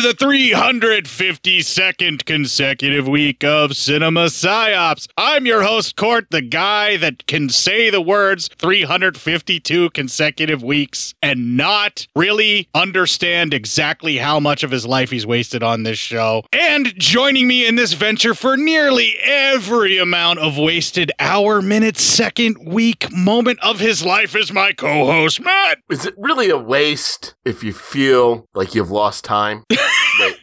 [0.00, 5.08] To the 352nd consecutive week of Cinema Psyops.
[5.16, 11.56] I'm your host, Court, the guy that can say the words 352 consecutive weeks and
[11.56, 16.44] not really understand exactly how much of his life he's wasted on this show.
[16.52, 22.56] And joining me in this venture for nearly every amount of wasted hour, minute, second,
[22.64, 25.78] week, moment of his life is my co host, Matt.
[25.90, 29.64] Is it really a waste if you feel like you've lost time?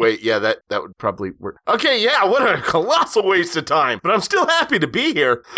[0.00, 1.58] wait, yeah, that that would probably work.
[1.68, 4.00] Okay, yeah, what a colossal waste of time.
[4.02, 5.44] But I'm still happy to be here.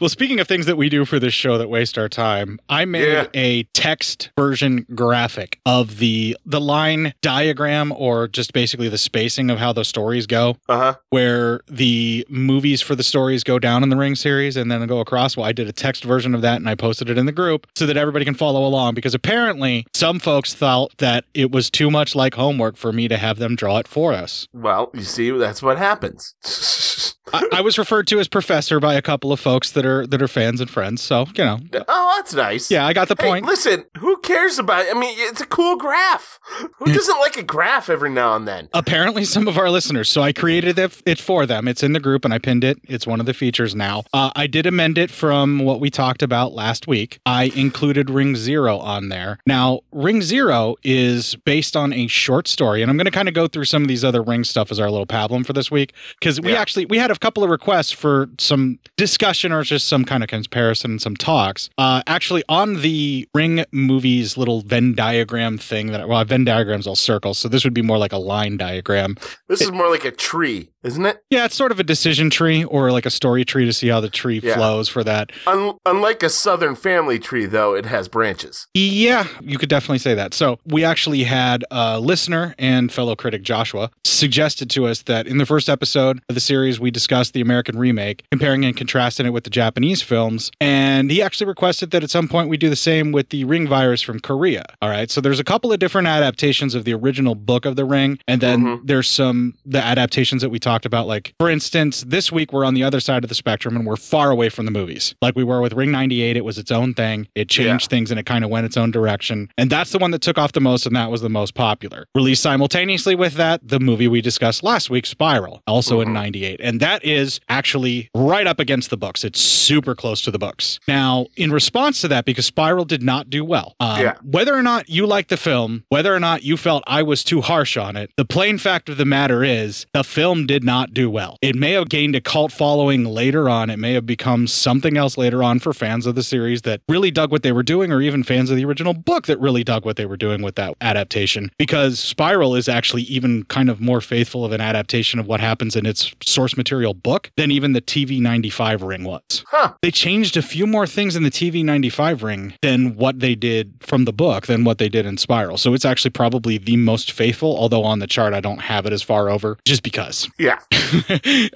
[0.00, 2.84] Well, speaking of things that we do for this show that waste our time, I
[2.84, 3.26] made Yeah.
[3.34, 9.58] a text version graphic of the the line diagram or just basically the spacing of
[9.58, 10.56] how the stories go.
[10.68, 10.94] Uh-huh.
[11.10, 15.00] Where the movies for the stories go down in the Ring series and then go
[15.00, 15.36] across.
[15.36, 17.66] Well, I did a text version of that and I posted it in the group
[17.76, 21.90] so that everybody can follow along because apparently some folks felt that it was too
[21.90, 24.46] much like homework for me to have them draw it for us.
[24.52, 26.34] Well, you see, that's what happens.
[27.32, 30.22] I, I was referred to as professor by a couple of folks that are that
[30.22, 31.02] are fans and friends.
[31.02, 31.58] So you know,
[31.88, 32.70] Oh, that's nice.
[32.70, 33.46] yeah, I got the Hey, point.
[33.46, 36.38] listen, who cares about I mean, it's a cool graph.
[36.78, 38.68] Who doesn't like a graph every now and then?
[38.72, 40.08] Apparently, some of our listeners.
[40.08, 41.66] So I created it, it for them.
[41.68, 42.78] It's in the group, and I pinned it.
[42.84, 44.04] It's one of the features now.
[44.12, 47.18] Uh, I did amend it from what we talked about last week.
[47.26, 49.38] I included Ring Zero on there.
[49.46, 53.34] Now, Ring Zero is based on a short story, and I'm going to kind of
[53.34, 55.92] go through some of these other Ring stuff as our little pablum for this week
[56.20, 56.60] because we Yeah.
[56.60, 60.28] actually we had a couple of requests for some discussion or just some kind of
[60.28, 61.70] comparison and some talks.
[61.78, 66.96] Uh, actually, on the Ring movies little Venn diagram thing that well, Venn diagrams all
[66.96, 69.16] circles, so this would be more like a line diagram.
[69.48, 71.22] This is more like a tree, isn't it?
[71.30, 74.00] Yeah, it's sort of a decision tree or like a story tree to see how
[74.00, 74.54] the tree Yeah.
[74.54, 75.32] flows for that.
[75.46, 78.66] Un- unlike a southern family tree, though, it has branches.
[78.74, 80.32] Yeah, you could definitely say that.
[80.34, 85.38] So, we actually had a listener and fellow critic Joshua suggested to us that in
[85.38, 89.30] the first episode of the series, we discussed the American remake, comparing and contrasting it
[89.30, 90.50] with the Japanese films.
[90.60, 93.66] And he actually requested that at some point we do the same with the ring
[93.66, 94.64] virus from Korea.
[94.80, 95.10] All right.
[95.10, 98.18] So, there's a couple of different adaptations of the original book of the ring.
[98.28, 98.86] And then mm-hmm.
[98.86, 101.06] there's some, the adaptations that we talked about.
[101.06, 103.96] Like, for instance, this week we're on the other side of the spectrum and we're
[103.96, 105.14] far away from the movies.
[105.22, 107.28] Like we were with Ring 98, it was its own thing.
[107.34, 109.48] It changed things and it kind of went its own direction.
[109.56, 112.06] And that's the one that took off the most, and that was the most popular.
[112.14, 116.60] Released simultaneously with that, the movie we discussed last week, Spiral, also in 98.
[116.62, 119.24] And that is actually right up against the books.
[119.24, 120.78] It's super close to the books.
[120.88, 124.14] Now, in response to that, because Spiral did not do well, um, Yeah.
[124.22, 127.40] whether or not you like the film, whether or not you felt I was too
[127.40, 131.08] harsh on it, the plain fact of the matter is the film did not do
[131.08, 131.38] well.
[131.40, 133.70] It may have gained a cult following later on.
[133.70, 137.10] It may have become something else later on for fans of the series that really
[137.10, 139.86] dug what they were doing, or even fans of the original book that really dug
[139.86, 141.50] what they were doing with that adaptation.
[141.58, 145.76] Because Spiral is actually even kind of more faithful of an adaptation of what happens
[145.76, 149.44] in its source material book than even the TV 95 ring was.
[149.48, 149.74] Huh.
[149.80, 153.74] They changed a few more things in the TV 95 ring than what they did
[153.80, 155.58] from the book than what they did in Spiral.
[155.58, 158.92] So it's actually probably the most faithful, although on the chart I don't have it
[158.92, 160.28] as far over just because.
[160.38, 160.45] Yeah.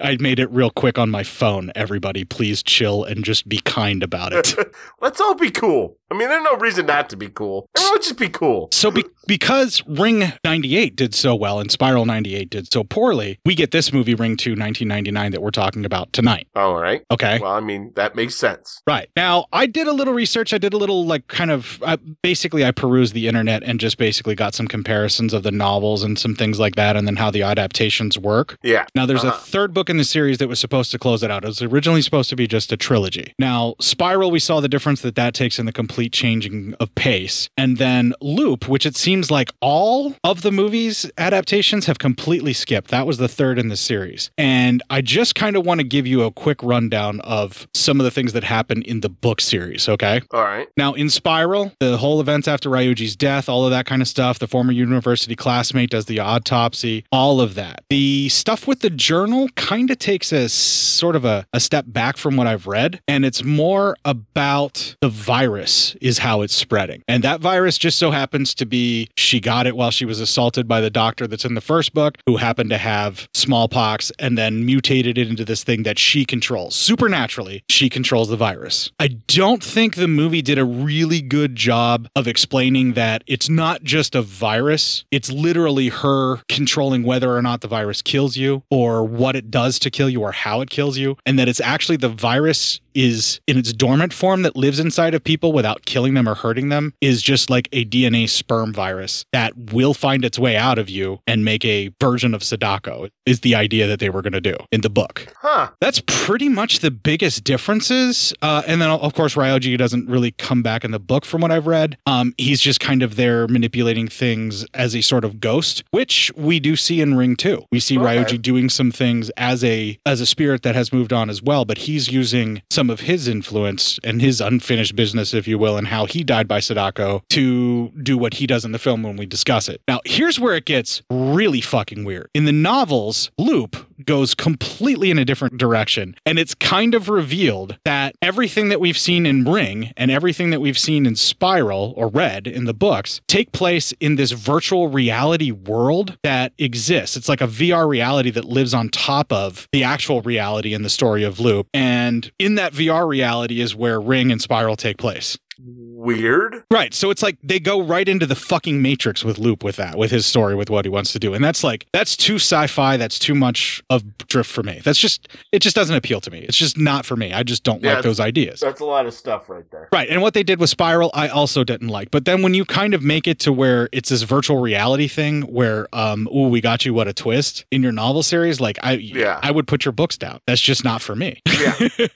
[0.01, 1.71] I made it real quick on my phone.
[1.75, 4.55] Everybody, please chill and just be kind about it.
[5.01, 5.97] Let's all be cool.
[6.11, 7.69] I mean, there's no reason not to be cool.
[7.77, 8.69] Everyone just be cool.
[8.71, 13.55] So, be- because Ring 98 did so well and Spiral 98 did so poorly, we
[13.55, 16.47] get this movie, Ring 2 1999, that we're talking about tonight.
[16.55, 17.03] All right.
[17.11, 17.39] Okay.
[17.39, 18.81] Well, I mean, that makes sense.
[18.87, 19.09] Right.
[19.15, 20.53] Now, I did a little research.
[20.53, 23.97] I did a little, like, kind of uh, basically, I perused the internet and just
[23.97, 27.31] basically got some comparisons of the novels and some things like that, and then how
[27.31, 28.57] the adaptations work.
[28.63, 28.85] Yeah.
[28.95, 29.37] Now, there's a Uh-huh.
[29.45, 31.43] third book in the series that was supposed to close it out.
[31.43, 33.33] It was originally supposed to be just a trilogy.
[33.39, 37.49] Now, Spiral, we saw the difference that that takes in the complete changing of pace.
[37.57, 42.89] And then Loop, which it seems like all of the movies adaptations have completely skipped.
[42.91, 44.31] That was the third in the series.
[44.37, 48.03] And I just kind of want to give you a quick rundown of some of
[48.05, 50.21] the things that happen in the book series, okay?
[50.31, 50.67] All right.
[50.77, 54.39] Now, in Spiral, the whole events after Ryuji's death, all of that kind of stuff,
[54.39, 57.83] the former university classmate does the autopsy, all of that.
[57.89, 62.17] The stuff with the journal kind of takes a sort of a, a step back
[62.17, 67.03] from what I've read, and it's more about the virus, is how it's spreading.
[67.07, 70.67] And that virus just so happens to be she got it while she was assaulted
[70.67, 74.65] by the doctor that's in the first book, who happened to have smallpox and then
[74.65, 76.75] mutated it into this thing that she controls.
[76.75, 78.91] Supernaturally, she controls the virus.
[78.99, 83.83] I don't think the movie did a really good job of explaining that it's not
[83.83, 89.03] just a virus, it's literally her controlling whether or not the virus kills you or
[89.03, 91.97] what it does to kill you or how it kills you, and that it's actually
[91.97, 96.27] the virus is in its dormant form that lives inside of people without killing them
[96.27, 100.55] or hurting them is just like a DNA sperm virus that will find its way
[100.57, 104.21] out of you and make a version of Sadako is the idea that they were
[104.21, 105.33] going to do in the book.
[105.41, 105.69] Huh.
[105.79, 108.33] That's pretty much the biggest differences.
[108.41, 111.51] Uh, and then, of course, Ryuji doesn't really come back in the book from what
[111.51, 111.97] I've read.
[112.05, 116.59] Um, he's just kind of there manipulating things as a sort of ghost, which we
[116.59, 117.65] do see in Ring 2.
[117.71, 118.17] We see Okay.
[118.17, 121.65] Ryuji doing some things as a as a spirit that has moved on as well,
[121.65, 125.87] but he's using some of his influence and his unfinished business, if you will, and
[125.87, 129.25] how he died by Sadako to do what he does in the film when we
[129.25, 129.81] discuss it.
[129.87, 132.29] Now, here's where it gets really fucking weird.
[132.33, 136.15] In the novels, Loop goes completely in a different direction.
[136.25, 140.61] And it's kind of revealed that everything that we've seen in Ring and everything that
[140.61, 145.51] we've seen in Spiral or Red in the books take place in this virtual reality
[145.51, 147.15] world that exists.
[147.17, 150.89] It's like a VR reality that lives on top of the actual reality in the
[150.89, 151.67] story of Loop.
[151.73, 155.37] And in that VR reality is where Ring and Spiral take place.
[155.63, 156.63] Weird.
[156.71, 156.93] Right.
[156.93, 160.11] So it's like they go right into the fucking matrix with Loop with that, with
[160.11, 161.33] his story, with what he wants to do.
[161.33, 162.97] And that's like, that's too sci fi.
[162.97, 164.81] That's too much of drift for me.
[164.83, 166.39] That's just, it just doesn't appeal to me.
[166.39, 167.33] It's just not for me.
[167.33, 168.59] I just don't Yeah, like those ideas.
[168.61, 169.89] That's a lot of stuff right there.
[169.91, 170.09] Right.
[170.09, 172.09] And what they did with Spiral, I also didn't like.
[172.11, 175.41] But then when you kind of make it to where it's this virtual reality thing
[175.43, 178.93] where, um, ooh, we got you, what a twist in your novel series, like I,
[178.93, 179.39] Yeah.
[179.43, 180.39] I would put your books down.
[180.47, 181.41] That's just not for me.
[181.45, 181.77] Yeah.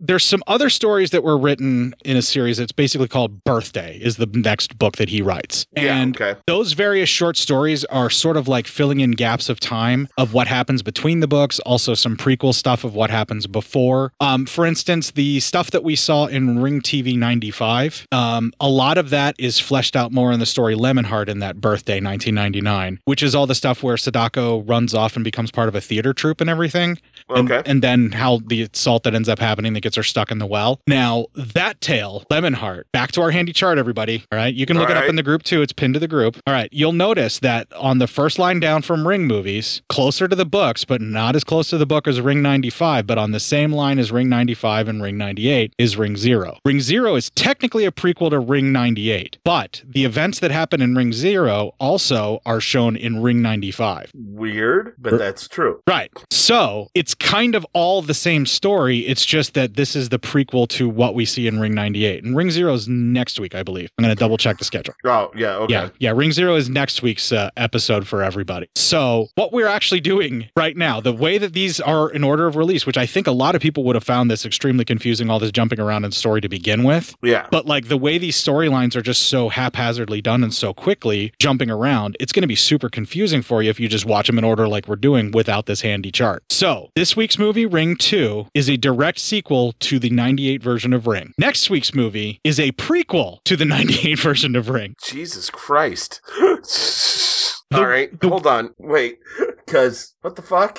[0.00, 4.16] There's some other stories that were written in a series that's basically called Birthday, is
[4.16, 5.66] the next book that he writes.
[5.76, 6.38] Yeah, and okay.
[6.46, 10.46] those various short stories are sort of like filling in gaps of time of what
[10.46, 14.12] happens between the books, also some prequel stuff of what happens before.
[14.20, 18.98] Um, for instance, the stuff that we saw in Ring TV 95, um, a lot
[18.98, 23.22] of that is fleshed out more in the story Lemonheart in that Birthday 1999, which
[23.22, 26.40] is all the stuff where Sadako runs off and becomes part of a theater troupe
[26.40, 26.98] and everything.
[27.28, 27.62] And, Okay.
[27.68, 30.46] and then how the assault that ends up happening that gets her stuck in the
[30.46, 30.80] well.
[30.86, 34.24] Now, that tale, Lemonheart, back to our handy chart, everybody.
[34.30, 34.54] All right.
[34.54, 35.62] You can look All it up in the group too.
[35.62, 36.36] It's pinned to the group.
[36.46, 36.68] All right.
[36.72, 40.84] You'll notice that on the first line down from Ring movies, closer to the books,
[40.84, 43.98] but not as close to the book as Ring 95, but on the same line
[43.98, 46.58] as Ring 95 and Ring 98 is Ring Zero.
[46.64, 50.94] Ring Zero is technically a prequel to Ring 98, but the events that happen in
[50.94, 54.10] Ring Zero also are shown in Ring 95.
[54.14, 55.80] Weird, but er that's true.
[55.86, 56.10] Right.
[56.30, 59.00] So it's kind of all the same story.
[59.00, 62.24] It's just that this is the prequel to what we see in Ring 98.
[62.24, 63.90] And Ring Zero is next week, I believe.
[63.98, 64.94] I'm going to double check the schedule.
[65.04, 65.72] Oh, yeah, okay.
[65.72, 66.12] Yeah, yeah.
[66.12, 68.68] Ring Zero is next week's uh, episode for everybody.
[68.76, 72.56] So, what we're actually doing right now, the way that these are in order of
[72.56, 75.38] release, which I think a lot of people would have found this extremely confusing, all
[75.38, 77.14] this jumping around in story to begin with.
[77.22, 77.46] Yeah.
[77.50, 81.70] But like the way these storylines are just so haphazardly done and so quickly jumping
[81.70, 84.44] around, it's going to be super confusing for you if you just watch them in
[84.44, 86.44] order like we're doing without this handy chart.
[86.50, 91.06] So, this week's movie, Ring 2, is a direct sequel to the 98 version of
[91.06, 91.34] Ring.
[91.36, 94.94] Next week's movie is a prequel to the 98 version of Ring.
[95.04, 96.20] Jesus Christ.
[97.74, 98.74] All right, hold on.
[98.78, 99.18] Wait,
[99.66, 100.78] because what the fuck?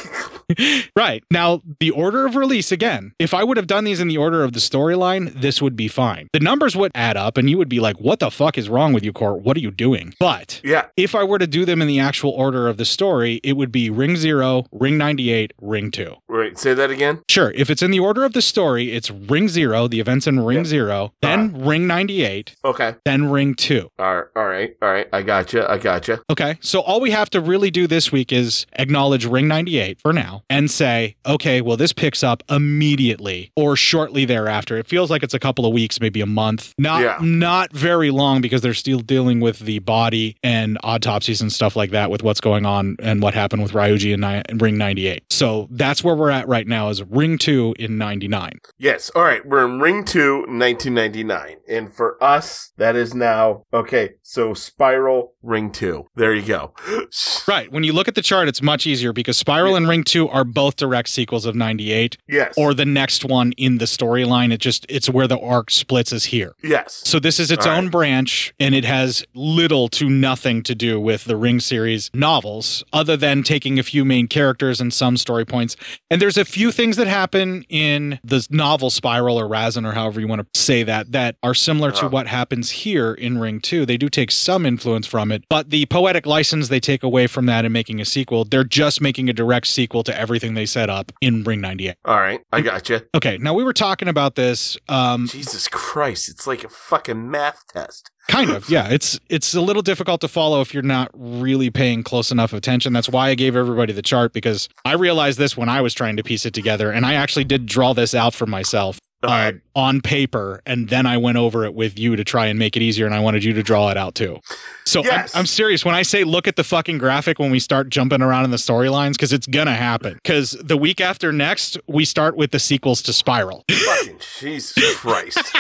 [0.97, 1.23] right.
[1.29, 4.43] Now, the order of release, again, if I would have done these in the order
[4.43, 6.27] of the storyline, this would be fine.
[6.33, 8.91] The numbers would add up and you would be like, what the fuck is wrong
[8.91, 9.43] with you, Court?
[9.43, 10.15] What are you doing?
[10.19, 10.85] But Yeah.
[10.97, 13.71] if I were to do them in the actual order of the story, it would
[13.71, 16.15] be Ring Zero, Ring 98, Ring 2.
[16.27, 17.19] Wait, say that again?
[17.29, 17.51] Sure.
[17.55, 20.65] If it's in the order of the story, it's Ring Zero, the events in Ring
[20.65, 22.95] Zero, then Ring 98, Okay.
[23.05, 23.89] then Ring 2.
[23.99, 25.07] All right, all right, all right.
[25.13, 25.69] I gotcha.
[25.69, 26.19] I gotcha.
[26.31, 26.57] Okay.
[26.61, 30.43] So all we have to really do this week is acknowledge Ring 98 for now
[30.49, 34.77] and say, okay, well, this picks up immediately or shortly thereafter.
[34.77, 36.73] It feels like it's a couple of weeks, maybe a month.
[36.77, 37.17] Not Yeah.
[37.21, 41.91] not very long because they're still dealing with the body and autopsies and stuff like
[41.91, 45.23] that with what's going on and what happened with Ryuji in, ni- in Ring 98.
[45.29, 48.53] So that's where we're at right now is Ring 2 in 99.
[48.77, 49.09] Yes.
[49.15, 49.45] All right.
[49.45, 51.57] We're in Ring 2, 1999.
[51.67, 56.05] And for us, that is now, okay, so Spiral Ring 2.
[56.15, 56.73] There you go.
[57.47, 57.71] Right.
[57.71, 60.43] When you look at the chart, it's much easier because Spiral and Ring 2 are
[60.43, 62.17] both direct sequels of 98.
[62.27, 62.53] Yes.
[62.57, 64.51] Or the next one in the storyline.
[64.51, 66.53] It just it's where the arc splits is here.
[66.63, 67.01] Yes.
[67.05, 67.91] So this is its All own right.
[67.91, 73.15] branch and it has little to nothing to do with the Ring series novels other
[73.17, 75.75] than taking a few main characters and some story points.
[76.09, 80.19] And there's a few things that happen in the novel Spiral or Rasen or however
[80.19, 82.09] you want to say that that are similar to Uh-huh.
[82.09, 83.85] what happens here in Ring 2.
[83.85, 87.45] They do take some influence from it, but the poetic license they take away from
[87.45, 90.89] that in making a sequel, they're just making a direct sequel to everything they set
[90.89, 91.95] up in Ring 98.
[92.05, 92.41] All right.
[92.51, 93.03] I gotcha.
[93.15, 96.29] Okay, now we were talking about this um Jesus Christ.
[96.29, 98.11] It's like a fucking math test.
[98.27, 102.01] kind of yeah it's it's a little difficult to follow if you're not really paying
[102.01, 105.69] close enough attention that's why i gave everybody the chart because i realized this when
[105.69, 108.47] i was trying to piece it together and i actually did draw this out for
[108.47, 108.97] myself
[109.29, 112.75] uh, on paper and then i went over it with you to try and make
[112.77, 114.39] it easier and i wanted you to draw it out too
[114.85, 117.89] so I'm- I'm, serious when i say look at the fucking graphic when we start
[117.89, 122.05] jumping around in the storylines because it's gonna happen because the week after next we
[122.05, 125.55] start with the sequels to spiral fucking Jesus Christ.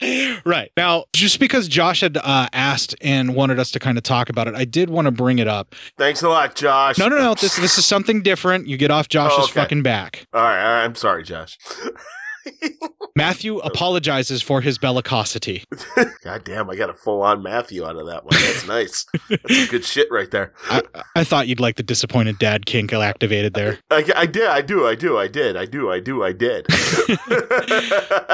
[0.44, 4.28] right now just because josh had uh, asked and wanted us to kind of talk
[4.28, 6.98] about it i did want to bring it up Thanks a lot, Josh.
[6.98, 9.52] no no no this this is something different you get off josh's Oh, okay.
[9.52, 10.62] fucking back All right.
[10.64, 11.58] all right, I'm sorry, Josh.
[13.16, 15.62] matthew apologizes for his bellicosity
[16.24, 18.32] God damn, I got a full on Matthew out of that one.
[18.32, 19.06] That's nice.
[19.28, 20.52] That's some good shit right there.
[20.70, 20.82] I,
[21.14, 24.86] I thought you'd like the disappointed dad kink activated there I, I did, I do,
[24.86, 26.66] I do, I did, I do, I do, I did.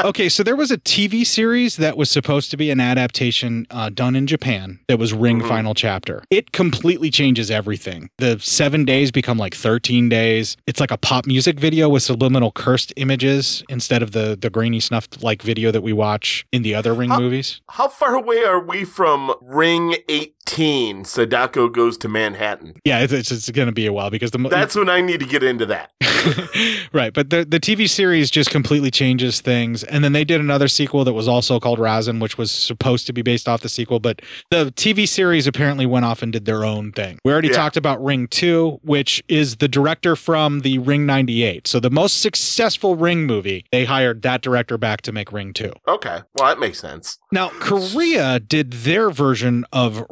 [0.05, 3.88] okay, so there was a TV series that was supposed to be an adaptation uh,
[3.90, 5.49] done in Japan that was Ring Mhm.
[5.49, 6.23] Final Chapter.
[6.31, 8.09] It completely changes everything.
[8.19, 10.57] The seven days become like 13 days.
[10.67, 14.80] It's like a pop music video with subliminal cursed images instead of the the grainy
[14.80, 17.21] snuff like video that we watch in the other Ring Huh?
[17.21, 17.61] movies.
[17.71, 19.97] How far away are we from Ring
[20.49, 21.04] 18?
[21.04, 22.75] Sadako goes to Manhattan.
[22.85, 25.20] Yeah, it's, it's, it's going to be a while because the That's when I need
[25.20, 25.92] to get into that.
[26.92, 30.68] right, but the the TV series just completely changes things, and then they did another
[30.68, 34.00] sequel that was also called Rasen, which was supposed to be based off the sequel,
[34.00, 34.20] but
[34.50, 37.18] the TV series apparently went off and did their own thing.
[37.25, 37.54] We already Yeah.
[37.54, 42.20] talked about Ring Two, which is the director from the Ring '98, so the most
[42.20, 43.64] successful Ring movie.
[43.73, 45.73] They hired that director back to make Ring Two.
[45.88, 47.18] Okay, well, that makes sense.
[47.32, 50.04] Now, Korea did their version of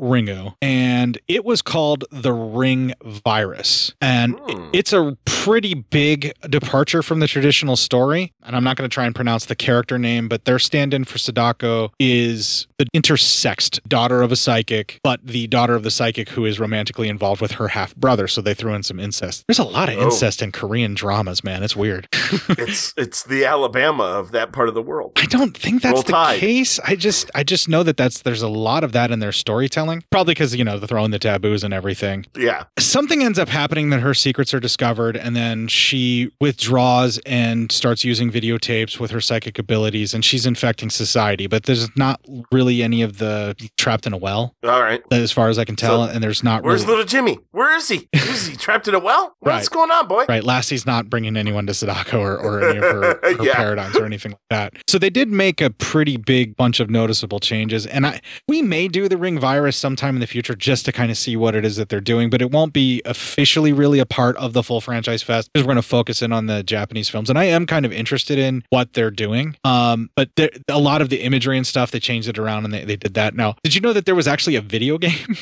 [0.63, 3.93] And it was called the Ring Virus.
[4.01, 4.71] And Hmm.
[4.73, 8.33] it's a pretty big departure from the traditional story.
[8.43, 11.05] And I'm not going to try and pronounce the character name, but their stand in
[11.05, 16.31] for Sadako is the intersexed daughter of a psychic, but the daughter of the psychic
[16.31, 18.27] who is romantically involved with her half brother.
[18.29, 19.45] So they threw in some incest.
[19.49, 20.05] There's a lot of Oh.
[20.05, 21.63] incest in Korean dramas, man.
[21.63, 22.09] It's weird.
[22.51, 25.13] it's it's the Alabama of that part of the world.
[25.17, 26.39] I don't think that's Roll the Tide.
[26.41, 26.79] case.
[26.87, 30.05] I just I just know that that's there's a lot of that in their storytelling.
[30.11, 32.25] Probably because you know they're throwing the taboos and everything.
[32.37, 32.65] Yeah.
[32.79, 38.05] Something ends up happening that her secrets are discovered, and then she withdraws and starts
[38.05, 41.47] using videotapes with her psychic abilities, and she's infecting society.
[41.47, 45.03] But there's not really any of the trapped in a well, All right.
[45.11, 46.93] as far as I can tell, So, and there's not Where's really.
[46.99, 47.39] little Jimmy?
[47.51, 48.09] Where is he?
[48.15, 49.37] Is he trapped in a well?
[49.41, 49.71] What's Right.
[49.71, 50.25] going on, boy?
[50.27, 53.55] Right, Lassie's not bringing anyone to Sadako or, or any of her, her Yeah.
[53.55, 54.75] paradigms or anything like that.
[54.89, 58.89] So they did make a pretty big bunch of noticeable changes, and I we may
[58.89, 61.65] do the Ring Virus sometime in the future just to kind of see what it
[61.65, 64.81] is that they're doing, but it won't be officially really a part of the full
[64.81, 67.67] franchise fest because we're going to focus in on the Japanese films, and I am
[67.67, 69.57] kind of interested in what they're doing.
[69.65, 72.75] Um, but there, a lot of the imagery and stuff they changed it around and
[72.75, 73.35] they, they did that.
[73.35, 75.37] Now, did you know that there was actually a video game?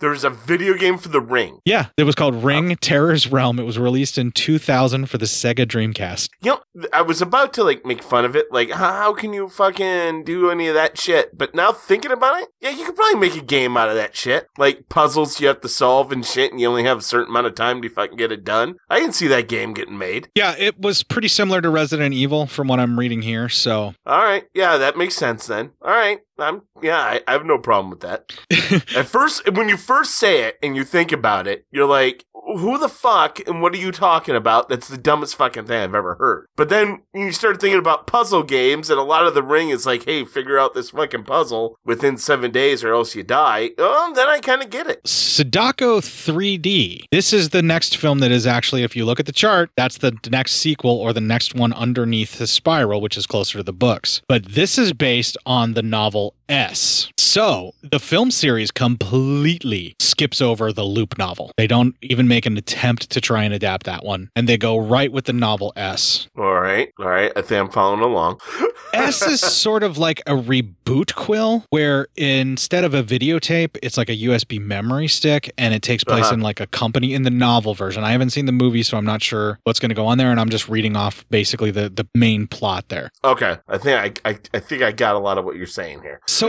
[0.00, 1.60] There's a video game for the ring.
[1.64, 3.60] yeah, it was called Ring Terror's Realm.
[3.60, 6.28] It was released in 2000 for the Sega Dreamcast.
[6.42, 9.48] You know, I was about to like make fun of it, like how can you
[9.48, 11.38] fucking do any of that shit?
[11.38, 14.01] But now thinking about it, yeah, you could probably make a game out of that
[14.12, 17.30] shit, like puzzles you have to solve and shit, and you only have a certain
[17.30, 18.76] amount of time to fucking get it done.
[18.90, 20.28] I can see that game getting made.
[20.34, 23.48] Yeah, it was pretty similar to Resident Evil from what I'm reading here.
[23.48, 25.70] So, All right, yeah, that makes sense then.
[25.82, 28.32] All right, I'm yeah, I, I have no problem with that.
[28.96, 32.24] At first, when you first say it and you think about it, you're like,
[32.58, 34.68] who the fuck and what are you talking about?
[34.68, 36.46] That's the dumbest fucking thing I've ever heard.
[36.56, 39.86] But then you start thinking about puzzle games, and a lot of the ring is
[39.86, 43.70] like, hey, figure out this fucking puzzle within seven days or else you die.
[43.78, 45.06] Oh, then I kind of get it.
[45.06, 47.04] Sadako 3D.
[47.10, 49.98] This is the next film that is actually, if you look at the chart, that's
[49.98, 53.72] the next sequel or the next one underneath the spiral, which is closer to the
[53.72, 54.22] books.
[54.28, 57.10] But this is based on the novel S.
[57.18, 61.50] So the film series completely skips over the Loop novel.
[61.56, 64.76] They don't even make an attempt to try and adapt that one, and they go
[64.76, 66.28] right with the novel S.
[66.36, 67.32] All right, all right.
[67.34, 68.38] I think I'm following along.
[68.92, 74.10] S is sort of like a reboot quill where instead of a videotape, it's like
[74.10, 76.34] a USB memory stick and it takes place Uh-huh.
[76.34, 78.04] in like a company in the novel version.
[78.04, 80.30] I haven't seen the movie, so I'm not sure what's going to go on there.
[80.30, 83.10] And I'm just reading off basically the, the main plot there.
[83.24, 86.02] Okay, I think I, I I think I got a lot of what you're saying
[86.02, 86.20] here.
[86.26, 86.41] So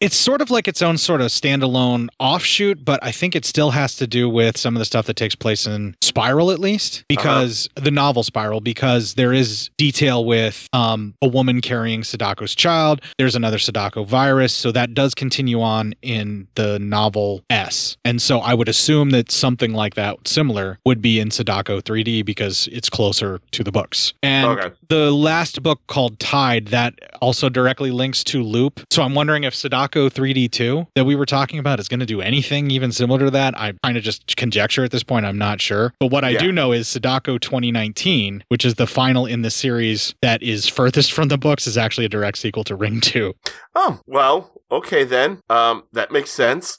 [0.00, 3.70] it's sort of like its own sort of standalone offshoot, but I think it still
[3.70, 7.04] has to do with some of the stuff that takes place in Spiral, at least,
[7.08, 13.00] because the novel Spiral, because there is detail with um, a woman carrying Sadako's child.
[13.18, 14.52] There's another Sadako virus.
[14.54, 17.96] So that does continue on in the novel S.
[18.04, 22.24] And so I would assume that something like that, similar, would be in Sadako 3D
[22.24, 24.12] because it's closer to the books.
[24.22, 24.74] And Okay.
[24.88, 28.80] the last book called Tide that also directly links to Loop.
[28.90, 32.20] So I'm wondering if Sadako 3D2 that we were talking about is going to do
[32.20, 33.58] anything even similar to that.
[33.58, 35.26] I kind of just conjecture at this point.
[35.26, 35.92] I'm not sure.
[36.00, 36.38] But what I Yeah.
[36.40, 41.12] do know is Sadako 2019, which is the final in the series that is furthest
[41.12, 43.34] from the books, is actually a direct sequel to Ring 2.
[43.74, 45.40] Oh well, okay then.
[45.48, 46.78] Um, that makes sense.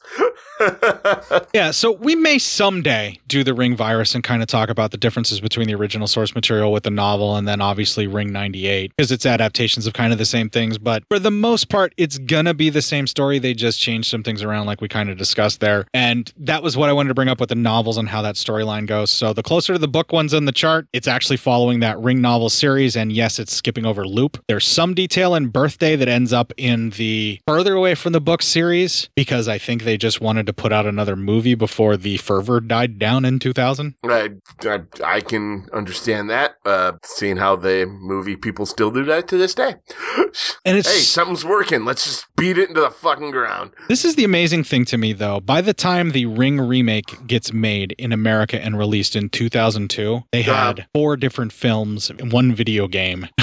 [1.53, 4.97] Yeah, so we may someday do the Ring virus and kind of talk about the
[4.97, 9.11] differences between the original source material with the novel and then obviously Ring 98 because
[9.11, 10.77] it's adaptations of kind of the same things.
[10.77, 13.39] But for the most part, it's gonna be the same story.
[13.39, 15.87] They just changed some things around, like we kind of discussed there.
[15.93, 18.35] And that was what I wanted to bring up with the novels and how that
[18.35, 19.11] storyline goes.
[19.11, 22.21] So the closer to the book ones on the chart, it's actually following that Ring
[22.21, 22.95] novel series.
[22.95, 24.43] And yes, it's skipping over Loop.
[24.47, 28.41] There's some detail in Birthday that ends up in the further away from the book
[28.41, 32.59] series because I think they just wanted to put out another movie before the fervor
[32.59, 33.95] died down in 2000.
[34.03, 34.31] I,
[34.63, 39.37] I, I can understand that, uh, seeing how the movie people still do that to
[39.37, 39.75] this day.
[40.65, 41.85] And it's hey, something's working.
[41.85, 43.71] Let's just beat it into the fucking ground.
[43.87, 45.39] This is the amazing thing to me, though.
[45.39, 50.41] By the time the Ring remake gets made in America and released in 2002, they
[50.41, 53.27] had four different films, one video game,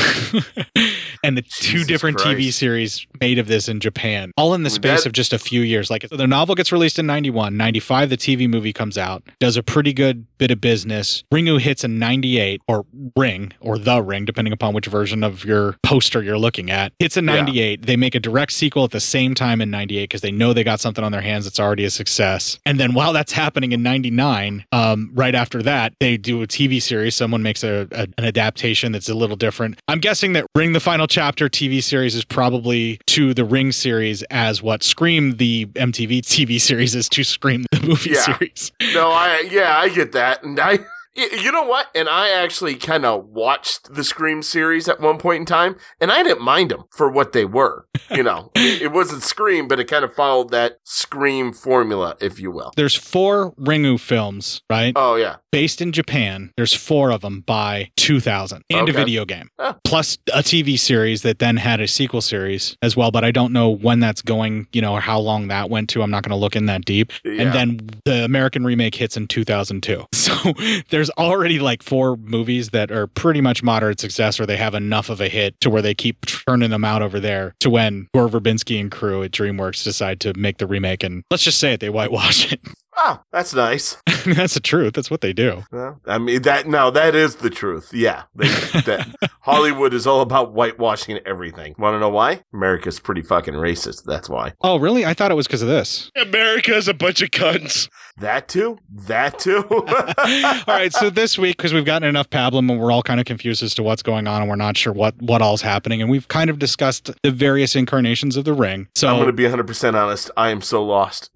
[1.25, 5.01] and the two different TV series made of this in Japan, all in the space
[5.03, 5.91] That- of just a few years.
[5.91, 9.63] Like the novel gets released in 91, 95, the TV movie comes out, does a
[9.63, 11.25] pretty good bit of business.
[11.33, 12.85] Ringu hits in 98, or
[13.17, 16.93] Ring, or The Ring, depending upon which version of your poster you're looking at.
[16.99, 17.37] Hits in Yeah.
[17.37, 17.87] 98.
[17.87, 20.65] They make a direct sequel at the same time in 98 because they know they
[20.65, 22.59] got something on their hands that's already a success.
[22.67, 26.81] And then while that's happening in 99, um, right after that, they do a TV
[26.81, 27.15] series.
[27.15, 29.79] Someone makes a, a- an adaptation that's a little different.
[29.89, 34.14] I'm guessing that Ring the Final Chapter TV series is probably to the Ring series
[34.25, 38.21] as what Scream the MTV TV series is to Scream the movie Yeah.
[38.23, 38.73] series.
[38.95, 40.79] No, I yeah, I get that, and I.
[41.17, 41.89] You know what?
[41.95, 46.11] And I actually kind of watched the Scream series at one point in time, and
[46.11, 47.87] I didn't mind them for what they were.
[48.11, 52.41] You know, it, it wasn't Scream, but it kind of followed that Scream formula, if
[52.41, 52.73] you will.
[52.77, 54.93] There's four Ringu films, right?
[54.97, 56.53] Oh yeah, Based in Japan.
[56.57, 58.91] There's four of them by 2000 and Okay.
[58.91, 59.51] a video game.
[59.59, 59.77] Oh.
[59.85, 63.53] Plus a TV series that then had a sequel series as well, but I don't
[63.53, 66.03] know when that's going, you know, or how long that went to.
[66.03, 67.13] I'm not going to look in that deep.
[67.25, 67.43] Yeah.
[67.43, 70.05] And then the American remake hits in 2002.
[70.25, 70.53] So
[70.91, 75.09] there's already like four movies that are pretty much moderate success or they have enough
[75.09, 78.29] of a hit to where they keep turning them out over there to when Gore
[78.29, 81.03] Verbinski and crew at DreamWorks decide to make the remake.
[81.03, 82.61] And let's just say it, they whitewash it.
[83.05, 83.97] Oh, that's nice.
[84.25, 84.95] that's the truth.
[84.95, 85.65] That's what they do.
[85.71, 87.93] Well, I mean that now that is the truth.
[87.93, 91.75] Yeah, they, that Hollywood is all about whitewashing everything.
[91.79, 92.45] Want to know why?
[92.53, 94.05] America's pretty fucking racist.
[94.05, 94.55] That's why.
[94.63, 95.05] Oh, really?
[95.05, 96.11] I thought it was because of this.
[96.17, 97.89] America's a bunch of cunts.
[98.19, 98.79] That too.
[98.91, 99.65] That too.
[99.71, 103.27] all right, so this week, because we've gotten enough pablum and we're all kind of
[103.27, 106.11] confused as to what's going on and we're not sure what what all's happening, and
[106.11, 108.89] we've kind of discussed the various incarnations of the ring.
[108.95, 110.31] So I'm going to be 100 percent honest.
[110.37, 111.31] I am so lost.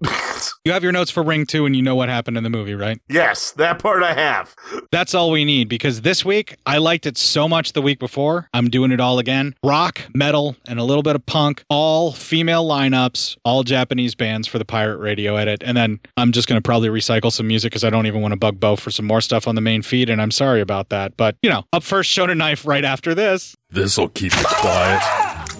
[0.65, 2.75] you have your notes for Ring Two, and you know what happened in the movie,
[2.75, 2.99] right?
[3.09, 4.55] yes, that part I have.
[4.91, 8.47] That's all we need because this week I liked it so much the week before.
[8.53, 9.55] I'm doing it all again.
[9.63, 11.63] Rock, metal, and a little bit of punk.
[11.69, 15.63] All female lineups, all Japanese bands for the pirate radio edit.
[15.65, 18.33] And then I'm just going to probably recycle some music because I don't even want
[18.33, 20.09] to bug Bo for some more stuff on the main feed.
[20.09, 21.17] And I'm sorry about that.
[21.17, 23.55] But, you know, up first, Shonen Knife right after this.
[23.71, 24.99] This'll keep it quiet.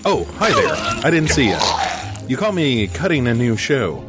[0.06, 0.74] Oh, hi there.
[1.06, 1.58] I didn't see you.
[2.28, 4.09] You caught me cutting a new show.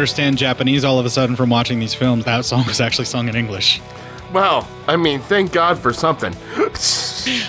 [0.00, 3.28] Understand Japanese all of a sudden from watching these films, that song was actually sung
[3.28, 3.82] in English.
[4.32, 6.34] Well, I mean, thank God for something.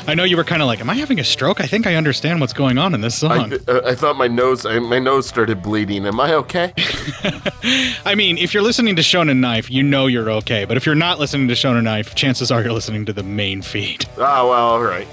[0.05, 1.95] I know you were kind of like, "Am I having a stroke?" I think I
[1.95, 3.53] understand what's going on in this song.
[3.53, 6.05] I, uh, I thought my nose, I, my nose started bleeding.
[6.05, 6.73] Am I okay?
[8.05, 10.65] I mean, if you're listening to Shonen Knife, you know you're okay.
[10.65, 13.61] But if you're not listening to Shonen Knife, chances are you're listening to the main
[13.61, 14.05] feed.
[14.17, 15.07] Oh well, all right.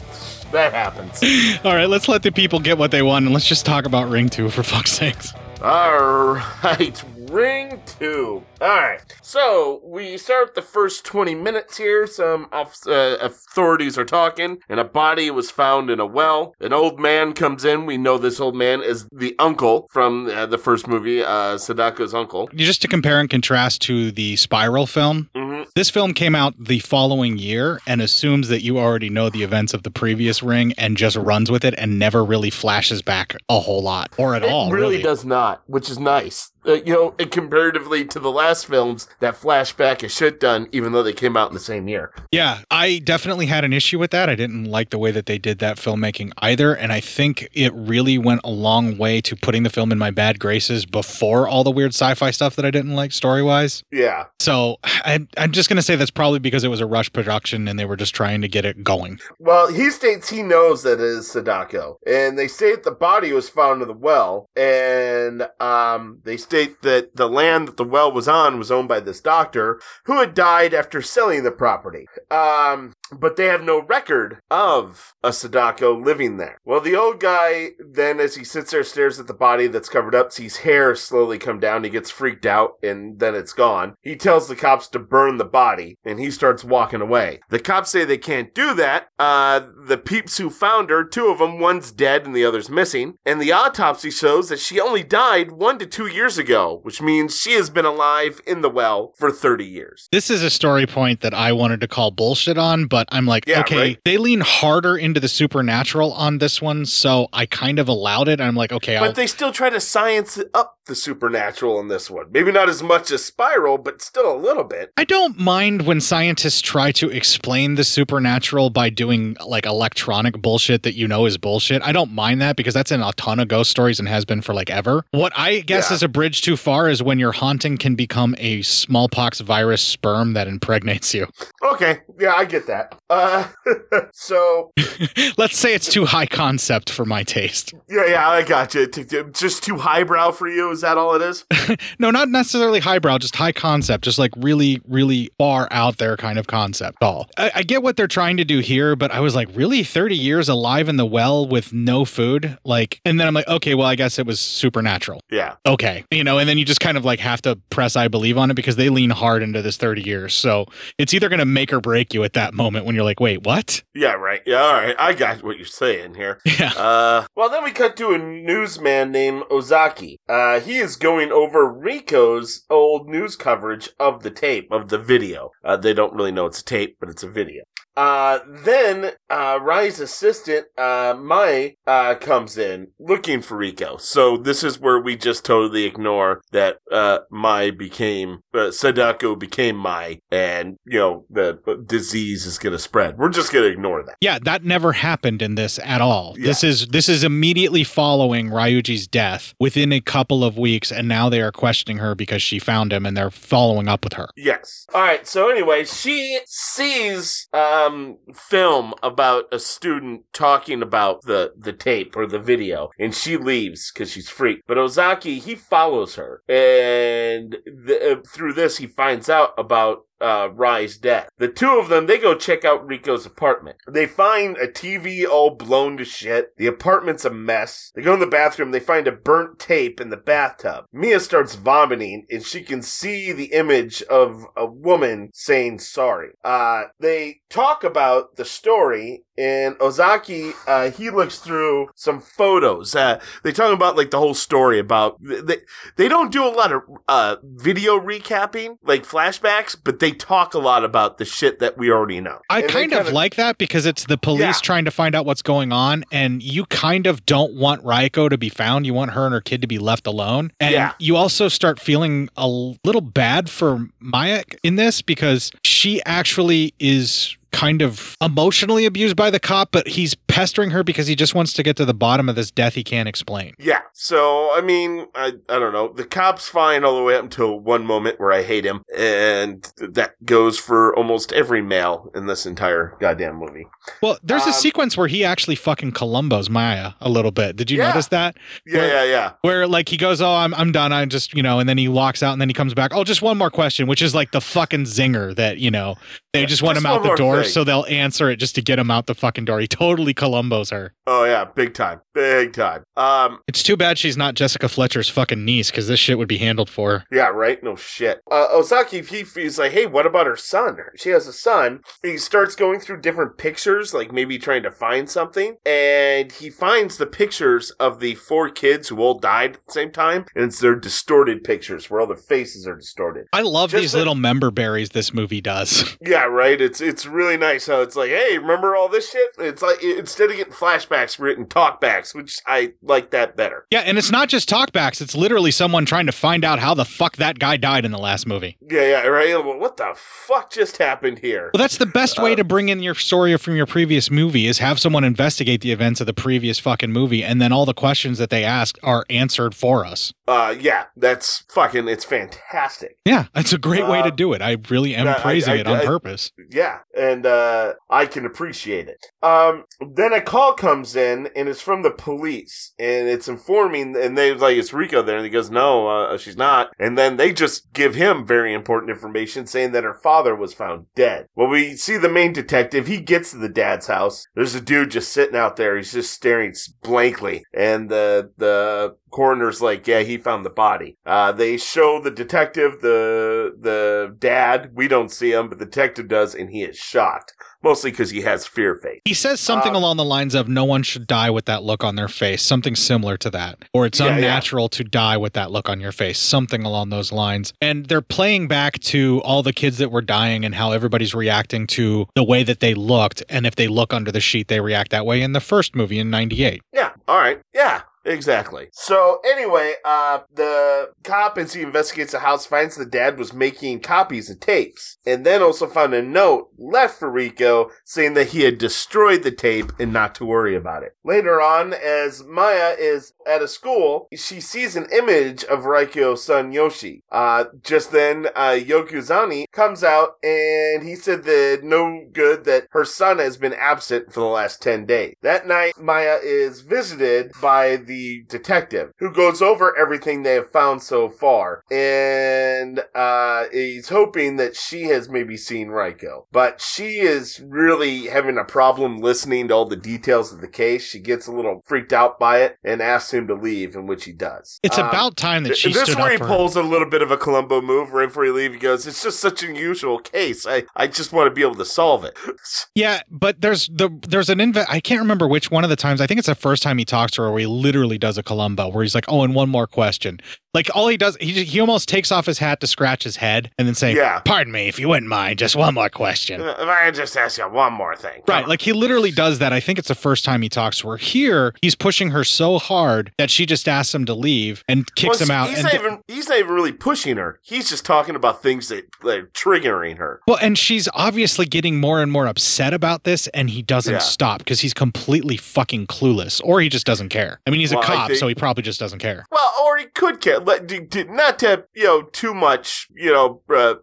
[0.51, 1.23] That happens.
[1.65, 4.09] All right, let's let the people get what they want, and let's just talk about
[4.09, 5.35] Ring Two for fuck's sakes.
[5.61, 8.43] All right, Ring 2.
[8.61, 9.01] All right.
[9.23, 12.07] So, we start the first 20 minutes here.
[12.07, 16.55] Some off- uh, authorities are talking, and a body was found in a well.
[16.61, 17.87] An old man comes in.
[17.87, 22.15] We know this old man is the uncle from uh, the first movie, uh, Sadako's
[22.15, 22.49] uncle.
[22.55, 25.67] Just to compare and contrast to the Spiral film, Mhm.
[25.75, 29.75] this film came out the following year and assumes that you already know the events
[29.75, 33.61] of the previous Ring and just runs with it and never really flashes back a
[33.61, 34.71] whole lot or at it all.
[34.71, 36.51] really, Really, does not, which is nice.
[36.69, 40.93] Uh, you know, and comparatively to the last films, that flashback is shit done, even
[40.93, 42.13] though they came out in the same year.
[42.31, 44.29] Yeah, I definitely had an issue with that.
[44.29, 46.75] I didn't like the way that they did that filmmaking either.
[46.75, 50.11] And I think it really went a long way to putting the film in my
[50.11, 53.83] bad graces before all the weird sci fi stuff that I didn't like story wise.
[53.91, 54.27] Yeah.
[54.41, 57.67] So I, I'm just going to say that's probably because it was a rush production
[57.67, 59.21] and they were just trying to get it going.
[59.39, 63.49] Well, he states he knows that it is Sadako, and they state the body was
[63.49, 68.29] found in the well, and um, they state that the land that the well was
[68.29, 72.07] on was owned by this doctor who had died after selling the property.
[72.31, 76.61] Um, but they have no record of a Sadako living there.
[76.65, 80.15] Well, the old guy then, as he sits there, stares at the body that's covered
[80.15, 81.85] up, sees hair slowly come down.
[81.85, 83.95] He gets freaked out, and then it's gone.
[84.03, 87.41] He tells the cops to burn the body, and he starts walking away.
[87.51, 89.09] The cops say they can't do that.
[89.19, 93.15] Uh, the peeps who found her, two of them, one's dead and the other's missing,
[93.25, 97.39] and the autopsy shows that she only died one to two years ago, which means
[97.39, 100.09] she has been alive in the well for 30 years.
[100.13, 103.47] This is a story point that I wanted to call bullshit on, but I'm like,
[103.47, 103.99] Yeah, okay, right.
[104.05, 108.41] they lean harder into the supernatural on this one, so I kind of allowed it.
[108.41, 112.11] I'm like, okay, I'll, But they still try to science up the supernatural in this
[112.11, 112.27] one.
[112.33, 114.91] Maybe not as much as Spiral, but still a little bit.
[114.97, 120.83] I don't mind when scientists try to explain the supernatural by doing like electronic bullshit
[120.83, 121.83] that you know is bullshit.
[121.83, 124.41] I don't mind that because that's in a ton of ghost stories and has been
[124.43, 125.05] for like ever.
[125.13, 125.97] What I guess Yeah.
[125.97, 130.33] is a bridge too far is when your haunting can become a smallpox virus sperm
[130.33, 131.29] that impregnates you.
[131.63, 132.98] Okay, yeah, I get that.
[133.11, 133.49] Uh,
[134.13, 134.73] so
[135.39, 137.73] Let's say it's too high concept for my taste.
[137.89, 138.87] yeah, yeah, I got you.
[139.33, 140.71] Just too highbrow for you?
[140.71, 141.45] Is that all it is?
[142.01, 146.39] No, not necessarily highbrow, just high concept, just like really, really far out there kind
[146.39, 146.99] of concept.
[147.03, 149.83] All I, I get what they're trying to do here, but I was like, really,
[149.83, 153.75] thirty years alive in the well with no food, like, and then I'm like, okay,
[153.75, 155.21] well, I guess it was supernatural.
[155.31, 155.57] Yeah.
[155.67, 158.39] Okay, you know, and then you just kind of like have to press I believe
[158.39, 160.67] on it because they lean hard into this thirty years, so
[160.99, 163.45] it's either going to make or break you at that moment when you're like, wait,
[163.45, 163.83] what?
[163.95, 164.43] Yeah, right.
[164.45, 164.97] Yeah, all right.
[164.99, 166.41] I got what you're saying here.
[166.59, 166.73] Yeah.
[166.73, 170.19] Uh, well, then we cut to a newsman named Ozaki.
[170.29, 175.51] Uh, he is going over Rico's old news coverage of the tape, of the video.
[175.63, 177.63] Uh, they don't really know it's a tape, but it's a video.
[177.99, 183.97] Uh, then, uh, Rai's assistant, uh, Mai, uh, comes in looking for Rico.
[183.97, 189.75] So this is where we just totally ignore that, uh, Mai became, uh, Sadako became
[189.75, 193.19] Mai, and, you know, the uh, disease is gonna spread.
[193.19, 194.15] We're just gonna ignore that.
[194.21, 196.37] Yeah, that never happened in this at all.
[196.39, 201.29] This is this is immediately following Ryuji's death within a couple of weeks, and now
[201.29, 204.29] they are questioning her because she found him and they're following up with her.
[204.37, 204.87] Yes.
[204.95, 205.27] All right.
[205.27, 207.49] So anyway, she sees
[207.89, 213.37] um film about a student talking about the the tape or the video, and she
[213.37, 214.63] leaves because she's freaked.
[214.67, 220.03] But Ozaki he follows her, and th- uh, through this he finds out about.
[220.21, 221.29] Uh, Rai's death.
[221.39, 223.79] The two of them, they go check out Rico's apartment.
[223.89, 226.57] They find a TV all blown to shit.
[226.57, 227.93] The apartment's a mess.
[227.95, 228.71] They go in the bathroom.
[228.71, 230.87] They find a burnt tape in the bathtub.
[230.93, 236.31] Mia starts vomiting and she can see the image of a woman saying sorry.
[236.45, 242.95] Uh, they talk about the story and Ozaki, uh, he looks through some photos.
[242.95, 245.59] Uh, they talk about like the whole story about, they,
[245.97, 250.59] they don't do a lot of, uh, video recapping, like flashbacks, but they talk a
[250.59, 252.39] lot about the shit that we already know.
[252.51, 254.53] I And they kind of kinda- like that because it's the police Yeah.
[254.63, 258.37] trying to find out what's going on, and you kind of don't want Raiko to
[258.39, 258.87] be found.
[258.87, 260.51] You want her and her kid to be left alone.
[260.59, 260.93] And Yeah.
[260.99, 267.37] you also start feeling a little bad for Maya in this because she actually is
[267.53, 271.53] kind of emotionally abused by the cop, but he's pestering her because he just wants
[271.55, 273.55] to get to the bottom of this death he can't explain.
[273.59, 273.81] Yeah.
[273.95, 275.93] So I mean, I I don't know.
[275.93, 279.71] The cop's fine all the way up until one moment where I hate him, and
[279.79, 283.67] that goes for almost every male in this entire goddamn movie.
[284.03, 287.57] Well, there's a Um, sequence where he actually fucking Columbos Maya a little bit.
[287.57, 287.89] Did you Yeah.
[287.89, 288.37] notice that?
[288.67, 289.31] Yeah, Where- yeah, yeah.
[289.43, 290.93] Where like he goes, "Oh, I'm I'm done.
[290.93, 292.93] I just you know," and then he walks out, and then he comes back.
[292.95, 295.97] Oh, just one more question, which is like the fucking zinger that you know
[296.33, 298.91] they just want him out the door, so they'll answer it just to get him
[298.91, 299.61] out the fucking door.
[299.61, 300.95] He totally Columbos her.
[301.07, 302.83] Oh yeah, big time, big time.
[302.97, 306.39] Um, It's too bad she's not Jessica Fletcher's fucking niece because this shit would be
[306.39, 306.91] handled for.
[307.01, 307.05] her.
[307.13, 307.63] Yeah, right?
[307.63, 308.21] No shit.
[308.31, 310.77] Uh, Ozaki, he, he's like, hey, what about her son?
[310.97, 311.81] She has a son.
[312.03, 316.97] He starts going through different pictures, like maybe trying to find something, and he finds
[316.97, 320.59] the pictures of the four kids who all died at the same time, and it's
[320.61, 323.27] their distorted pictures where all their faces are distorted.
[323.33, 325.97] I love Just these like- little member berries this movie does.
[326.09, 326.59] Yeah, right.
[326.61, 329.31] It's it's really nice how it's like, hey, remember all this shit?
[329.39, 333.67] It's like instead of getting flashbacks, we're getting talkbacks, which I like that better.
[333.71, 335.01] yeah, and it's not just talkbacks.
[335.01, 337.99] It's literally someone trying to find out how the fuck that guy died in the
[337.99, 338.57] last movie.
[338.71, 339.35] Yeah, yeah, right.
[339.45, 341.51] Well, what the fuck just happened here?
[341.55, 344.47] Well, that's the best Uh, way to bring in your story from your previous movie
[344.47, 347.75] is have someone investigate the events of the previous fucking movie, and then all the
[347.75, 350.13] questions that they ask are answered for us.
[350.27, 351.89] Uh, yeah, that's fucking.
[351.89, 352.97] It's fantastic.
[353.05, 354.43] Yeah, it's a great way to Uh, do it.
[354.43, 356.33] I really am I- praising I- it on I- purpose.
[356.51, 359.07] Yeah, and uh, I can appreciate it.
[359.23, 364.17] Um, then a call comes in, and it's from the police, and it's informing, and
[364.17, 367.33] they like it's Rico there, and he goes, "No, uh, she's not." And then they
[367.33, 371.27] just give him very important information, saying that her father was found dead.
[371.35, 372.87] Well, we see the main detective.
[372.87, 374.25] He gets to the dad's house.
[374.35, 375.77] There's a dude just sitting out there.
[375.77, 381.33] He's just staring blankly, and the the coroner's like, "Yeah, he found the body." Uh,
[381.33, 384.71] they show the detective, the the dad.
[384.75, 388.21] We don't see him, but the detective does, and he is shocked, mostly because he
[388.23, 389.01] has fear face.
[389.05, 391.83] He says something Um, along the lines of "No one should die with that look
[391.85, 394.15] on their face," something similar to that, or it's Yeah, yeah.
[394.17, 397.53] unnatural to die with that look on your face, something along those lines.
[397.61, 401.67] And they're playing back to all the kids that were dying and how everybody's reacting
[401.69, 404.91] to the way that they looked, and if they look under the sheet, they react
[404.91, 406.63] that way in the first movie in '98.
[406.73, 406.91] Yeah.
[407.07, 407.41] All right.
[407.55, 407.83] Yeah.
[408.09, 408.69] Exactly.
[408.73, 413.81] So anyway, uh, the cop as he investigates the house finds the dad was making
[413.81, 418.43] copies of tapes, and then also found a note left for Rico saying that he
[418.43, 420.97] had destroyed the tape and not to worry about it.
[421.05, 426.53] Later on, as Maya is at a school, she sees an image of Raiko's son
[426.53, 427.03] Yoshi.
[427.13, 432.85] Uh, just then, uh, Yokuzani comes out and he said that no good that her
[432.85, 435.15] son has been absent for the last 10 days.
[435.23, 437.98] That night, Maya is visited by the
[438.29, 444.57] detective who goes over everything they have found so far and uh, he's hoping that
[444.57, 446.27] she has maybe seen Raiko.
[446.33, 450.85] But she is really having a problem listening to all the details of the case.
[450.87, 454.05] She gets a little freaked out by it and asks him to leave, in which
[454.05, 454.59] he does.
[454.63, 456.29] It's Um, about time that she this stood where he for her.
[456.37, 458.55] pulls a little bit of a Columbo move right before he leaves.
[458.55, 460.47] He goes, "It's just such an unusual case.
[460.47, 462.17] I, I just want to be able to solve it."
[462.75, 466.01] Yeah, but there's the there's an inve- I can't remember which one of the times.
[466.01, 468.23] I think it's the first time he talks to her where he literally does a
[468.23, 470.21] Columbo where he's like, "Oh, and one more question."
[470.59, 473.51] Like all he does, he he almost takes off his hat to scratch his head
[473.59, 474.19] and then say, Yeah.
[474.25, 477.39] "Pardon me, if you wouldn't mind, just one more question." Uh, if I just ask
[477.39, 479.53] you one more thing, Right, like he literally does that.
[479.53, 480.97] I think it's the first time he talks to her.
[480.97, 485.21] Here, he's pushing her so hard that she just asks him to leave and kicks
[485.21, 485.49] Well, him out.
[485.51, 487.39] He's not even he's not even really pushing her.
[487.45, 490.21] He's just talking about things that are triggering her.
[490.27, 493.99] Well, and she's obviously getting more and more upset about this, and he doesn't Yeah.
[494.01, 497.39] stop because he's completely fucking clueless, or he just doesn't care.
[497.47, 499.25] I mean, he's Well, a cop, think- so he probably just doesn't care.
[499.31, 500.41] Well, or he could care.
[500.49, 503.75] Let, d- d- not to you know too much, you know, uh,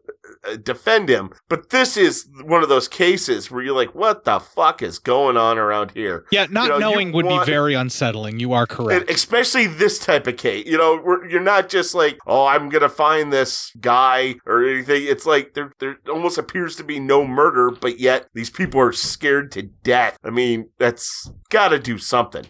[0.43, 4.39] Uh, defend him, but this is one of those cases where you're like, "What the
[4.39, 7.73] fuck is going on around here?" Yeah, not You know, knowing would want- be very
[7.73, 8.39] unsettling.
[8.39, 9.09] You are correct.
[9.09, 13.31] Especially this type of case, you know, you're not just like, oh, I'm gonna find
[13.31, 15.03] this guy or anything.
[15.05, 18.91] It's like there, there almost appears to be no murder, but yet these people are
[18.93, 20.17] scared to death.
[20.23, 22.45] I mean, that's got to do something.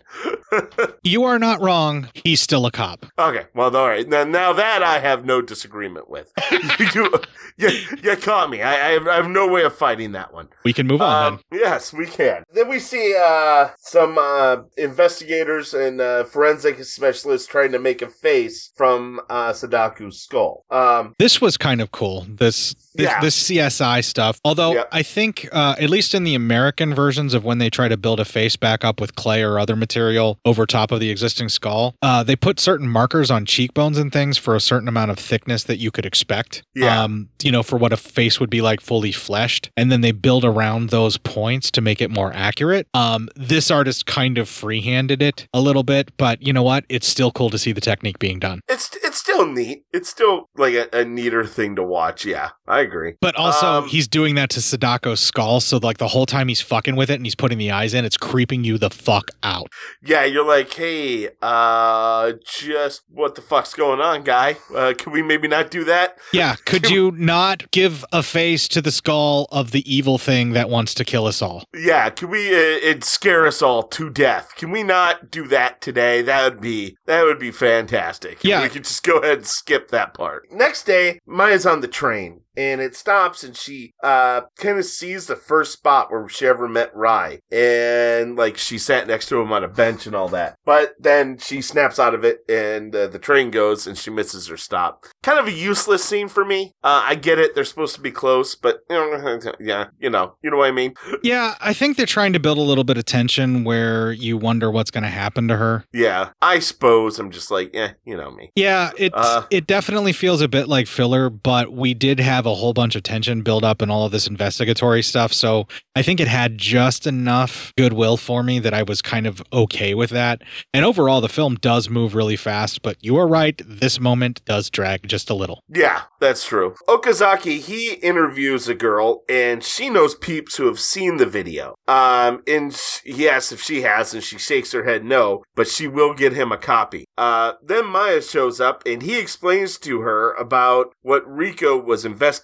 [1.04, 2.10] you are not wrong.
[2.14, 3.06] He's still a cop.
[3.20, 4.08] Okay, well, all right.
[4.08, 7.10] Now, now that I have no disagreement with, you,
[7.58, 7.65] you,
[8.04, 8.62] you caught me.
[8.62, 10.48] I, I, have, I have no way of fighting that one.
[10.64, 12.44] We can move on Um, yes, we can.
[12.54, 18.08] Then we see uh, some uh, investigators and uh, forensic specialists trying to make a
[18.08, 20.66] face from uh, Sadako's skull.
[20.72, 22.26] Um, This was kind of cool.
[22.28, 23.20] This this, Yeah.
[23.22, 24.40] this CSI stuff.
[24.46, 27.98] Although I think, uh, at least in the American versions of when they try to
[27.98, 31.50] build a face back up with clay or other material over top of the existing
[31.50, 35.20] skull, uh, they put certain markers on cheekbones and things for a certain amount of
[35.20, 36.64] thickness that you could expect.
[36.74, 37.04] Yeah.
[37.04, 40.12] Um, you know, for what a face would be like fully fleshed, and then they
[40.12, 42.88] build around those points to make it more accurate.
[42.94, 46.86] Um, this artist kind of freehanded it a little bit, but you know what?
[46.90, 48.62] It's still cool to see the technique being done.
[48.68, 49.84] It's it's still neat.
[49.94, 52.26] It's still like a, a neater thing to watch.
[52.26, 53.16] Yeah, I agree.
[53.22, 56.62] But also, Um, he's doing that to Sadako's skull, so like the whole time he's
[56.62, 59.68] fucking with it and he's putting the eyes in, it's creeping you the fuck out.
[60.04, 64.58] yeah, you're like, hey, uh, just what the fuck's going on, guy?
[64.74, 66.18] Uh, can we maybe not do that?
[66.34, 70.70] Yeah, could you not give a face to the skull of the evil thing that
[70.70, 71.64] wants to kill us all?
[71.76, 72.48] Yeah, can we?
[72.50, 74.54] Uh, it scare us all to death.
[74.56, 76.22] Can we not do that today?
[76.22, 78.44] That would be that would be fantastic.
[78.44, 78.62] Yeah.
[78.62, 80.52] we could just go ahead and skip that part.
[80.52, 85.28] Next day, Maya's on the train and it stops, and she uh kind of sees
[85.28, 89.52] the first spot where she ever met Rye and like she sat next to him
[89.52, 90.56] on a bench and all that.
[90.66, 94.48] But then she snaps out of it, and uh, the train goes, and she misses
[94.48, 95.06] her stop.
[95.24, 96.74] Kind of a useless scene for me.
[96.84, 100.36] Uh, I get it; they're supposed to be close, but you know, yeah, you know,
[100.44, 100.94] you know what I mean.
[101.24, 104.70] Yeah, I think they're trying to build a little bit of tension where you wonder
[104.72, 105.86] what's going to happen to her.
[105.94, 108.52] Yeah, I suppose I'm just like, eh, you know me.
[108.56, 109.44] Yeah, it Uh.
[109.52, 113.04] it definitely feels a bit like filler, but we did have a whole bunch of
[113.04, 115.34] tension build up and all of this investigatory stuff.
[115.34, 119.42] So I think it had just enough goodwill for me that I was kind of
[119.54, 120.42] okay with that.
[120.74, 123.62] And overall, the film does move really fast, but you are right.
[123.66, 125.62] This moment does drag just a little.
[125.70, 126.76] Yeah, that's true.
[126.88, 131.76] Okazaki, he interviews a girl and she knows peeps who have seen the video.
[131.88, 135.88] Um, and he asks if she has and she shakes her head no, but she
[135.88, 137.06] will get him a copy.
[137.18, 142.35] Uh, then Maya shows up and he explains to her about what Rico was investigating,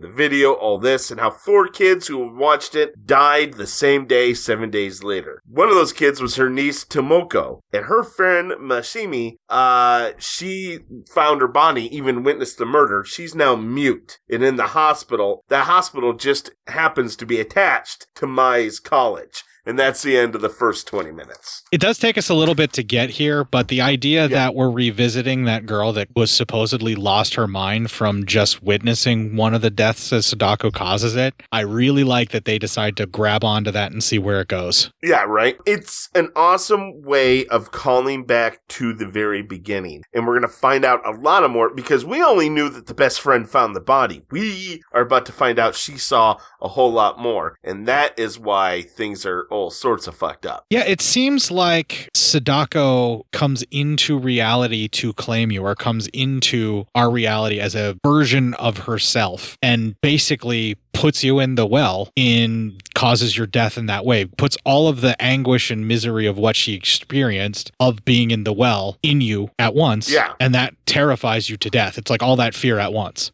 [0.00, 4.34] the video, all this, and how four kids who watched it died the same day,
[4.34, 5.42] seven days later.
[5.46, 10.80] One of those kids was her niece Tomoko, and her friend Masami, uh, she
[11.12, 13.04] found her body, even witnessed the murder.
[13.04, 15.44] She's now mute and in the hospital.
[15.48, 19.44] That hospital just happens to be attached to Mai's college.
[19.64, 21.62] And that's the end of the first 20 minutes.
[21.70, 24.70] It does take us a little bit to get here, but the idea that we're
[24.70, 29.70] revisiting that girl that was supposedly lost her mind from just witnessing one of the
[29.70, 33.92] deaths as Sadako causes it, I really like that they decide to grab onto that
[33.92, 34.90] and see where it goes.
[35.02, 35.56] Yeah, right.
[35.64, 40.02] It's an awesome way of calling back to the very beginning.
[40.12, 42.86] And we're going to find out a lot of more because we only knew that
[42.86, 44.24] the best friend found the body.
[44.30, 47.58] We are about to find out she saw a whole lot more.
[47.62, 50.64] And that is why things are all sorts of fucked up.
[50.70, 57.10] Yeah, it seems like Sadako comes into reality to claim you or comes into our
[57.10, 63.36] reality as a version of herself and basically puts you in the well in causes
[63.36, 66.74] your death in that way puts all of the anguish and misery of what she
[66.74, 70.32] experienced of being in the well in you at once Yeah.
[70.38, 73.32] and that terrifies you to death it's like all that fear at once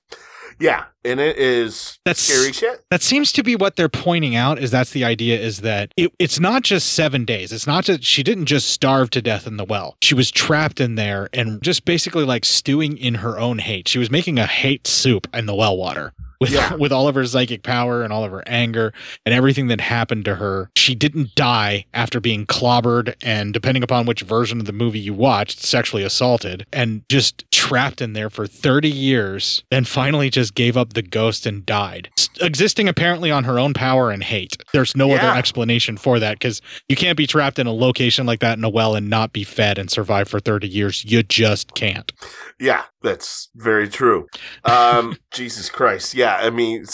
[0.61, 0.85] Yeah.
[1.05, 2.85] And it is That's scary shit.
[2.91, 4.59] That seems to be what they're pointing out.
[4.59, 5.39] Is that's the idea?
[5.39, 7.53] Is that it, it's not just seven days.
[7.53, 9.97] It's not that she didn't just starve to death in the well.
[10.03, 13.89] She was trapped in there and just basically like stewing in her own hate.
[13.89, 16.13] She was making a hate soup in the well water.
[16.41, 16.74] With, Yeah.
[16.78, 18.93] with all of her psychic power and all of her anger
[19.26, 24.07] and everything that happened to her, she didn't die after being clobbered and, depending upon
[24.07, 28.47] which version of the movie you watched, sexually assaulted and just trapped in there for
[28.47, 32.09] 30 years, then finally just gave up the ghost and died.
[32.41, 34.57] Existing apparently on her own power and hate.
[34.72, 35.16] There's no Yeah.
[35.16, 38.62] other explanation for that because you can't be trapped in a location like that in
[38.64, 41.05] a well and not be fed and survive for 30 years.
[41.05, 42.12] You just can't.
[42.61, 44.26] Yeah, that's very true.
[44.64, 46.14] Um, Jesus Christ.
[46.14, 46.84] Yeah, I mean,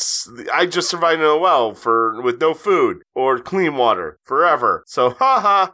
[0.53, 4.85] I just survived in a well for with no food or clean water forever.
[4.87, 5.69] So, haha.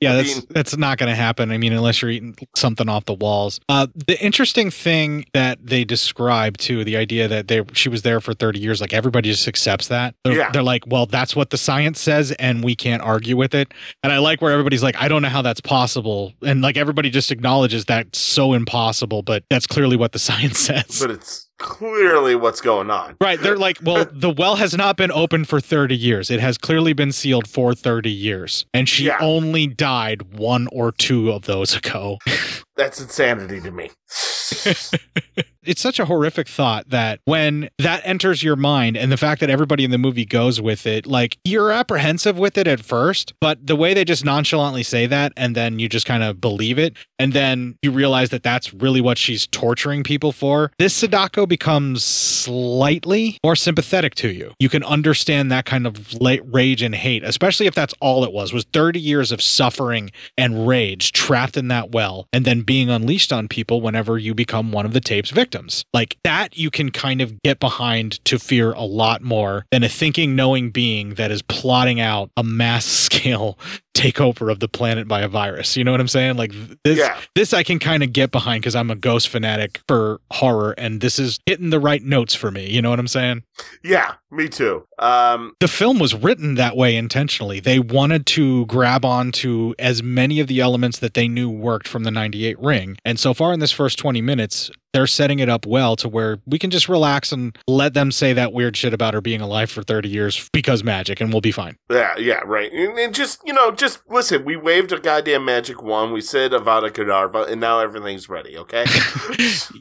[0.00, 1.50] Yeah, I that's mean- that's not going to happen.
[1.50, 3.60] I mean, unless you're eating something off the walls.
[3.68, 8.20] Uh, the interesting thing that they describe too, the idea that they she was there
[8.20, 10.14] for 30 years, like everybody just accepts that.
[10.24, 10.50] They're, Yeah.
[10.52, 13.74] they're like, well, that's what the science says, and we can't argue with it.
[14.02, 17.10] And I like where everybody's like, I don't know how that's possible, and like everybody
[17.10, 20.98] just acknowledges that's so impossible, but that's clearly what the science says.
[21.00, 23.16] but it's clearly what's going on.
[23.20, 23.38] Right.
[23.40, 26.30] They're like, well, the well has not been open for 30 years.
[26.30, 28.66] It has clearly been sealed for 30 years.
[28.74, 29.18] And she Yeah.
[29.20, 32.18] only died one or two of those ago.
[32.76, 33.90] That's insanity to me.
[35.62, 39.50] it's such a horrific thought that when that enters your mind and the fact that
[39.50, 43.66] everybody in the movie goes with it, like you're apprehensive with it at first, but
[43.66, 46.96] the way they just nonchalantly say that and then you just kind of believe it
[47.18, 52.02] and then you realize that that's really what she's torturing people for, this Sadako becomes
[52.02, 54.52] slightly more sympathetic to you.
[54.58, 56.16] You can understand that kind of
[56.50, 60.66] rage and hate, especially if that's all it was, was 30 years of suffering and
[60.66, 64.86] rage trapped in that well and then being unleashed on people whenever you become one
[64.86, 65.49] of the tape's victims.
[65.50, 65.84] Victims.
[65.92, 69.88] Like that you can kind of get behind to fear a lot more than a
[69.88, 73.58] thinking, knowing being that is plotting out a mass scale
[73.94, 75.76] takeover of the planet by a virus.
[75.76, 76.36] You know what I'm saying?
[76.36, 76.52] Like
[76.84, 77.18] this Yeah.
[77.34, 81.00] this I can kind of get behind because I'm a ghost fanatic for horror and
[81.00, 82.70] this is hitting the right notes for me.
[82.70, 83.42] You know what I'm saying?
[83.82, 84.84] Yeah, me too.
[84.98, 87.58] Um, the film was written that way intentionally.
[87.60, 92.04] They wanted to grab onto as many of the elements that they knew worked from
[92.04, 92.96] the 98 ring.
[93.04, 96.38] And so far in this first 20 minutes, they're setting it up well to where
[96.46, 99.70] we can just relax and let them say that weird shit about her being alive
[99.70, 101.76] for 30 years because magic and we'll be fine.
[101.90, 102.70] Yeah, yeah, right.
[102.72, 106.52] And, and just, you know, just listen, we waved a goddamn magic wand, we said
[106.52, 108.84] Avada Kedavra, and now everything's ready, okay?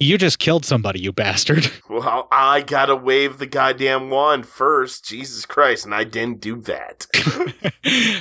[0.02, 1.70] You just killed somebody, you bastard.
[1.90, 7.06] well, I gotta wave the goddamn wand first, Jesus Christ, and I didn't do that.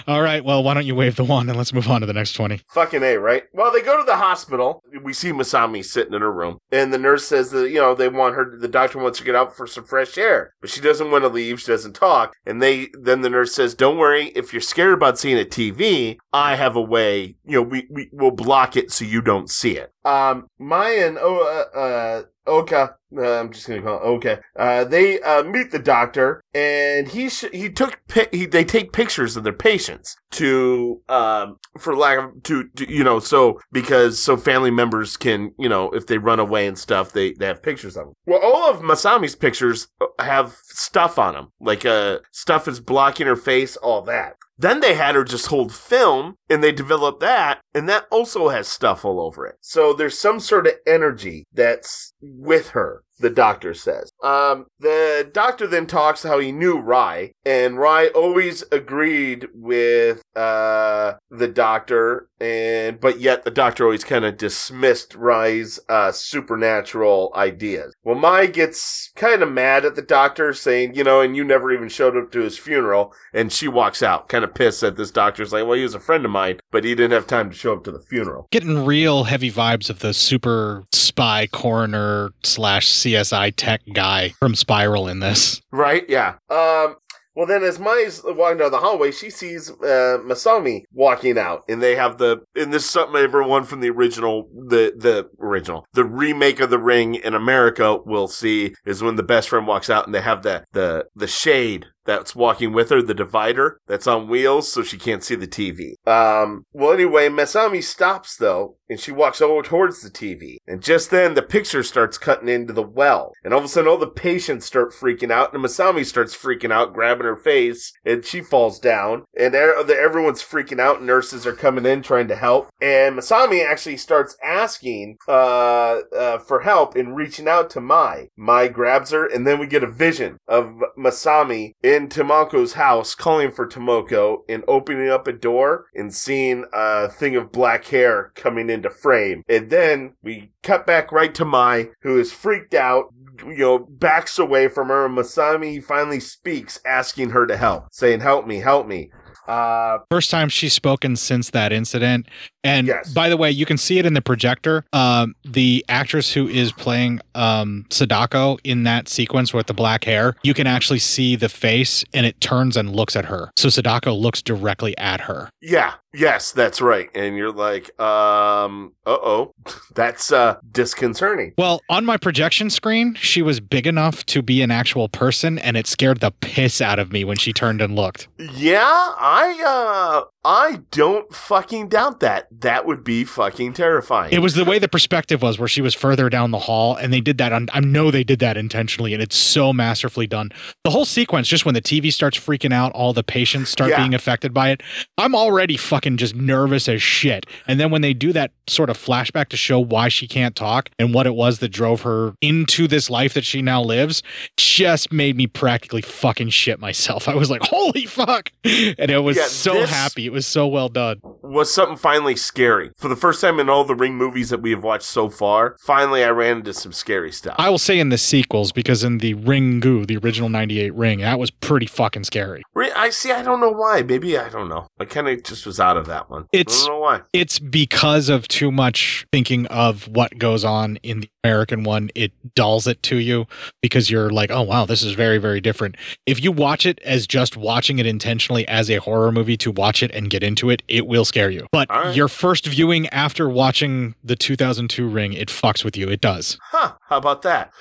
[0.09, 2.13] All right, well, why don't you wave the wand and let's move on to the
[2.13, 2.63] next 20.
[2.69, 3.45] Fucking A, right?
[3.53, 4.83] Well, they go to the hospital.
[5.03, 8.09] We see Masami sitting in her room, and the nurse says that, you know, they
[8.09, 11.11] want her, the doctor wants to get out for some fresh air, but she doesn't
[11.13, 11.61] want to leave.
[11.61, 12.35] She doesn't talk.
[12.45, 16.19] And they, then the nurse says, don't worry, if you're scared about seeing a TV,
[16.33, 19.77] I have a way, you know, we, we will block it so you don't see
[19.77, 19.93] it.
[20.05, 24.41] Um, Maya and, oh, uh, uh, Oka, uh, I'm just gonna call it Oka.
[24.57, 28.93] Uh, they uh, meet the doctor, and he sh- he took pi- he they take
[28.93, 34.19] pictures of their patients to um for lack of to, to you know so because
[34.19, 37.63] so family members can you know if they run away and stuff they they have
[37.63, 38.15] pictures of them.
[38.27, 39.89] Well, all of Masami's pictures
[40.19, 44.37] have stuff on them, like uh stuff is blocking her face, all that.
[44.59, 48.67] Then they had her just hold film and they developed that and that also has
[48.67, 49.57] stuff all over it.
[49.61, 53.05] So there's some sort of energy that's with her.
[53.21, 54.11] The doctor says.
[54.23, 61.15] Um, the doctor then talks how he knew Rye, and Rye always agreed with uh
[61.31, 67.95] the doctor, and but yet the doctor always kind of dismissed Rye's uh supernatural ideas.
[68.03, 71.71] Well, Mai gets kind of mad at the doctor, saying, you know, and you never
[71.71, 75.13] even showed up to his funeral, and she walks out, kind of pissed at this
[75.13, 77.57] doctor's like, well, he was a friend of mine, but he didn't have time to
[77.57, 78.49] show up to the funeral.
[78.51, 84.08] Getting real heavy vibes of the super spy coroner slash CSI tech guy
[84.39, 85.61] from Spiral in this.
[85.71, 86.05] Right?
[86.09, 86.35] Yeah.
[86.51, 86.97] Um.
[87.39, 91.81] Well, then, as Mai's walking down the hallway, she sees uh, Masami walking out, and
[91.81, 92.39] they have the.
[92.57, 96.81] And this is something everyone from the original, the the original, the remake of The
[96.81, 100.43] Ring in America will see is when the best friend walks out, and they have
[100.43, 104.97] the the the shade that's walking with her, the divider that's on wheels, so she
[104.97, 105.93] can't see the TV.
[106.09, 106.65] Um.
[106.73, 111.35] Well, anyway, Masami stops though, and she walks over towards the TV, and just then
[111.35, 114.65] the picture starts cutting into the well, and all of a sudden all the patients
[114.65, 119.25] start freaking out, and Masami starts freaking out, grabbing her face, and she falls down,
[119.39, 121.03] and er- everyone's freaking out.
[121.03, 126.61] Nurses are coming in trying to help, and Masami actually starts asking uh, uh, for
[126.61, 128.29] help and reaching out to Mai.
[128.35, 133.51] Mai grabs her, and then we get a vision of Masami in Tomoko's house calling
[133.51, 138.71] for Tomoko and opening up a door and seeing a thing of black hair coming
[138.71, 139.43] into frame.
[139.49, 143.13] And then we cut back right to Mai, who is freaked out,
[143.45, 145.07] you know, backs away from her.
[145.07, 149.11] And Masami finally speaks, asking her to help, saying, Help me, help me.
[149.49, 152.29] Uh, First time she's spoken since that incident.
[152.69, 154.85] And by the way, you can see it in the projector.
[154.93, 160.37] Um, the actress who is playing um, Sadako in that sequence with the black hair,
[160.43, 163.51] you can actually see the face and it turns and looks at her.
[163.57, 165.51] So Sadako looks directly at her.
[165.63, 167.09] yeah, yes, that's right.
[167.15, 169.55] And you're like, um, uh oh,
[169.95, 171.55] that's uh disconcerting.
[171.57, 175.77] Well, on my projection screen, she was big enough to be an actual person, and
[175.77, 178.29] it scared the piss out of me when she turned and looked.
[178.39, 182.49] Yeah, I uh I don't fucking doubt that.
[182.63, 184.33] That would be fucking terrifying.
[184.33, 187.13] It was the way the perspective was, where she was further down the hall, and
[187.13, 187.53] they did that.
[187.53, 190.51] On, I know they did that intentionally, and it's so masterfully done.
[190.85, 193.99] The whole sequence, just when the TV starts freaking out, all the patients start Yeah.
[193.99, 194.83] being affected by it.
[195.19, 197.45] I'm already fucking just nervous as shit.
[197.67, 200.89] And then when they do that sort of flashback to show why she can't talk
[200.99, 204.23] and what it was that drove her into this life that she now lives,
[204.57, 207.29] just made me practically fucking shit myself.
[207.29, 208.51] I was like, holy fuck!
[208.65, 210.25] And it was Yeah, so this- happy.
[210.25, 211.21] It was so well done.
[211.43, 212.91] was something finally scary.
[212.97, 215.77] For the first time in all the Ring movies that we have watched so far,
[215.81, 217.57] finally I ran into some scary stuff.
[217.59, 221.39] I will say in the sequels because in the Ringu, the original '98 Ring, that
[221.39, 222.63] was pretty fucking scary.
[222.99, 223.31] I see.
[223.31, 224.03] I don't know why.
[224.03, 224.89] Maybe I don't know.
[224.99, 226.47] I kind of just was out of that one.
[226.53, 227.21] It's I don't know why.
[227.33, 232.33] It's because of too much thinking of what goes on in the American one, it
[232.55, 233.47] dulls it to you
[233.81, 235.97] because you're like, oh wow, this is very, very different.
[236.27, 240.03] If you watch it as just watching it intentionally as a horror movie to watch
[240.03, 241.67] it and get into it, it will scare you.
[241.71, 242.15] But right.
[242.15, 246.09] your first viewing after watching the 2002 Ring, it fucks with you.
[246.09, 246.59] It does.
[246.71, 246.95] Huh?
[247.09, 247.73] How about that?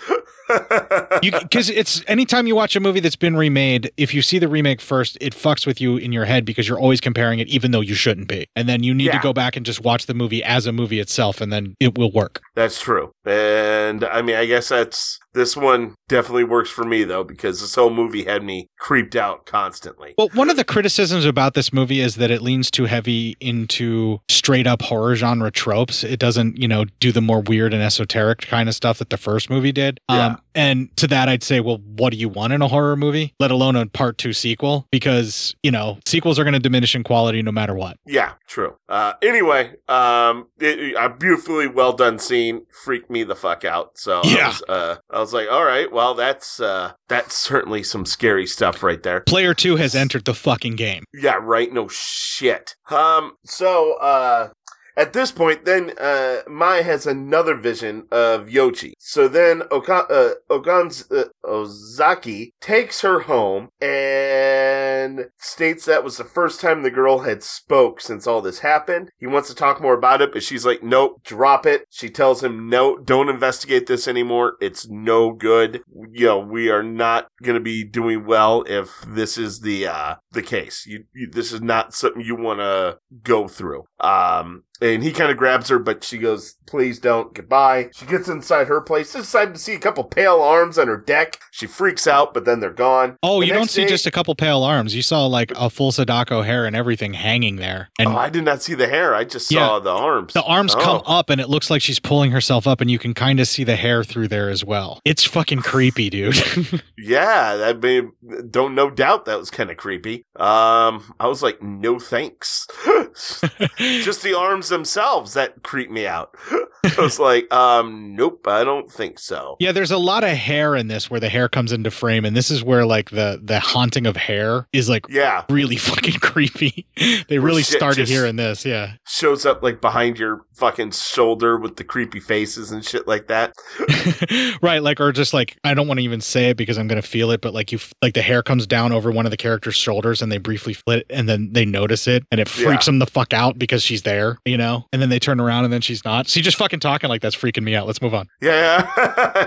[1.22, 4.82] because it's anytime you watch a movie that's been remade, if you see the remake
[4.82, 7.82] first, it fucks with you in your head because you're always comparing it, even though
[7.82, 8.48] you shouldn't be.
[8.56, 11.00] And then you need to go back and just watch the movie as a movie
[11.00, 12.42] itself, and then it will work.
[12.56, 13.12] That's true.
[13.48, 17.76] And I mean, I guess that's this one definitely works for me though because this
[17.76, 20.14] whole movie had me creeped out constantly.
[20.18, 24.20] Well, one of the criticisms about this movie is that it leans too heavy into
[24.30, 26.04] straight up horror genre tropes.
[26.04, 29.18] It doesn't, you know, do the more weird and esoteric kind of stuff that the
[29.18, 30.00] first movie did.
[30.10, 33.34] Um, and to that, I'd say, well, what do you want in a horror movie,
[33.40, 34.88] let alone a part two sequel?
[34.92, 37.98] Because, you know, sequels are going to diminish in quality no matter what.
[38.08, 38.76] Yeah, true.
[38.90, 43.98] Uh, anyway, um, it, a beautifully well done scene freaked me the fuck out.
[43.98, 44.48] So I Yeah.
[44.48, 48.84] was, uh, I was like, all right, well, that's uh, that's certainly some scary stuff
[48.84, 49.22] right there.
[49.22, 51.04] Player two has entered the fucking game.
[51.14, 51.72] Yeah, right.
[51.72, 52.76] No shit.
[52.90, 53.34] Um.
[53.46, 54.50] So, uh,
[54.98, 58.94] at this point, then uh, Mai has another vision of Yochi.
[58.98, 66.60] So then Oka- uh, uh, Ozaki takes her home and states that was the first
[66.60, 69.12] time the girl had spoke since all this happened.
[69.20, 72.44] He wants to talk more about it, but she's like, "Nope, drop it." She tells
[72.44, 74.58] him, "No, don't investigate this anymore.
[74.60, 75.82] It's no good.
[76.12, 80.16] You know, we are not going to be doing well if this is the uh
[80.32, 80.86] the case.
[80.88, 85.32] You, you this is not something you want to go through." Um and he kind
[85.32, 87.90] of grabs her, but she goes, please don't, goodbye.
[87.94, 91.40] She gets inside her place, decided to see a couple pale arms on her deck.
[91.52, 93.18] She freaks out, but then they're gone.
[93.24, 94.94] Oh, The you don't see day- just a couple pale arms.
[94.96, 97.90] You saw like a full Sadako hair and everything hanging there.
[97.98, 99.16] And oh, I did not see the hair.
[99.16, 99.68] I just Yeah.
[99.68, 100.34] saw the arms.
[100.34, 100.80] the arms Oh.
[100.82, 103.48] come up and it looks like she's pulling herself up and you can kind of
[103.48, 105.00] see the hair through there as well.
[105.06, 106.36] It's fucking creepy, dude.
[107.00, 108.12] Yeah, I mean,
[108.50, 110.26] don't no doubt that was kind of creepy.
[110.36, 112.66] Um, I was like, no thanks.
[113.78, 116.36] Just the arms themselves that creep me out.
[116.98, 119.58] I was like, um, nope, I don't think so.
[119.60, 122.36] yeah, there's a lot of hair in this where the hair comes into frame and
[122.36, 126.88] this is where like the the haunting of hair is like Yeah, really fucking creepy.
[127.28, 128.94] they really started here in this, yeah.
[129.06, 133.54] shows up like behind your fucking shoulder with the creepy faces and shit like that.
[134.62, 137.02] right, like or just like I don't want to even say it because I'm gonna
[137.02, 139.76] feel it, but like you like the hair comes down over one of the characters'
[139.76, 142.92] shoulders and they briefly flit and then they notice it and it freaks Yeah.
[142.92, 144.86] them the fuck out because she's there, you know?
[144.92, 146.34] And then they turn around and then she's not.
[146.36, 147.88] You just fucking talking like that's freaking me out.
[147.88, 148.28] Let's move on.
[148.42, 148.92] Yeah,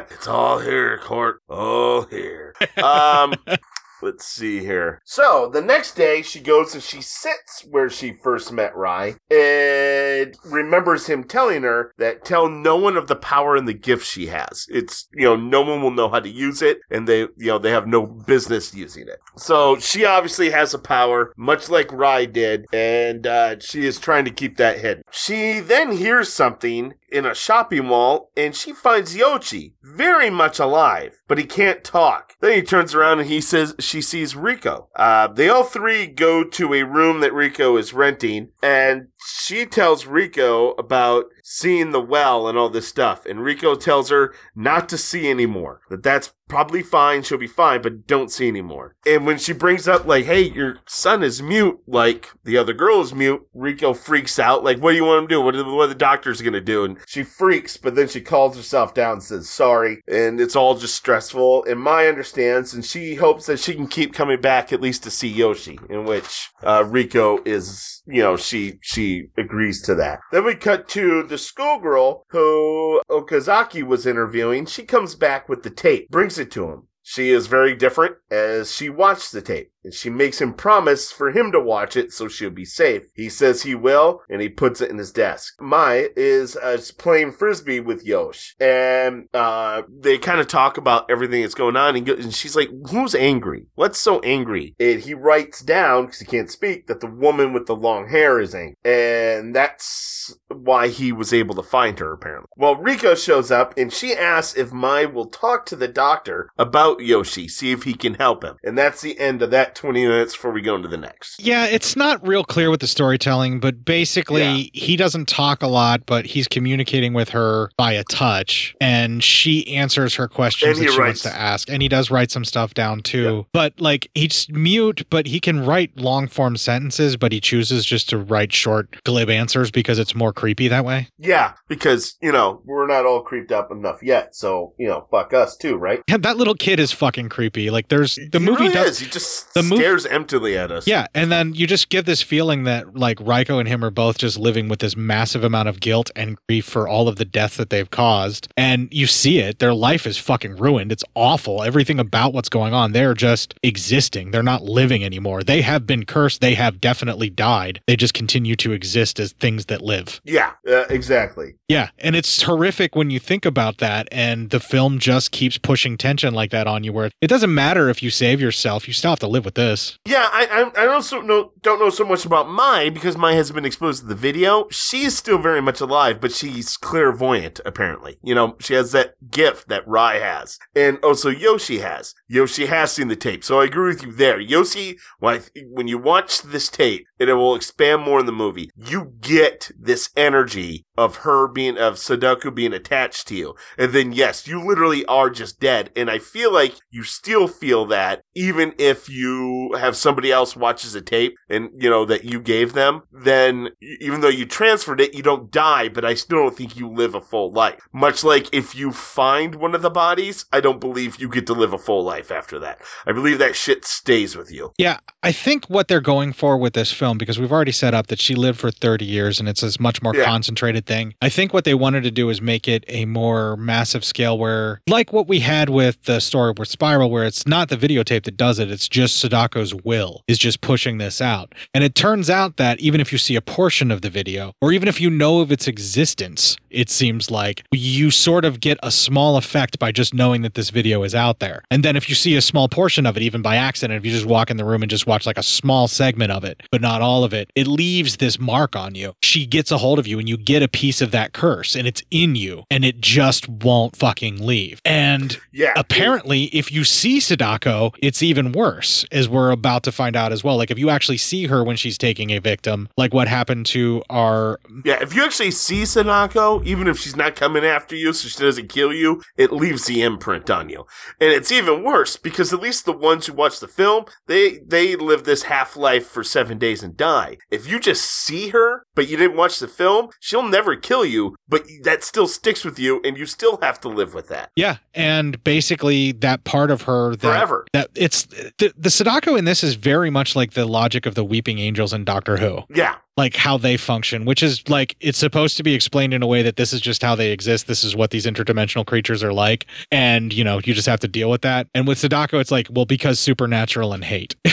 [0.10, 1.40] it's all here, Court.
[1.48, 2.54] All here.
[2.82, 3.34] Um,
[4.02, 5.00] let's see here.
[5.04, 10.36] So the next day, she goes and she sits where she first met Rai and
[10.44, 14.26] remembers him telling her that tell no one of the power and the gift she
[14.26, 14.66] has.
[14.68, 17.58] It's you know no one will know how to use it, and they you know
[17.58, 19.18] they have no business using it.
[19.36, 24.24] So she obviously has a power, much like Rai did, and uh, she is trying
[24.24, 25.02] to keep that hidden.
[25.10, 31.20] She then hears something in a shopping mall and she finds Yoshi very much alive,
[31.28, 32.34] but he can't talk.
[32.40, 34.88] Then he turns around and he says she sees Rico.
[34.96, 40.06] Uh, they all three go to a room that Rico is renting and she tells
[40.06, 43.26] Rico about seeing the well and all this stuff.
[43.26, 47.22] And Rico tells her not to see anymore, that that's probably fine.
[47.22, 48.96] She'll be fine, but don't see anymore.
[49.06, 53.00] And when she brings up like, Hey, your son is mute, like the other girl
[53.00, 54.64] is mute, Rico freaks out.
[54.64, 55.40] Like, what do you want him to do?
[55.40, 56.84] What are the, what are the doctors going to do?
[56.84, 60.02] And she freaks, but then she calls herself down and says sorry.
[60.08, 61.64] And it's all just stressful.
[61.64, 65.10] And Mai understands and she hopes that she can keep coming back at least to
[65.10, 70.20] see Yoshi, in which, uh, Rico is, you know, she, she agrees to that.
[70.32, 74.66] Then we cut to the schoolgirl who Okazaki was interviewing.
[74.66, 76.86] She comes back with the tape, brings it to him.
[77.02, 79.72] She is very different as she watched the tape.
[79.82, 83.04] And she makes him promise for him to watch it so she'll be safe.
[83.14, 85.54] He says he will, and he puts it in his desk.
[85.60, 91.40] Mai is uh, playing frisbee with Yosh, and uh, they kind of talk about everything
[91.42, 91.96] that's going on.
[91.96, 93.66] And, go- and she's like, "Who's angry?
[93.74, 97.66] What's so angry?" And he writes down because he can't speak that the woman with
[97.66, 102.12] the long hair is angry, and that's why he was able to find her.
[102.12, 106.50] Apparently, well, Rico shows up, and she asks if Mai will talk to the doctor
[106.58, 109.80] about Yoshi, see if he can help him, and that's the end of that that
[109.80, 111.40] 20 minutes before we go into the next.
[111.42, 116.06] Yeah, it's not real clear with the storytelling, but basically he doesn't talk a lot,
[116.06, 120.98] but he's communicating with her via touch, and she answers her questions that she writes-
[120.98, 121.70] wants to ask.
[121.70, 123.46] And he does write some stuff down too.
[123.52, 128.08] But like he's mute, but he can write long form sentences, but he chooses just
[128.10, 131.08] to write short, glib answers because it's more creepy that way.
[131.18, 135.32] Yeah, because, you know, we're not all creeped up enough yet, so, you know, fuck
[135.32, 136.02] us too, right?
[136.08, 137.70] Yeah, that little kid is fucking creepy.
[137.70, 138.98] Like there's the he movie really does is.
[139.00, 140.86] He just the movie- stares emptily at us.
[140.86, 144.18] Yeah, and then you just get this feeling that like Raiko and him are both
[144.18, 147.56] just living with this massive amount of guilt and grief for all of the deaths
[147.56, 148.48] that they've caused.
[148.56, 150.92] And you see it, their life is fucking ruined.
[150.92, 151.62] It's awful.
[151.62, 154.30] Everything about what's going on, they're just existing.
[154.30, 155.42] They're not living anymore.
[155.42, 156.40] They have been cursed.
[156.40, 157.80] They have definitely died.
[157.86, 160.20] They just continue to exist as things that live.
[160.24, 161.54] Yeah, uh, exactly.
[161.68, 165.96] Yeah, and it's horrific when you think about that, and the film just keeps pushing
[165.96, 169.12] tension like that on you, where it doesn't matter if you save yourself, you still
[169.12, 169.98] have to live with this.
[170.04, 173.50] Yeah, I I, I also know, don't know so much about Mai because Mai has
[173.50, 174.68] been exposed to the video.
[174.70, 178.18] She's still very much alive, but she's clairvoyant apparently.
[178.22, 182.14] You know, she has that gift that Rai has, and also Yoshi has.
[182.28, 184.40] Yoshi has seen the tape, so I agree with you there.
[184.40, 189.12] Yoshi, when you watch this tape, and it will expand more in the movie, you
[189.20, 194.46] get this energy of her being of Sadako being attached to you, and then yes,
[194.46, 195.90] you literally are just dead.
[195.94, 200.94] And I feel like you still feel that even if you have somebody else watches
[200.94, 205.14] a tape and you know that you gave them, then even though you transferred it,
[205.14, 205.88] you don't die.
[205.88, 207.80] But I still don't think you live a full life.
[207.92, 211.52] Much like if you find one of the bodies, I don't believe you get to
[211.52, 212.80] live a full life after that.
[213.06, 214.72] I believe that shit stays with you.
[214.78, 218.08] Yeah, I think what they're going for with this film, because we've already set up
[218.08, 220.24] that she lived for 30 years and it's a much more Yeah.
[220.24, 221.14] concentrated thing.
[221.22, 224.80] I think what they wanted to do is make it a more massive scale where,
[224.88, 228.36] like what we had with the story with Spiral, where it's not the videotape that
[228.36, 231.54] does it, it's just Sadako's will is just pushing this out.
[231.74, 234.72] And it turns out that even if you see a portion of the video, or
[234.72, 238.90] even if you know of its existence, it seems like you sort of get a
[238.90, 241.62] small effect by just knowing that this video is out there.
[241.70, 244.12] And then if you see a small portion of it, even by accident, if you
[244.12, 246.80] just walk in the room and just watch like a small segment of it, but
[246.80, 249.14] not all of it, it leaves this mark on you.
[249.22, 251.86] She gets a hold of you and you get a piece of that curse and
[251.86, 254.80] it's in you and it just won't fucking leave.
[254.84, 255.72] And Yeah.
[255.76, 260.42] apparently, if you see Sadako, it's even worse, as we're about to find out as
[260.44, 260.56] well.
[260.56, 264.02] Like if you actually see her when she's taking a victim, like what happened to
[264.10, 268.28] our Yeah, if you actually see Sadako, even if she's not coming after you so
[268.28, 270.86] she doesn't kill you, it leaves the imprint on you.
[271.20, 274.96] And it's even worse because at least the ones who watch the film, they they
[274.96, 277.38] live this half life for seven days and die.
[277.50, 281.36] If you just see her, but you didn't watch the film, she'll never kill you,
[281.48, 284.50] but that still sticks with you and you still have to live with that.
[284.56, 287.66] Yeah, and basically that part of her that Forever.
[287.72, 291.24] that it's the, the Sadako in this is very much like the logic of the
[291.24, 292.60] weeping angels in Doctor Who.
[292.68, 292.96] Yeah.
[293.16, 296.42] Like how they function, which is like it's supposed to be explained in a way
[296.42, 297.66] that this is just how they exist.
[297.66, 301.08] This is what these interdimensional creatures are like, and you know you just have to
[301.08, 301.66] deal with that.
[301.74, 304.36] And with Sadako, it's like well because supernatural and hate.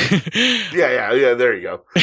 [0.73, 1.83] Yeah, yeah, yeah, there you go.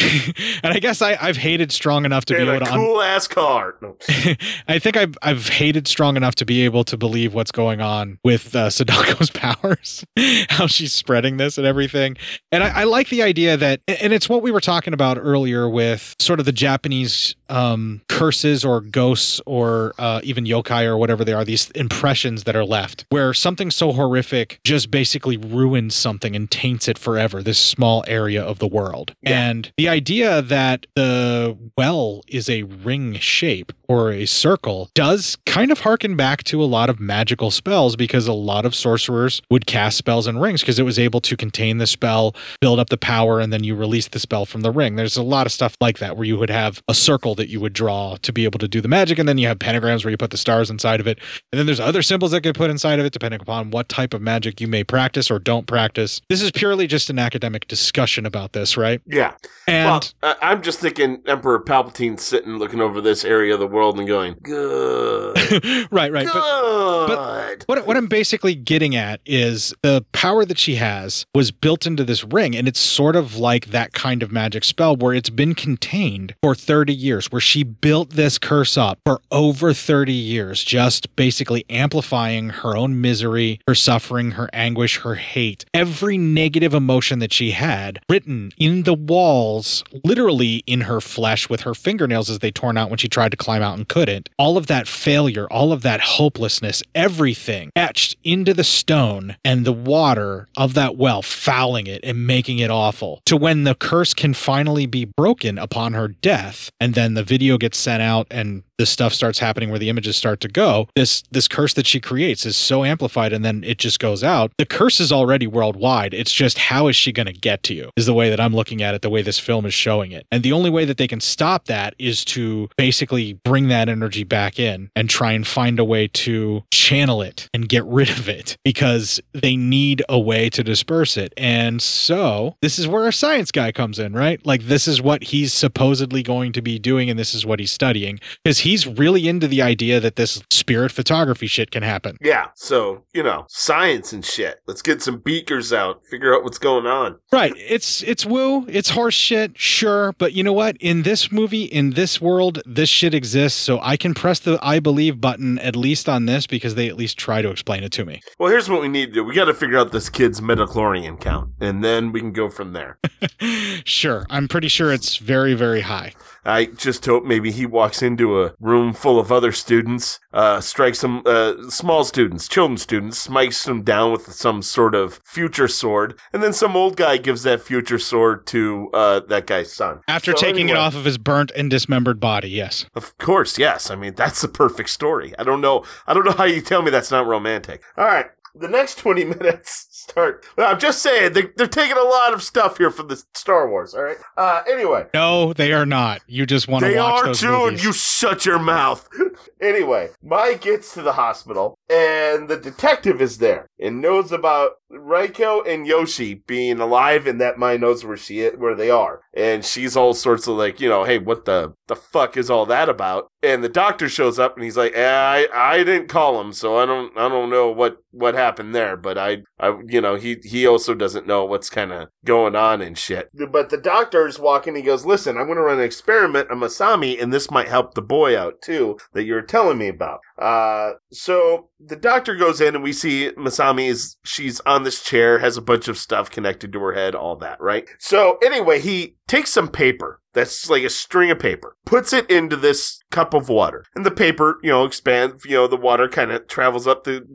[0.63, 2.79] and I guess I, I've hated strong enough to and be a able to un-
[2.79, 3.75] cool ass car.
[3.81, 3.95] No.
[4.67, 8.19] I think I've I've hated strong enough to be able to believe what's going on
[8.23, 10.03] with uh, Sadako's powers,
[10.49, 12.17] how she's spreading this and everything.
[12.51, 15.69] And I, I like the idea that, and it's what we were talking about earlier
[15.69, 21.23] with sort of the Japanese um, curses or ghosts or uh, even yokai or whatever
[21.23, 26.35] they are, these impressions that are left, where something so horrific just basically ruins something
[26.35, 27.41] and taints it forever.
[27.41, 33.15] This small area of the world, and the idea that the well is a ring
[33.15, 37.95] shape or a circle does kind of harken back to a lot of magical spells
[37.95, 41.37] because a lot of sorcerers would cast spells in rings because it was able to
[41.37, 44.71] contain the spell, build up the power, and then you release the spell from the
[44.71, 44.95] ring.
[44.95, 47.59] There's a lot of stuff like that where you would have a circle that you
[47.59, 50.11] would draw to be able to do the magic, and then you have pentagrams where
[50.11, 51.19] you put the stars inside of it.
[51.51, 54.13] And then there's other symbols that get put inside of it depending upon what type
[54.13, 56.21] of magic you may practice or don't practice.
[56.29, 59.01] This is purely just an academic discussion about this, right?
[59.05, 59.33] Yeah.
[59.67, 63.97] And well, I'm just thinking Emperor Palpatine sitting looking over this area of the world
[63.97, 65.35] and going, good.
[65.91, 66.27] right, right.
[66.31, 71.51] But, but what, what I'm basically getting at is the power that she has was
[71.51, 75.13] built into this ring, and it's sort of like that kind of magic spell where
[75.13, 79.73] it's been contained for 30 years, curse, where she built this curse up for over
[79.73, 86.17] 30 years, just basically amplifying her own misery, her suffering, her anguish, her hate, every
[86.17, 91.73] negative emotion that she had written in the walls, literally in her flesh with her
[91.73, 94.29] fingernails as they torn out when she tried to climb out and couldn't.
[94.37, 99.73] All of that failure, all of that hopelessness, everything etched into the stone and the
[99.73, 104.33] water of that well, fouling it and making it awful to when the curse can
[104.33, 106.69] finally be broken upon her death.
[106.79, 110.15] And then the video gets sent out and this stuff starts happening where the images
[110.15, 113.77] start to go this this curse that she creates is so amplified and then it
[113.77, 114.51] just goes out.
[114.57, 116.13] The curse is already worldwide.
[116.13, 118.53] It's just how is she going to get to you is the way that i'm
[118.53, 120.25] looking at it the way this film is showing it.
[120.31, 124.23] And the only way that they can stop that is to basically bring that energy
[124.23, 128.27] back in and try and find a way to channel it and get rid of
[128.29, 131.33] it because they need a way to disperse it.
[131.37, 134.43] And so this is where our science guy comes in right?
[134.45, 137.71] Like this is what he's supposedly going to be doing and this is what he's
[137.71, 138.19] studying.
[138.43, 142.17] Because he's really into the idea that this spirit photography shit can happen.
[142.21, 144.59] Yeah, so, you know, science and shit.
[144.67, 147.17] Let's get some beakers out, figure out what's going on.
[147.31, 147.53] Right.
[147.57, 150.77] It's it's woo, it's horse shit, sure, but you know what?
[150.77, 154.79] In this movie, in this world, this shit exists, so I can press the I
[154.79, 158.05] believe button at least on this because they at least try to explain it to
[158.05, 158.21] me.
[158.39, 159.23] Well, here's what we need to do.
[159.23, 162.73] We got to figure out this kid's midichlorian count, and then we can go from
[162.73, 162.97] there.
[163.85, 164.25] sure.
[164.29, 166.13] I'm pretty sure it's very, very high.
[166.45, 170.99] I just hope maybe he walks into a room full of other students, uh, strikes
[170.99, 176.17] some uh, small students, children students, smikes them down with some sort of future sword,
[176.31, 180.01] and then some old guy gives that future sword to uh, that guy's son.
[180.07, 182.85] After So taking it off of his burnt and dismembered body, yes.
[182.95, 183.89] Of course, yes.
[183.89, 185.33] I mean, that's the perfect story.
[185.39, 185.83] I don't know.
[186.07, 187.83] I don't know how you tell me that's not romantic.
[187.97, 188.27] All right.
[188.53, 190.45] The next 20 minutes start.
[190.57, 193.93] I'm just saying, they, they're taking a lot of stuff here from the Star Wars,
[193.93, 194.17] all right?
[194.37, 195.07] Uh, anyway.
[195.13, 196.21] No, they are not.
[196.27, 197.83] You just want to watch are those too, movies.
[197.83, 199.07] you shut your mouth.
[199.61, 205.61] anyway, Mike gets to the hospital, and the detective is there and knows about Raiko
[205.67, 209.65] and Yoshi being alive, and that Mai knows where she is, where they are, and
[209.65, 212.89] she's all sorts of like, you know, hey, what the the fuck is all that
[212.89, 213.31] about?
[213.41, 216.77] And the doctor shows up, and he's like, eh, I I didn't call him, so
[216.77, 220.37] I don't I don't know what what happened there, but I I you know he
[220.43, 223.29] he also doesn't know what's kind of going on and shit.
[223.51, 224.75] But the doctor's walking.
[224.75, 227.93] He goes, "Listen, I'm going to run an experiment on Masami, and this might help
[227.93, 232.75] the boy out too that you're telling me about." Uh, so the doctor goes in,
[232.75, 236.73] and we see Masami is she's on this chair, has a bunch of stuff connected
[236.73, 237.87] to her head, all that, right?
[237.99, 242.55] So anyway, he takes some paper that's like a string of paper, puts it into
[242.55, 245.45] this cup of water, and the paper, you know, expands.
[245.45, 247.25] You know, the water kind of travels up the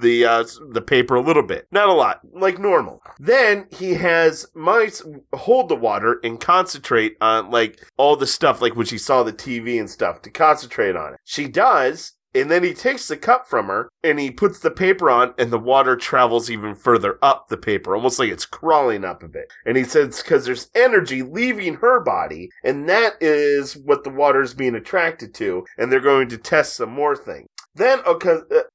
[0.00, 3.02] the uh, the paper a little bit, not a lot, like normal.
[3.18, 5.02] Then he has mice
[5.34, 9.32] hold the water and concentrate on like all the stuff, like when she saw the
[9.32, 11.20] TV and stuff, to concentrate on it.
[11.24, 12.14] She does.
[12.34, 15.50] And then he takes the cup from her and he puts the paper on, and
[15.50, 19.50] the water travels even further up the paper, almost like it's crawling up a bit.
[19.64, 24.42] And he says, because there's energy leaving her body, and that is what the water
[24.42, 27.48] is being attracted to, and they're going to test some more things.
[27.78, 28.14] Then uh,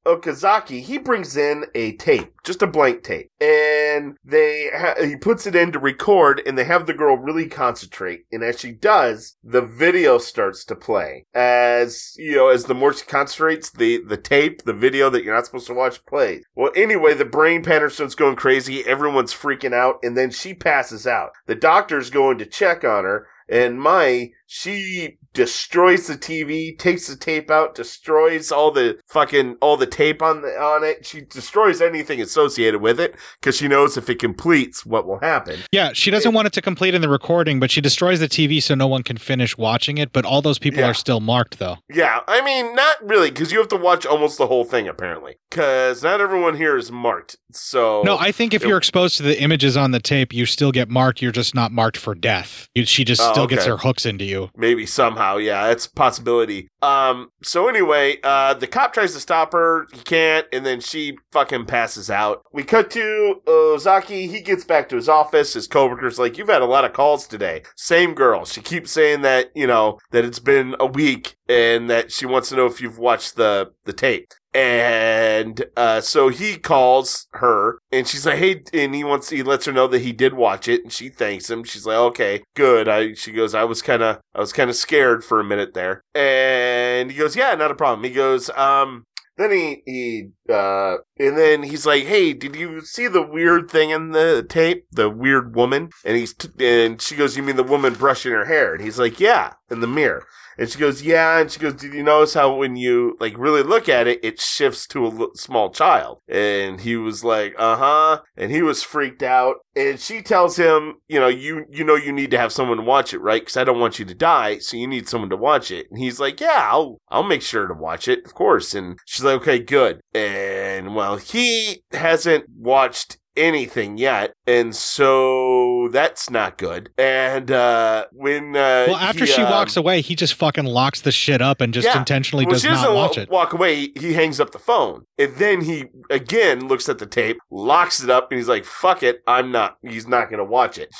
[0.05, 5.45] Okazaki he brings in a tape, just a blank tape, and they ha- he puts
[5.45, 8.25] it in to record, and they have the girl really concentrate.
[8.31, 11.25] And as she does, the video starts to play.
[11.33, 15.35] As you know, as the more she concentrates, the the tape, the video that you're
[15.35, 16.45] not supposed to watch plays.
[16.55, 18.85] Well, anyway, the brain pattern starts going crazy.
[18.85, 21.31] Everyone's freaking out, and then she passes out.
[21.45, 23.27] The doctor's going to check on her.
[23.49, 29.77] And Mai she destroys the TV, takes the tape out, destroys all the fucking all
[29.77, 31.05] the tape on the on it.
[31.05, 35.59] She destroys anything associated with it because she knows if it completes, what will happen.
[35.71, 38.61] Yeah, she doesn't want it to complete in the recording, but she destroys the TV
[38.61, 40.11] so no one can finish watching it.
[40.13, 40.89] But all those people Yeah.
[40.89, 41.77] are still marked, though.
[41.91, 45.35] Yeah, I mean, not really, because you have to watch almost the whole thing apparently,
[45.49, 47.35] because not everyone here is marked.
[47.51, 50.45] So No, I think if it- you're exposed to the images on the tape, you
[50.45, 51.21] still get marked.
[51.21, 52.67] You're just not marked for death.
[52.75, 54.49] You, she just Oh, still gets her hooks into you.
[54.55, 56.69] Maybe somehow, yeah, it's a possibility.
[56.81, 61.17] Um, so anyway, uh, the cop tries to stop her, he can't, and then she
[61.31, 62.43] fucking passes out.
[62.51, 66.61] We cut to Ozaki, he gets back to his office, his coworker's like, You've had
[66.61, 67.63] a lot of calls today.
[67.75, 68.45] Same girl.
[68.45, 72.49] She keeps saying that, you know, that it's been a week and that she wants
[72.49, 74.33] to know if you've watched the the tape.
[74.53, 79.65] And uh, so he calls her, and she's like, "Hey," and he wants he lets
[79.65, 81.63] her know that he did watch it, and she thanks him.
[81.63, 84.75] She's like, "Okay, good." I she goes, "I was kind of I was kind of
[84.75, 89.05] scared for a minute there," and he goes, "Yeah, not a problem." He goes, "Um."
[89.35, 93.89] Then he he uh and then he's like, "Hey, did you see the weird thing
[93.89, 94.85] in the tape?
[94.91, 98.45] The weird woman?" And he's t- and she goes, "You mean the woman brushing her
[98.45, 100.27] hair?" And he's like, "Yeah, in the mirror."
[100.57, 101.39] And she goes, yeah.
[101.39, 104.39] And she goes, did you notice how when you like really look at it, it
[104.39, 106.19] shifts to a l- small child?
[106.27, 108.21] And he was like, uh huh.
[108.37, 109.57] And he was freaked out.
[109.75, 112.83] And she tells him, you know, you you know you need to have someone to
[112.83, 113.41] watch it, right?
[113.41, 115.87] Because I don't want you to die, so you need someone to watch it.
[115.89, 118.75] And he's like, yeah, I'll I'll make sure to watch it, of course.
[118.75, 120.01] And she's like, okay, good.
[120.13, 128.55] And well, he hasn't watched anything yet and so that's not good and uh when
[128.55, 131.61] uh well, after he, she um, walks away, he just fucking locks the shit up
[131.61, 131.97] and just yeah.
[131.97, 133.29] intentionally Well, does not watch wa- it.
[133.29, 133.91] Walk away.
[133.95, 138.09] He, hangs up the phone, and then he again looks at the tape, locks it
[138.09, 139.77] up, and he's like, "Fuck it, I'm not.
[139.81, 140.93] He's not going to watch it."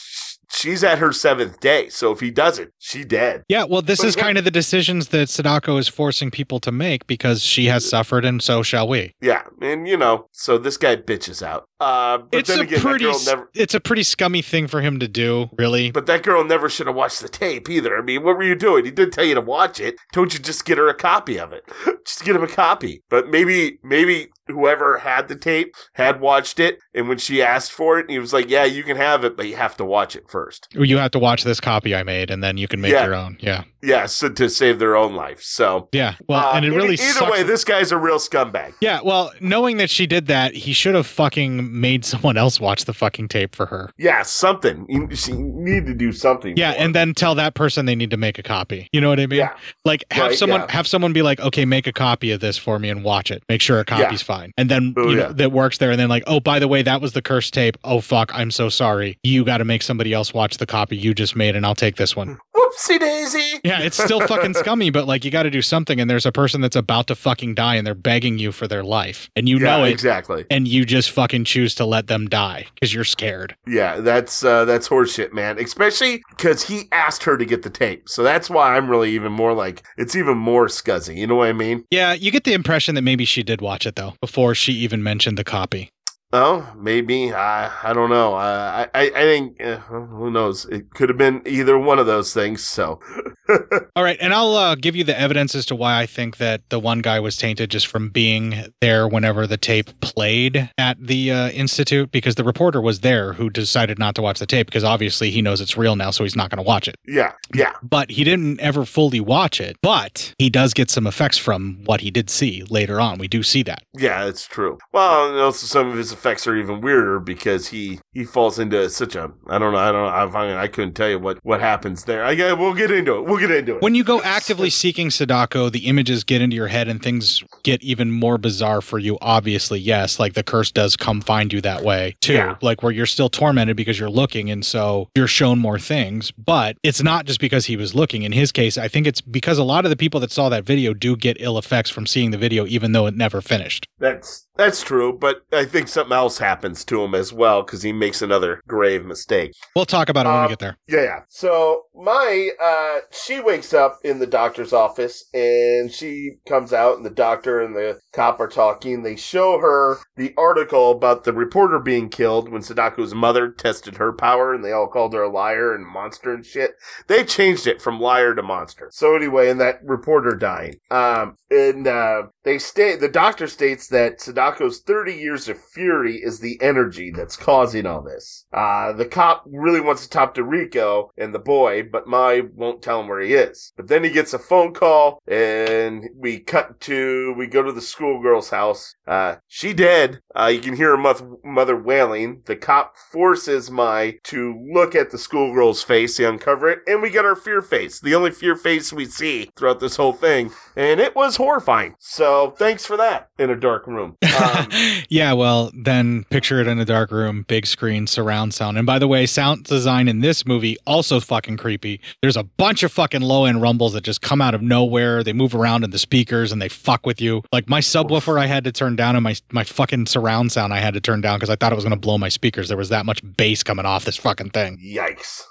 [0.55, 3.43] She's at her seventh day, so if he doesn't, she dead.
[3.49, 4.23] Yeah, well, this But is yeah.
[4.23, 8.23] kind of the decisions that Sadako is forcing people to make because she has suffered,
[8.23, 9.13] and so shall we.
[9.21, 11.65] Yeah, and you know, so this guy bitches out.
[11.79, 13.49] Uh, but It's a again, pretty, never.
[13.53, 15.91] it's a pretty scummy thing for him to do, really.
[15.91, 17.97] But that girl never should have watched the tape either.
[17.97, 18.85] I mean, what were you doing?
[18.85, 19.95] He did tell you to watch it.
[20.13, 21.63] Don't you just get her a copy of it.
[22.05, 23.01] just get him a copy.
[23.09, 27.99] But maybe, maybe whoever had the tape had watched it, and when she asked for
[27.99, 30.29] it, he was like, "Yeah, you can have it, but you have to watch it
[30.29, 30.67] first.
[30.73, 33.05] You have to watch this copy I made, and then you can make Yeah.
[33.05, 33.37] your own.
[33.39, 35.41] Yeah, Yeah, so to save their own life.
[35.41, 36.15] So yeah.
[36.27, 38.73] Well, uh, and it really either way, this guy's a real scumbag.
[38.81, 42.85] yeah, well, knowing that she did that, he should have fucking made someone else watch
[42.85, 43.91] the fucking tape for her.
[43.97, 44.85] Yeah, something.
[44.89, 46.55] You, you need to do something.
[46.57, 48.87] Yeah, and then tell that person they need to make a copy.
[48.93, 49.39] You know what I mean?
[49.39, 49.53] Yeah.
[49.85, 50.71] Like have Right, someone yeah.
[50.71, 53.43] have someone be like, okay, make a copy of this for me and watch it.
[53.49, 54.53] Make sure a copy's fine.
[54.57, 55.23] And then Oh, you yeah.
[55.27, 55.91] know that works there.
[55.91, 57.77] And then like, oh, by the way, that was the cursed tape.
[57.83, 59.17] Oh fuck, I'm so sorry.
[59.23, 61.95] You got to make somebody else watch the copy you just made, and I'll take
[61.97, 62.37] this one.
[62.52, 62.52] Hmm.
[62.77, 63.59] Whoopsie daisy.
[63.63, 65.99] Yeah, it's still fucking scummy, but like you got to do something.
[65.99, 68.83] And there's a person that's about to fucking die, and they're begging you for their
[68.83, 70.45] life, and you Yeah, know it exactly.
[70.49, 73.55] and you just fucking choose to let them die because you're scared.
[73.67, 75.59] Yeah, that's uh, that's horseshit, man.
[75.59, 79.31] Especially because he asked her to get the tape, so that's why I'm really even
[79.31, 81.15] more like it's even more scuzzy.
[81.17, 81.85] You know what I mean?
[81.91, 85.03] Yeah, you get the impression that maybe she did watch it though before she even
[85.03, 85.89] mentioned the copy.
[86.35, 87.31] Oh, maybe.
[87.31, 88.33] I I don't know.
[88.33, 90.65] I I, I think uh, who knows.
[90.65, 92.63] It could have been either one of those things.
[92.63, 92.99] So
[93.95, 96.69] All right, and I'll uh, give you the evidence as to why I think that
[96.69, 101.31] the one guy was tainted just from being there whenever the tape played at the
[101.31, 104.83] uh, institute, because the reporter was there who decided not to watch the tape because
[104.83, 106.95] obviously he knows it's real now, so he's not going to watch it.
[107.05, 109.75] yeah, yeah, But he didn't ever fully watch it.
[109.81, 113.19] But he does get some effects from what he did see later on.
[113.19, 113.83] We do see that.
[113.93, 114.25] yeah.
[114.25, 114.77] It's true.
[114.93, 119.15] Well, also some of his effects are even weirder because he he falls into such
[119.15, 119.77] a I don't know.
[119.77, 120.39] I don't know.
[120.39, 122.23] I, I, I couldn't tell you what what happens there.
[122.23, 123.25] I we'll get into it.
[123.25, 123.81] We'll get into it.
[123.81, 127.83] When you go actively seeking Sadako, the images get into your head and things get
[127.83, 129.17] even more bizarre for you.
[129.21, 132.33] Obviously, yes, like the curse does come find you that way too.
[132.33, 132.55] Yeah.
[132.61, 136.31] Like where you're still tormented because you're looking and so you're shown more things.
[136.31, 138.23] But it's not just because he was looking.
[138.23, 140.63] In his case, I think it's because a lot of the people that saw that
[140.63, 143.87] video do get ill effects from seeing the video, even though it never finished.
[143.99, 147.91] That's that's true, but I think something else happens to him as well because he
[147.91, 149.53] makes another grave mistake.
[149.75, 150.77] We'll talk about it when Um, we get there.
[150.87, 151.19] Yeah, yeah.
[151.29, 157.05] So my uh she wakes up in the doctor's office and she comes out and
[157.05, 159.03] the doctor and the cop are talking.
[159.03, 164.13] They show her the article about the reporter being killed when Sadako's mother tested her
[164.13, 166.71] power and they all called her a liar and monster and shit.
[167.07, 168.89] They changed it from liar to monster.
[168.91, 170.75] So anyway, and that reporter dying.
[170.91, 176.39] Um and uh they state the doctor states that Sadako's 30 years of fury is
[176.39, 178.45] the energy that's causing all this.
[178.53, 182.81] Uh the cop really wants to talk to Rico and the boy, but Mai won't
[182.81, 183.71] tell him where he is.
[183.77, 187.81] But then he gets a phone call and we cut to we go to the
[187.81, 188.95] schoolgirl's house.
[189.07, 190.19] Uh she dead.
[190.35, 192.41] Uh you can hear her moth- mother wailing.
[192.45, 197.09] The cop forces Mai to look at the schoolgirl's face, they uncover it, and we
[197.09, 197.99] get our fear face.
[198.01, 200.51] The only fear face we see throughout this whole thing.
[200.75, 201.95] And it was horrifying.
[201.99, 204.17] So thanks for that in a dark room.
[204.39, 204.67] Um,
[205.09, 208.77] yeah, well, then picture it in a dark room, big screen, surround sound.
[208.77, 211.99] And by the way, sound design in this movie also fucking creepy.
[212.21, 215.23] There's a bunch of fucking low end rumbles that just come out of nowhere.
[215.23, 217.43] They move around in the speakers and they fuck with you.
[217.51, 220.79] Like my subwoofer, I had to turn down, and my my fucking surround sound, I
[220.79, 222.67] had to turn down because I thought it was gonna blow my speakers.
[222.67, 224.77] There was that much bass coming off this fucking thing.
[224.83, 225.43] yikes.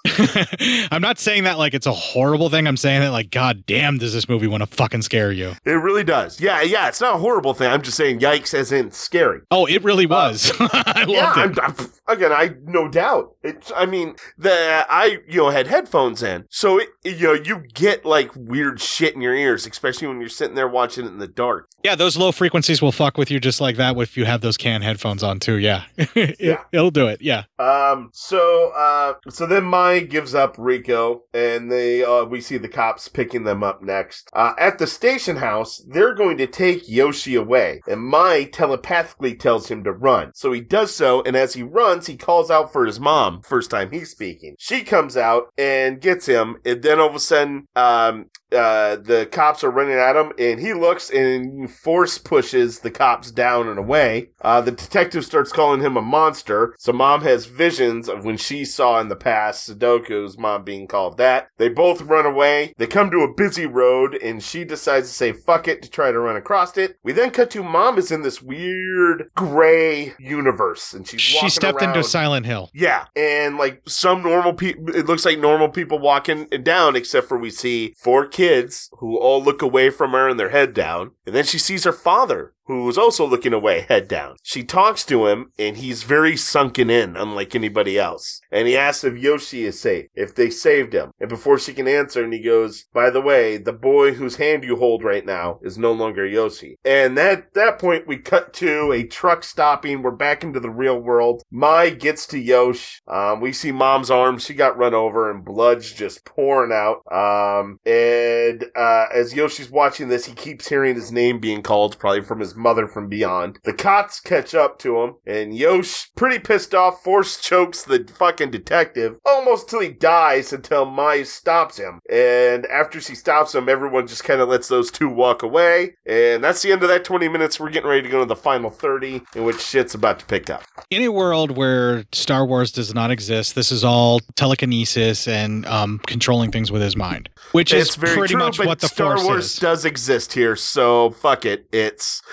[0.92, 2.66] I'm not saying that like it's a horrible thing.
[2.66, 5.52] I'm saying that like, god damn, does this movie want to fucking scare you?
[5.64, 6.40] It really does.
[6.40, 7.70] Yeah, yeah, it's not a horrible thing.
[7.70, 9.40] I'm just saying yikes as in scary.
[9.50, 10.52] Oh, it really uh, was.
[10.58, 10.70] was.
[10.72, 11.62] I yeah, loved it.
[11.62, 13.34] I'm- again, I no doubt.
[13.42, 17.62] It's, I mean, the I you know had headphones in, so it, you know you
[17.74, 21.18] get like weird shit in your ears, especially when you're sitting there watching it in
[21.18, 21.68] the dark.
[21.84, 24.56] Yeah, those low frequencies will fuck with you just like that if you have those
[24.56, 25.58] can headphones on too.
[25.58, 25.84] Yeah.
[25.96, 27.20] it, will do it.
[27.20, 27.44] Yeah.
[27.58, 28.10] Um.
[28.12, 29.14] So, uh.
[29.28, 33.62] So then Mai gives up Rico, and they uh we see the cops picking them
[33.62, 34.28] up next.
[34.32, 39.68] Uh, at the station house, they're going to take Yoshi away, and Mai telepathically tells
[39.68, 40.32] him to run.
[40.34, 43.42] So he does so, and as he runs, he calls out for his mom.
[43.42, 44.54] First time he's speaking.
[44.58, 49.28] She comes out and gets him, and then all of a sudden, um, uh, the
[49.30, 53.78] cops are running at him, and he looks and force pushes the cops down and
[53.78, 54.30] away.
[54.40, 56.74] Uh, the detective starts calling him a monster.
[56.78, 61.16] So mom has visions of when she saw in the past Sadako's mom being called
[61.18, 61.48] that.
[61.58, 62.74] They both run away.
[62.76, 66.12] They come to a busy road, and she decides to say fuck it to try
[66.12, 66.96] to run across it.
[67.02, 71.82] We then cut to mom is in this weird gray universe, and she's She stepped
[71.82, 71.96] around.
[71.96, 72.70] into Silent Hill.
[72.74, 77.38] Yeah, and like some normal people, it looks like normal people walking down, except for
[77.38, 81.12] we see four kids who all look away from her and their head down.
[81.26, 84.36] And then she sees her father, who is also looking away, head down.
[84.42, 88.40] She talks to him, and he's very sunken in, unlike anybody else.
[88.50, 91.10] And he asks if Yoshi is safe, if they saved him.
[91.20, 94.64] And before she can answer, and he goes, "By the way, the boy whose hand
[94.64, 98.92] you hold right now is no longer Yoshi." And that that point, we cut to
[98.92, 100.02] a truck stopping.
[100.02, 101.42] We're back into the real world.
[101.50, 103.00] Mai gets to Yosh.
[103.06, 107.02] Um, we see Mom's arm; she got run over, and blood's just pouring out.
[107.12, 112.22] Um, and uh, as Yoshi's watching this, he keeps hearing his name being called, probably
[112.22, 113.58] from his mother from beyond.
[113.64, 118.50] The cops catch up to him, and Yosh, pretty pissed off, force chokes the fucking
[118.50, 122.00] detective almost till he dies until Mai stops him.
[122.10, 125.94] And after she stops him, everyone just kind of lets those two walk away.
[126.06, 127.58] And that's the end of that 20 minutes.
[127.58, 130.50] We're getting ready to go to the final 30, in which shit's about to pick
[130.50, 130.62] up.
[130.90, 136.00] In a world where Star Wars does not exist, this is all telekinesis and um,
[136.06, 139.26] controlling things with his mind, which it's is pretty true, much what the Star Force
[139.26, 139.56] Wars is.
[139.58, 141.66] does exist here, so fuck it.
[141.72, 142.22] It's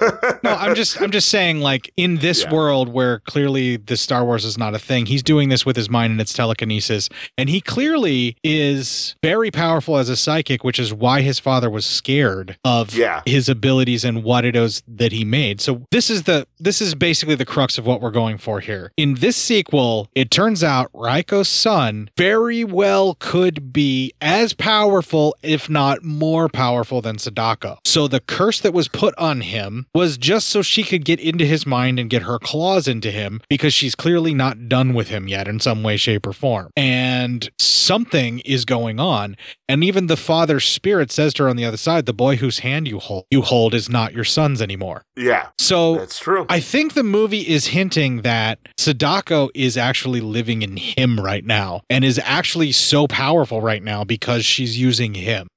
[0.00, 2.52] no, I'm just I'm just saying like in this Yeah.
[2.52, 5.88] world where clearly the Star Wars is not a thing, he's doing this with his
[5.90, 7.08] mind and it's telekinesis.
[7.38, 11.84] And he clearly is very powerful as a psychic, which is why his father was
[11.86, 13.22] scared of Yeah.
[13.26, 15.60] his abilities and what it is that he made.
[15.60, 18.92] So this is the this is basically the crux of what we're going for here.
[18.96, 25.68] In this sequel, it turns out Raiko's son very well could be as powerful, if
[25.68, 27.78] not more powerful than Sadako.
[27.84, 31.44] So the curse that was put on him was just so she could get into
[31.44, 35.28] his mind and get her claws into him because she's clearly not done with him
[35.28, 36.70] yet in some way, shape, or form.
[36.76, 37.50] And
[37.82, 39.36] something is going on.
[39.68, 42.60] And even the father's spirit says to her on the other side, the boy whose
[42.60, 45.04] hand you hold you hold is not your son's anymore.
[45.16, 45.48] yeah.
[45.58, 46.44] So That's true.
[46.48, 51.82] I think the movie is hinting that Sadako is actually living in him right now
[51.88, 55.48] and is actually so powerful right now because she's using him.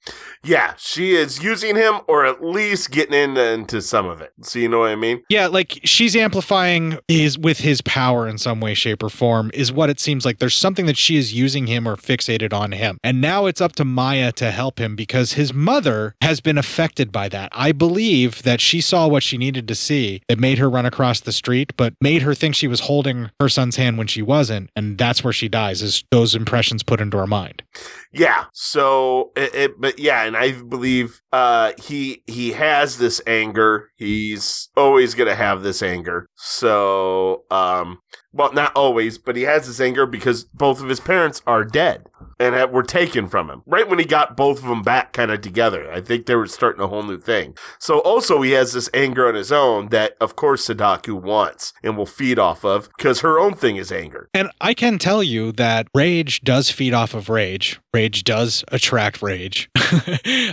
[0.43, 4.31] Yeah, she is using him or at least getting in, into some of it.
[4.43, 5.23] So you know what I mean?
[5.29, 9.71] Yeah, like she's amplifying his with his power in some way, shape, or form, is
[9.71, 10.37] what it seems like.
[10.39, 12.97] There's something that she is using him or fixated on him.
[13.03, 17.11] And now it's up to Maya to help him because his mother has been affected
[17.11, 17.49] by that.
[17.51, 21.19] I believe that she saw what she needed to see that made her run across
[21.19, 24.69] the street, but made her think she was holding her son's hand when she wasn't.
[24.75, 27.63] And that's where she dies, is those impressions put into her mind.
[28.11, 28.45] Yeah.
[28.53, 33.89] So, it, it, but yeah, and I believe uh, he he has this anger.
[33.97, 36.27] He's always gonna have this anger.
[36.35, 37.99] So, um,
[38.35, 42.09] well, not always, but he has this anger because both of his parents are dead
[42.37, 45.39] and were taken from him right when he got both of them back kind of
[45.39, 45.89] together.
[45.89, 47.55] I think they were starting a whole new thing.
[47.79, 51.97] So also he has this anger on his own that, of course, Sadako wants and
[51.97, 54.29] will feed off of because her own thing is anger.
[54.33, 57.79] And I can tell you that rage does feed off of rage.
[57.95, 59.69] Rage does attract rage.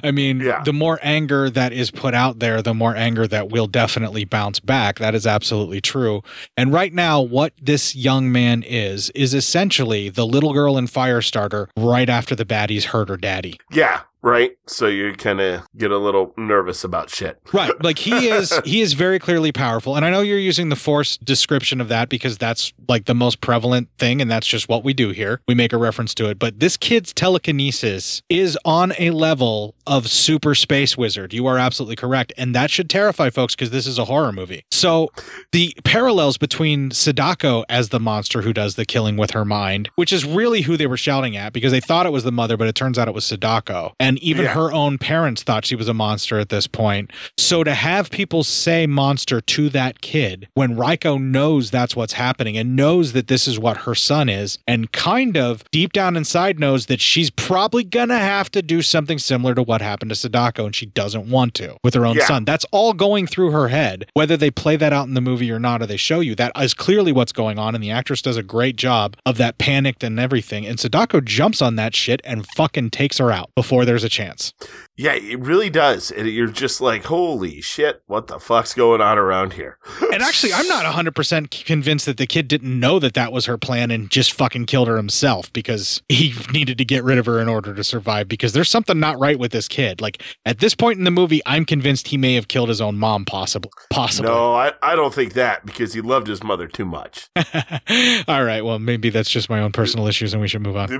[0.05, 3.67] I mean, the more anger that is put out there, the more anger that will
[3.67, 5.01] definitely bounce back.
[5.01, 6.23] That is absolutely true.
[6.57, 11.67] And right now, what this young man is, is essentially the little girl in Firestarter
[11.77, 13.59] right after the baddies hurt her daddy.
[13.73, 14.53] Yeah, right.
[14.67, 17.39] So you kind of get a little nervous about shit.
[17.53, 17.73] Right.
[17.83, 19.97] Like he is he is very clearly powerful.
[19.97, 23.41] And I know you're using the force description of that because that's like the most
[23.41, 25.41] prevalent thing and that's just what we do here.
[25.47, 26.39] We make a reference to it.
[26.39, 31.33] But this kid's telekinesis is on a level of super space wizard.
[31.33, 32.33] You are absolutely correct.
[32.37, 34.65] And that should terrify folks because this is a horror movie.
[34.71, 35.11] So
[35.53, 40.13] the parallels between Sadako as the monster who does the killing with her mind, which
[40.13, 42.69] is really who they were shouting at because they thought it was the mother, but
[42.69, 43.93] it turns out it was Sadako.
[43.99, 44.53] And And even Yeah.
[44.53, 47.11] her own parents thought she was a monster at this point.
[47.39, 52.59] So to have people say monster to that kid when Raiko knows that's what's happening
[52.59, 56.61] and knows that this is what her son is, and kind of deep down inside
[56.61, 60.67] knows that she's probably gonna have to do something similar to what happened to Sadako
[60.67, 62.27] and she doesn't want to with her own Yeah.
[62.27, 62.45] son.
[62.45, 64.05] That's all going through her head.
[64.13, 66.53] Whether they play that out in the movie or not, or they show you, that
[66.61, 67.75] is clearly what's going on.
[67.75, 70.67] And the actress does a great job of that panicked and everything.
[70.67, 74.53] And Sadako jumps on that shit and fucking takes her out before there's a chance.
[74.97, 76.11] Yeah, it really does.
[76.11, 79.79] And you're just like, holy shit, what the fuck's going on around here?
[80.13, 83.57] And actually, I'm not 100% convinced that the kid didn't know that that was her
[83.57, 87.41] plan and just fucking killed her himself because he needed to get rid of her
[87.41, 88.29] in order to survive.
[88.29, 90.03] Because there's something not right with this kid.
[90.03, 92.99] Like, at this point in the movie, I'm convinced he may have killed his own
[92.99, 93.71] mom, possibly.
[93.91, 94.31] Possibly.
[94.31, 97.31] No, I, I don't think that because he loved his mother too much.
[98.29, 98.63] All right.
[98.63, 100.91] Well, maybe that's just my own personal issues and we should move on.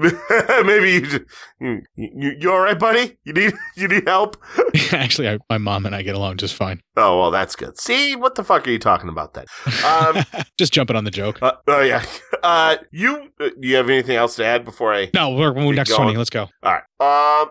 [0.65, 1.23] Maybe you, just-
[1.61, 3.19] you, you, you all right, buddy?
[3.25, 4.37] You need you need help?
[4.93, 6.81] Actually, I, my mom and I get along just fine.
[6.97, 7.79] Oh well, that's good.
[7.79, 9.47] See, what the fuck are you talking about then?
[9.87, 10.25] Um,
[10.59, 11.39] Just jumping on the joke.
[11.43, 12.05] uh, oh yeah.
[12.43, 15.11] Uh, you uh, you have anything else to add before I?
[15.15, 16.03] No, we're, we're next going.
[16.03, 16.19] 20.
[16.19, 16.49] Let's go.
[16.63, 17.41] All right.
[17.43, 17.51] Um.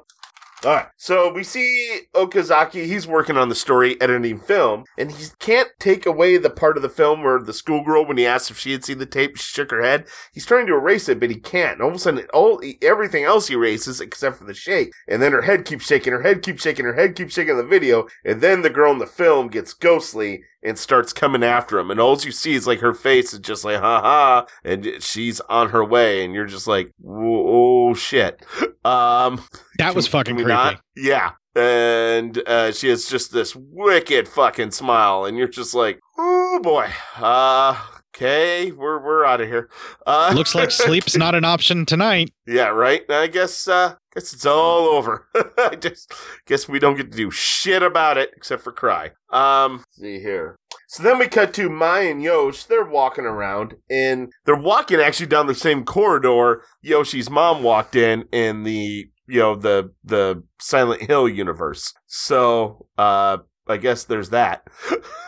[0.64, 0.86] All right.
[0.96, 2.86] So we see Okazaki.
[2.86, 6.84] He's working on the story, editing film, and he can't take away the part of
[6.84, 9.44] the film where the schoolgirl, when he asked if she had seen the tape, she
[9.44, 10.06] shook her head.
[10.32, 11.74] He's trying to erase it, but he can't.
[11.74, 14.92] And all of a sudden, all everything else erases except for the shake.
[15.08, 16.14] And then her head keeps shaking.
[16.14, 16.86] Her head keeps shaking.
[16.86, 18.06] Her head keeps shaking the video.
[18.24, 21.90] And then the girl in the film gets ghostly and starts coming after him.
[21.92, 24.46] And all you see is like her face is just like, ha ha.
[24.64, 26.24] And she's on her way.
[26.24, 28.46] And you're just like, oh shit.
[28.86, 29.44] Um,
[29.78, 30.56] That was can- fucking can creepy.
[30.56, 30.82] not?
[30.96, 31.32] Yeah.
[31.56, 35.26] And uh, she has just this wicked fucking smile.
[35.26, 36.90] And you're just like, oh boy.
[37.18, 37.78] Uh,
[38.16, 39.70] okay, we're, we're out of here.
[40.06, 42.32] Uh, Looks like sleep's not an option tonight.
[42.48, 43.04] yeah, right.
[43.10, 45.28] I guess uh guess it's all over.
[45.58, 46.14] I just
[46.46, 49.12] guess we don't get to do shit about it except for cry.
[49.32, 50.56] Um see here.
[50.88, 52.66] So then we cut to Mai and Yosh.
[52.66, 58.26] They're walking around and they're walking actually down the same corridor Yoshi's mom walked in
[58.32, 61.94] in the you know the the Silent Hill universe.
[62.08, 64.68] So uh I guess there's that.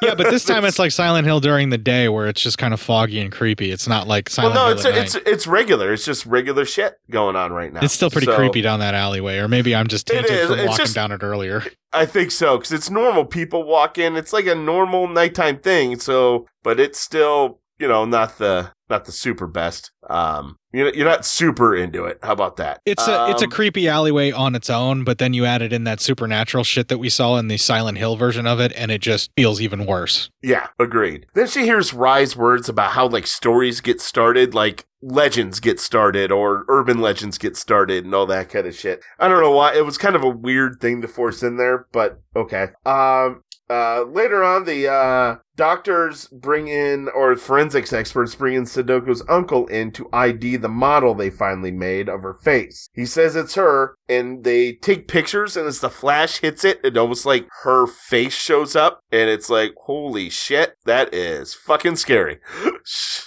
[0.01, 2.73] Yeah, but this time it's like Silent Hill during the day where it's just kind
[2.73, 3.71] of foggy and creepy.
[3.71, 5.23] It's not like Silent well, no, Hill it's it's night.
[5.27, 5.93] it's regular.
[5.93, 7.81] It's just regular shit going on right now.
[7.81, 10.67] It's still pretty So- creepy down that alleyway, or maybe I'm just tainted from It's
[10.67, 11.63] walking just- down it earlier.
[11.93, 13.23] I think so because it's normal.
[13.25, 14.15] People walk in.
[14.17, 15.99] It's like a normal nighttime thing.
[15.99, 19.91] So, but it's still, you know, not the not the super best.
[20.07, 22.19] Um, you know, you're not super into it.
[22.21, 22.79] How about that?
[22.85, 25.83] It's a it's a Um, creepy alleyway on its own, but then you added in
[25.85, 29.01] that supernatural shit that we saw in the Silent Hill version of it, and it
[29.01, 30.29] just feels even worse.
[30.43, 31.25] Yeah, agreed.
[31.33, 36.31] Then she hears Rye's words about how like stories get started, like legends get started
[36.31, 39.03] or urban legends get started and all that kind of shit.
[39.19, 39.75] I don't know why.
[39.75, 42.67] It was kind of a weird thing to force in there, but okay.
[42.85, 43.41] Um
[43.73, 49.67] uh later on the uh doctors bring in or forensics experts bring in Sadako's uncle
[49.67, 52.89] in to ID the model they finally made of her face.
[52.95, 56.97] He says it's her and they take pictures and as the flash hits it, it
[56.97, 62.39] almost like her face shows up and it's like, holy shit, that is fucking scary.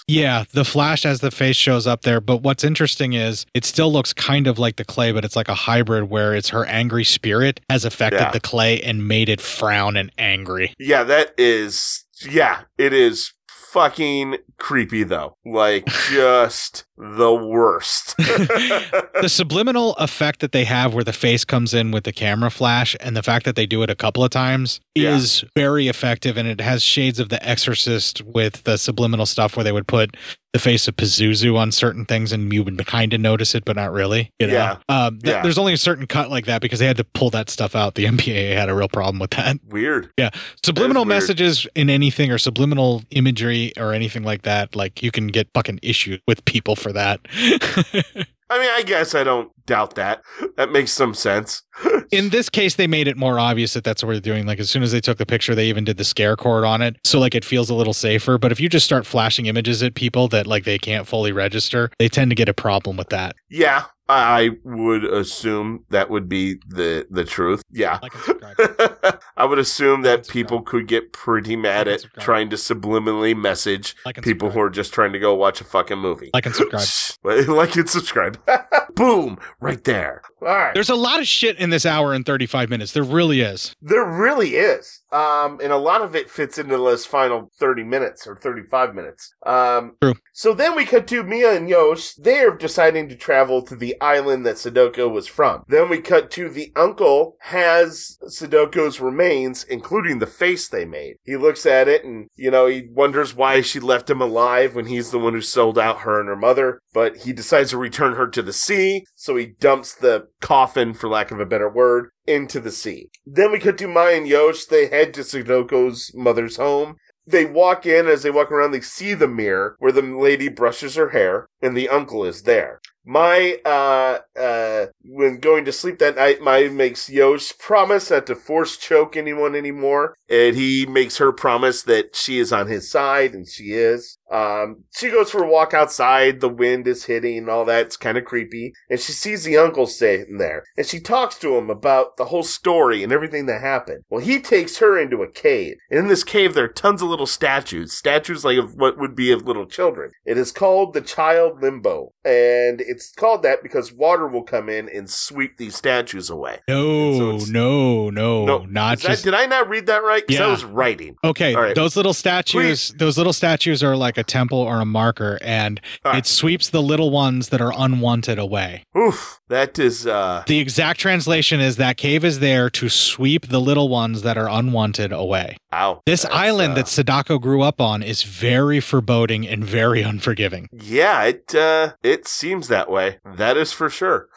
[0.09, 3.91] Yeah, the flash as the face shows up there, but what's interesting is it still
[3.91, 7.03] looks kind of like the clay, but it's like a hybrid where it's her angry
[7.03, 8.31] spirit has affected Yeah.
[8.31, 10.36] the clay and made it frown and angry.
[10.79, 12.05] Yeah, that is.
[12.27, 15.37] Yeah, it is fucking creepy though.
[15.45, 18.15] Like just the worst.
[18.17, 22.95] the subliminal effect that they have where the face comes in with the camera flash
[22.99, 25.15] and the fact that they do it a couple of times Yeah.
[25.15, 29.63] is very effective and it has shades of the exorcist with the subliminal stuff where
[29.63, 30.15] they would put
[30.53, 33.75] the face of Pazuzu on certain things and you would kind of notice it but
[33.75, 34.53] not really you know?
[34.53, 34.77] Yeah.
[34.89, 35.41] um, th- Yeah.
[35.43, 37.95] there's only a certain cut like that because they had to pull that stuff out
[37.95, 40.09] the MPAA had a real problem with that Weird.
[40.17, 40.29] yeah
[40.65, 41.09] subliminal weird.
[41.09, 45.79] messages in anything or subliminal imagery or anything like that like you can get fucking
[45.83, 47.21] issues with people for that.
[48.49, 50.21] I mean, I guess I don't doubt that.
[50.55, 51.63] That makes some sense.
[52.11, 54.45] in this case they made it more obvious that that's what they're doing.
[54.45, 56.81] Like as soon as they took the picture they even did the scare chord on
[56.81, 56.95] it.
[57.03, 58.37] So like it feels a little safer.
[58.37, 61.91] But if you just start flashing images at people that like they can't fully register
[61.99, 63.35] they tend to get a problem with that.
[63.49, 67.61] Yeah, I would assume that would be the the truth.
[67.71, 67.99] Yeah.
[68.01, 68.13] like
[69.37, 72.23] I would assume that people could get pretty mad at subscribe.
[72.23, 76.29] trying to subliminally message people who are just trying to go watch a fucking movie.
[76.33, 76.87] like and subscribe
[77.47, 78.39] like and subscribe.
[78.95, 80.21] boom, right there.
[80.41, 80.73] All right.
[80.73, 82.93] There's a lot of shit in this hour and 35 minutes.
[82.93, 83.75] There really is.
[83.81, 85.01] There really is.
[85.11, 89.33] Um, and a lot of it fits into those final 30 minutes or 35 minutes.
[89.45, 90.15] Um, True.
[90.33, 92.13] So then we cut to Mia and Yosh.
[92.13, 95.63] They're deciding to travel to the island that Sadako was from.
[95.67, 101.15] Then we cut to the uncle has Sadako's remains, including the face they made.
[101.23, 104.87] He looks at it and, you know, he wonders why she left him alive when
[104.87, 106.81] he's the one who sold out her and her mother.
[106.93, 111.09] But he decides to return her to the sea, so he dumps the coffin, for
[111.09, 113.09] lack of a better word, into the sea.
[113.25, 114.63] Then we cut to Maya and Yosh.
[114.63, 116.95] They head to Sadako's mother's home.
[117.27, 118.07] They walk in.
[118.07, 121.75] As they walk around, they see the mirror where the lady brushes her hair, and
[121.75, 122.79] the uncle is there.
[123.05, 128.35] My, uh, uh, when going to sleep that night, Maya makes Yosh promise not to
[128.35, 133.33] force choke anyone anymore, and he makes her promise that she is on his side,
[133.33, 134.16] and she is.
[134.31, 138.17] Um, she goes for a walk outside, the wind is hitting all that, it's kind
[138.17, 142.17] of creepy, and she sees the uncle sitting there, and she talks to him about
[142.17, 144.03] the whole story and everything that happened.
[144.09, 147.07] Well, he takes her into a cave, and in this cave there are tons of
[147.09, 150.11] little statues, statues like of what would be of little children.
[150.25, 154.89] It is called the Child Limbo, and it's called that because water will come in
[154.89, 156.59] and sweep these statues away.
[156.67, 159.23] No, no, no, No, not Is that- just.
[159.23, 160.25] did I not read that right?
[160.27, 161.15] Because I was writing.
[161.23, 161.75] Okay, right.
[161.75, 166.25] those little statues, those little statues are like a temple or a marker, and it
[166.25, 168.83] sweeps the little ones that are unwanted away.
[168.97, 173.59] Oof, that is uh The exact translation is that cave is there to sweep the
[173.59, 175.57] little ones that are unwanted away.
[175.73, 176.01] Ow.
[176.05, 180.67] This island that Sadako grew up on is very foreboding and very unforgiving.
[180.71, 183.19] Yeah, it uh it seems that way.
[183.25, 184.29] That is for sure.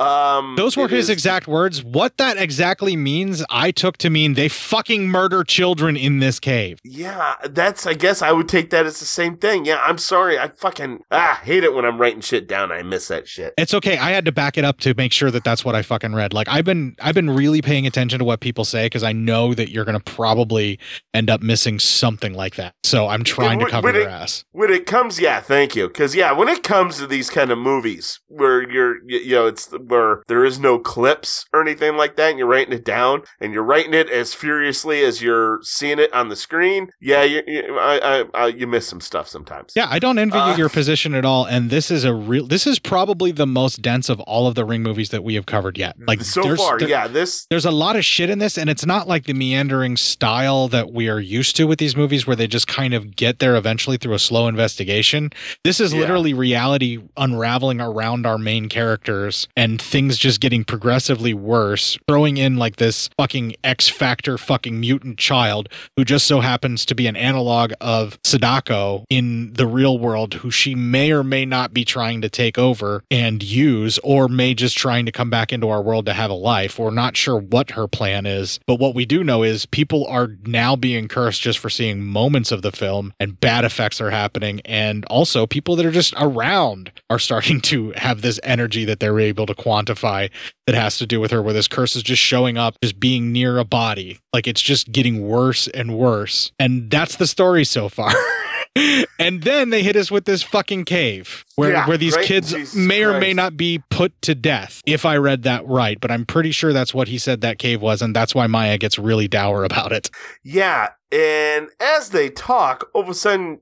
[0.00, 1.84] Um Those were his is- exact words.
[1.84, 6.78] What that exactly means, I took to mean they fucking murder children in this cave.
[6.84, 9.64] Yeah, that's I guess I would take that as the same thing.
[9.64, 10.38] Yeah, I'm sorry.
[10.38, 12.72] I fucking ah hate it when I'm writing shit down.
[12.72, 13.54] I miss that shit.
[13.56, 13.96] It's okay.
[13.98, 16.32] I had to back it up to make sure that that's what I fucking read.
[16.32, 19.54] Like I've been I've been really paying attention to what people say because I know
[19.54, 20.78] that you're going to probably
[21.12, 22.74] end up missing something like that.
[22.82, 24.44] So I'm trying to cover when your ass.
[24.52, 25.86] When it comes, yeah, thank you.
[25.88, 29.46] Because yeah, when it comes to these kind of movies where you're, you, you know,
[29.46, 33.22] it's where there is no clips or anything like that, and you're writing it down,
[33.40, 36.90] and you're writing it as furiously as you're seeing it on the screen.
[37.00, 39.72] Yeah, you, you, I, I, I, you miss some stuff sometimes.
[39.76, 41.44] Yeah, I don't envy Uh, your position at all.
[41.44, 42.46] And this is a real.
[42.46, 45.46] This is probably the most dense of all of the Ring movies that we have
[45.46, 45.96] covered yet.
[46.06, 48.68] Like So there's- far, there- yeah, this There's a lot of shit in this, and
[48.70, 52.36] it's not like the meandering style that we are used to with these movies, where
[52.36, 55.30] they just kind of get there eventually through a slow investigation.
[55.64, 56.00] This is Yeah.
[56.00, 61.98] literally reality unraveling around our main characters, and things just getting progressively worse.
[62.08, 66.94] Throwing in like this fucking X Factor fucking mutant child who just so happens to
[66.94, 71.72] be an analog of Sadako in the real world, who she may or may not
[71.72, 75.68] be trying to take over and use, or may just trying to come back into
[75.68, 76.78] our world to have a life.
[76.78, 80.30] We're not sure what her plan is, but what we do know is people are
[80.44, 84.60] now being cursed just for seeing moments of the film, and bad effects are happening.
[84.64, 89.20] And also, people that are just around are starting to have this energy that they're
[89.20, 90.30] able to quantify
[90.66, 93.32] that has to do with her, where this curse is just showing up, just being
[93.32, 94.18] near a body.
[94.32, 96.52] Like it's just getting worse and worse.
[96.58, 98.12] And that's the story so far.
[99.18, 102.74] and then they hit us with this fucking cave where, Yeah, where these kids Jesus
[102.74, 106.00] may or may not be put to death, if I read that right.
[106.00, 108.02] But I'm pretty sure that's what he said that cave was.
[108.02, 110.10] And that's why Maya gets really dour about it.
[110.42, 113.60] Yeah, and as they talk, all of a sudden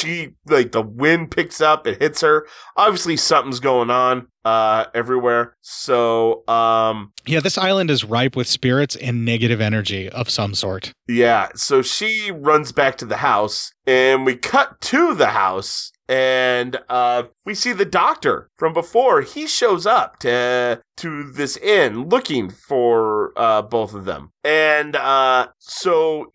[0.00, 2.46] she like the wind picks up, it hits her.
[2.76, 5.56] Obviously something's going on uh everywhere.
[5.60, 10.92] So um Yeah, this island is ripe with spirits and negative energy of some sort.
[11.08, 16.76] yeah, so she runs back to the house and we cut to the house and
[16.88, 19.22] uh we see the doctor from before.
[19.22, 24.32] He shows up to to this inn looking for uh both of them.
[24.42, 26.32] And uh so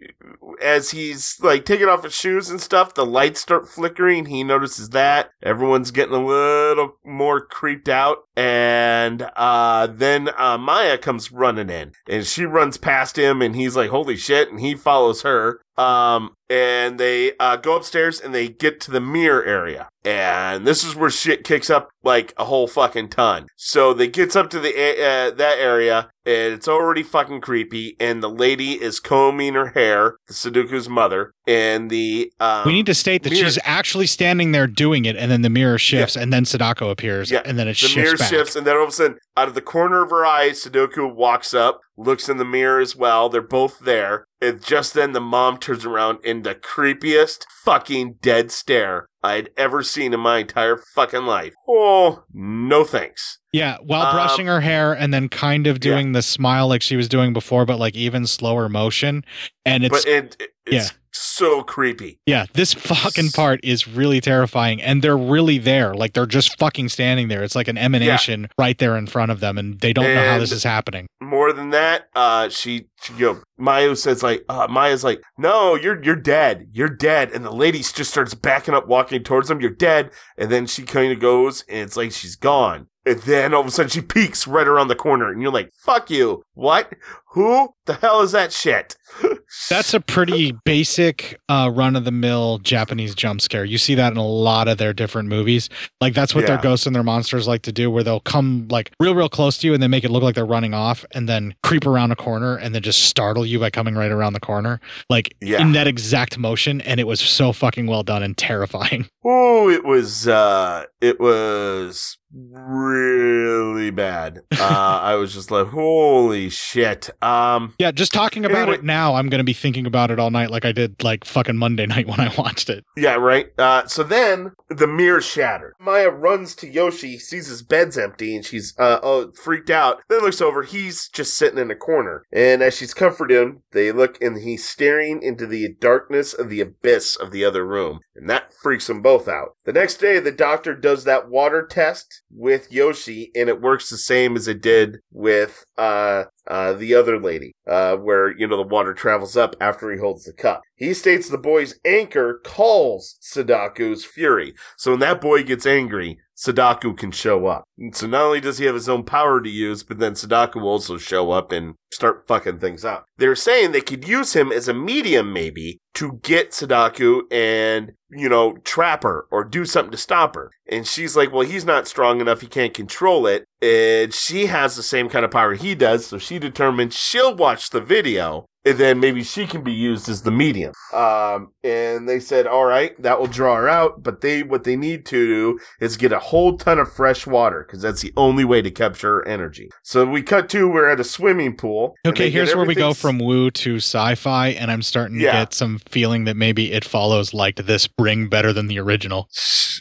[0.61, 4.27] as he's like taking off his shoes and stuff, the lights start flickering.
[4.27, 8.19] He notices that everyone's getting a little more creeped out.
[8.35, 13.76] And uh, then uh, Maya comes running in and she runs past him and he's
[13.76, 14.49] like, holy shit.
[14.49, 15.61] And he follows her.
[15.77, 19.89] Um, and they uh, go upstairs and they get to the mirror area.
[20.03, 23.47] And this is where shit kicks up like a whole fucking ton.
[23.56, 27.95] So they gets up to the uh, that area and it's already fucking creepy.
[27.99, 32.85] And the lady is combing her hair, the Sadako's mother, and the um, we need
[32.88, 36.15] to state that mirror- she's actually standing there doing it, and then the mirror shifts,
[36.15, 37.41] and then Sadako appears, yeah.
[37.45, 37.95] and then it shifts.
[37.95, 38.30] the shifts mirror back.
[38.30, 41.07] shifts, and then all of a sudden, out of the corner of her eye, Sadako
[41.07, 43.30] walks up, looks in the mirror as well.
[43.30, 48.51] They're both there, And just then, the mom turns around in the creepiest fucking dead
[48.51, 51.55] stare I'd ever seen in my entire fucking life.
[51.67, 53.39] Oh, no thanks.
[53.56, 56.98] Yeah, while Um, brushing her hair and then kind of doing the smile like she
[56.98, 59.23] was doing before, but like even slower motion.
[59.65, 60.98] And it's but it, it- it's yeah.
[61.11, 62.19] so creepy.
[62.26, 65.94] Yeah, this fucking part is really terrifying, and they're really there.
[65.94, 67.44] Like they're just fucking standing there.
[67.44, 70.40] It's like an emanation right there in front of them, and they don't know how
[70.40, 71.06] this is happening.
[71.22, 75.76] More than that, uh, she, she you know, Mayo says like, uh, Maya's like, no,
[75.76, 79.61] you're you're dead, you're dead, and the lady just starts backing up, walking towards them.
[79.61, 82.88] You're dead, and then she kind of goes, and it's like she's gone.
[83.06, 85.72] And then all of a sudden she peeks right around the corner, and you're like,
[85.73, 86.44] "Fuck you!
[86.53, 86.91] What?
[87.36, 88.95] Who the hell is that shit?"
[89.70, 93.64] That's a pretty basic uh, run of the mill Japanese jump scare.
[93.64, 95.70] You see that in a lot of their different movies.
[96.02, 98.91] Like that's what their ghosts and their monsters like to do, where they'll come like
[98.99, 101.30] real, real close to you and then make it look like they're running off, and
[101.30, 104.40] then creep around a corner and then just startle you by coming right around the
[104.41, 105.62] corner, like Yeah.
[105.62, 106.82] in that exact motion.
[106.82, 109.07] And it was so fucking well done and terrifying.
[109.28, 114.41] Oh, it was uh it was really bad.
[114.60, 119.15] Uh I was just like, "Holy shit." Um Yeah, just talking about Anyway- it now,
[119.15, 122.07] I'm gonna be thinking about it all night, like I did like fucking Monday night
[122.07, 122.84] when I watched it.
[122.95, 123.47] Yeah, right.
[123.57, 125.73] Uh, so then the mirror shattered.
[125.80, 130.02] Maya runs to Yoshi, sees his bed's empty, and she's uh, oh freaked out.
[130.10, 130.64] Then looks over.
[130.64, 134.68] He's just sitting in a corner, and as she's comforting him, they look, and he's
[134.68, 139.02] staring into the darkness of the abyss of the other room, and that freaks them
[139.02, 139.56] both out.
[139.65, 143.97] The next day, the doctor does that water test with Yoshi, and it works the
[143.97, 148.63] same as it did with uh, uh, the other lady, uh, where, you know, the
[148.63, 150.61] water travels up after he holds the cup.
[150.76, 154.53] He states the boy's anchor calls Sadako's fury.
[154.77, 157.63] So when that boy gets angry, Sadako can show up.
[157.77, 160.59] And so not only does he have his own power to use, but then Sadako
[160.59, 163.05] will also show up and start fucking things up.
[163.17, 168.30] They're saying they could use him as a medium maybe to get Sadako and, you
[168.30, 170.51] know, trap her or do something to stop her.
[170.69, 172.41] And she's like, well, he's not strong enough.
[172.41, 173.45] He can't control it.
[173.61, 176.05] And she has the same kind of power he does.
[176.05, 180.23] So she determined she'll watch the video and then maybe she can be used as
[180.23, 180.73] the medium.
[180.91, 184.01] Um, and they said, all right, that will draw her out.
[184.01, 187.63] But they, what they need to do is get a whole ton of fresh water
[187.65, 189.69] because that's the only way to capture her energy.
[189.84, 191.85] So we cut to, we're at a swimming pool.
[192.06, 195.80] Okay, here's where we go from woo to sci-fi, and I'm starting to get some
[195.90, 199.30] feeling that maybe it follows liked this ring better than the original.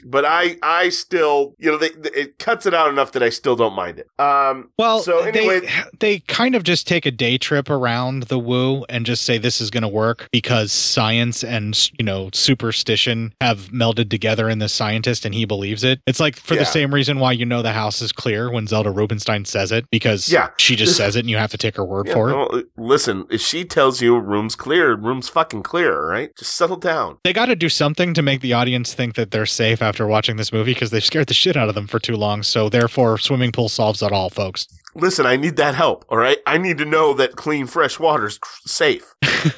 [0.04, 3.56] but I I still you know they, it cuts it out enough that I still
[3.56, 4.08] don't mind it.
[4.18, 5.68] Um Well, so anyway they
[6.00, 9.60] they kind of just take a day trip around the woo and just say this
[9.60, 14.72] is going to work because science and you know superstition have melded together in this
[14.72, 16.00] scientist and he believes it.
[16.06, 16.60] It's like for Yeah.
[16.60, 19.88] the same reason why you know the house is clear when Zelda Rubinstein says it
[19.90, 20.48] because Yeah.
[20.58, 22.34] she just says it and you have to take her word yeah, for it.
[22.34, 26.34] well, listen, if she tells you room's clear, room's fucking clear, right?
[26.36, 27.18] Just settle down.
[27.24, 30.36] They got to do something to make the audience think that they're safe after watching
[30.36, 32.42] this movie because they've scared the shit out of them for too long.
[32.42, 34.66] So therefore, swimming pool solves it all, folks.
[34.96, 36.38] Listen, I need that help, all right?
[36.46, 39.14] I need to know that clean fresh water's safe.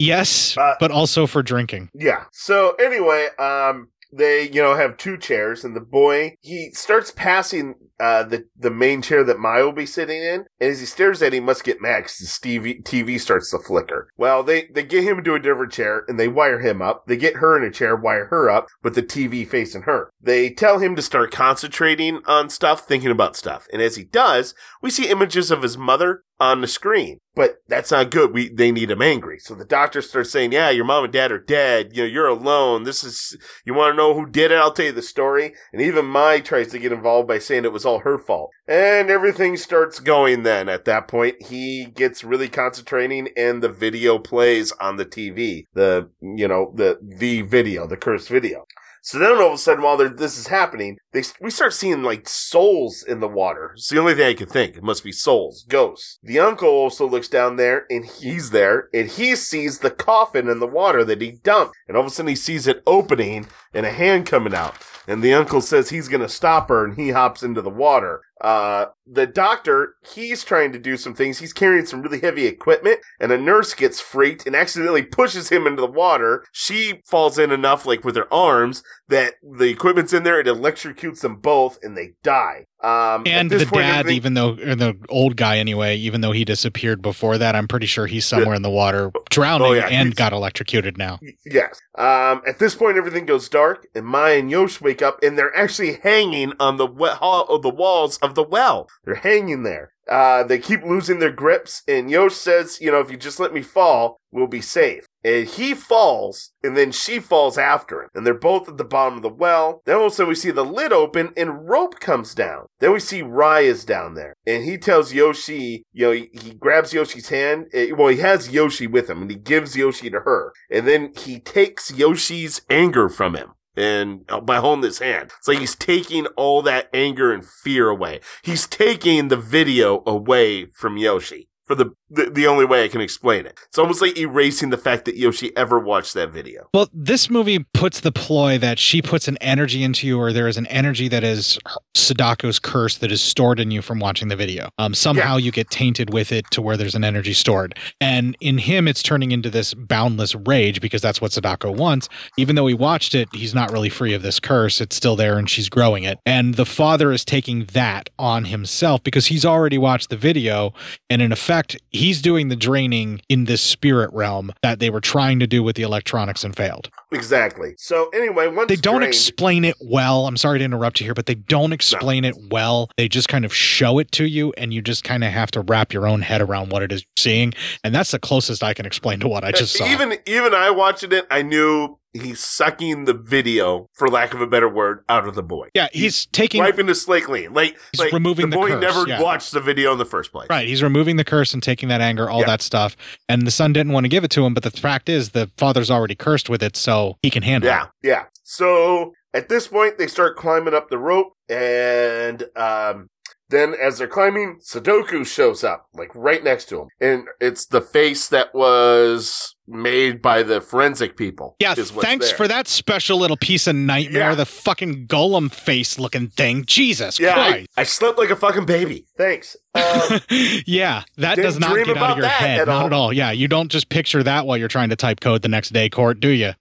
[0.00, 1.88] Yes, Uh, but also for drinking.
[1.94, 2.24] Yeah.
[2.32, 7.74] So anyway, um, they you know have two chairs, and the boy he starts passing
[8.00, 11.22] uh the the main chair that Maya will be sitting in, and as he stares
[11.22, 14.08] at it, he must get because the TV TV starts to flicker.
[14.16, 17.06] Well, they they get him into a different chair, and they wire him up.
[17.06, 20.10] They get her in a chair, wire her up, with the TV facing her.
[20.20, 24.54] They tell him to start concentrating on stuff, thinking about stuff, and as he does,
[24.82, 27.18] we see images of his mother on the screen.
[27.36, 28.32] But that's not good.
[28.32, 29.38] We they need him angry.
[29.40, 31.90] So the doctor starts saying, "Yeah, your mom and dad are dead.
[31.92, 32.84] You know, you're alone.
[32.84, 34.58] This is you want to know who did it?
[34.58, 37.72] I'll tell you the story." And even Mai tries to get involved by saying it
[37.72, 38.50] was all her fault.
[38.66, 40.68] And everything starts going then.
[40.68, 45.66] At that point, he gets really concentrating and the video plays on the TV.
[45.74, 48.66] The you know, the the video, the cursed video.
[49.04, 52.26] So then all of a sudden, while this is happening, they we start seeing like
[52.26, 53.72] souls in the water.
[53.74, 54.78] It's the only thing I can think.
[54.78, 56.18] It must be souls, ghosts.
[56.22, 60.58] The uncle also looks down there, and he's there, and he sees the coffin in
[60.58, 61.76] the water that he dumped.
[61.86, 64.74] And all of a sudden, he sees it opening and a hand coming out.
[65.06, 68.22] And the uncle says he's going to stop her, and he hops into the water.
[68.44, 71.38] Uh, the doctor, he's trying to do some things.
[71.38, 75.66] He's carrying some really heavy equipment, and a nurse gets freaked and accidentally pushes him
[75.66, 76.44] into the water.
[76.52, 81.20] She falls in enough, like with her arms, that the equipment's in there, it electrocutes
[81.20, 82.64] them both, and they die.
[82.82, 86.44] Um, And the point, dad, even though or the old guy anyway, even though he
[86.44, 90.08] disappeared before that, I'm pretty sure he's somewhere in the water drowning Oh, yeah, and
[90.08, 91.18] he's- got electrocuted now.
[91.46, 91.80] Yes.
[91.96, 95.54] Um, at this point, everything goes dark, and Maya and Yosh wake up, and they're
[95.56, 98.88] actually hanging on the we- hall of the walls of the well.
[99.04, 99.90] They're hanging there.
[100.08, 103.54] Uh, they keep losing their grips, and Yosh says, "You know, if you just let
[103.54, 108.26] me fall, we'll be safe." And he falls, and then she falls after him, and
[108.26, 109.80] they're both at the bottom of the well.
[109.86, 112.66] Then also we see the lid open, and rope comes down.
[112.80, 116.92] Then we see Raya's down there, and he tells Yoshi, you know, he, he grabs
[116.92, 117.68] Yoshi's hand.
[117.72, 121.12] eh, Well, he has Yoshi with him, and he gives Yoshi to her, and then
[121.16, 123.52] he takes Yoshi's anger from him.
[123.76, 127.88] And uh, by holding his hand, it's like he's taking all that anger and fear
[127.88, 128.20] away.
[128.42, 133.00] He's taking the video away from Yoshi for the, the the only way I can
[133.00, 133.58] explain it.
[133.66, 136.68] It's almost like erasing the fact that Yoshi ever watched that video.
[136.74, 140.48] Well, this movie puts the ploy that she puts an energy into you, or there
[140.48, 141.58] is an energy that is
[141.94, 144.68] Sadako's curse that is stored in you from watching the video.
[144.78, 147.78] Um, somehow you get tainted with it to where there's an energy stored.
[148.00, 152.08] And in him, it's turning into this boundless rage because that's what Sadako wants.
[152.36, 154.80] Even though he watched it, he's not really free of this curse.
[154.80, 156.18] It's still there and she's growing it.
[156.26, 160.74] And the father is taking that on himself because he's already watched the video.
[161.08, 161.53] And in effect,
[161.90, 165.76] he's doing the draining in this spirit realm that they were trying to do with
[165.76, 166.90] the electronics and failed.
[167.12, 167.74] Exactly.
[167.78, 170.26] So anyway, once They don't drained- explain it well.
[170.26, 172.90] I'm sorry to interrupt you here, but they don't explain it well.
[172.96, 175.60] They just kind of show it to you, and you just kind of have to
[175.60, 177.54] wrap your own head around what it is you're seeing.
[177.84, 179.86] And that's the closest I can explain to what I just saw.
[179.86, 184.46] Even even I watching it, I knew he's sucking the video, for lack of a
[184.46, 185.68] better word, out of the boy.
[185.74, 187.52] Yeah, he's taking- wiping the slate clean.
[187.52, 189.20] Like He's like removing the the boy curse, never yeah.
[189.20, 190.46] watched the video in the first place.
[190.48, 190.66] Right.
[190.66, 192.46] He's removing the curse and taking that anger, all Yeah.
[192.46, 192.96] that stuff.
[193.28, 195.50] And the son didn't want to give it to him, but the fact is the
[195.58, 197.88] father's already cursed with it, so he can handle Yeah, it.
[198.02, 198.24] yeah.
[198.44, 203.08] So at this point, they start climbing up the rope, and um,
[203.48, 207.80] then as they're climbing, Sadako shows up, like right next to him, and it's the
[207.80, 211.56] face that was made by the forensic people.
[211.58, 212.36] Yeah, thanks there.
[212.36, 214.34] for that special little piece of nightmare, Yeah.
[214.34, 216.64] the fucking golem face looking thing.
[216.66, 217.68] Jesus Yeah, Christ.
[217.76, 219.06] I slept like a fucking baby.
[219.16, 219.56] Thanks.
[219.76, 220.20] Um,
[220.66, 222.60] yeah, that does not get out of your head.
[222.60, 222.86] at Not all.
[222.86, 223.12] at all.
[223.12, 225.88] Yeah, you don't just picture that while you're trying to type code the next day,
[225.88, 226.52] Court, do you?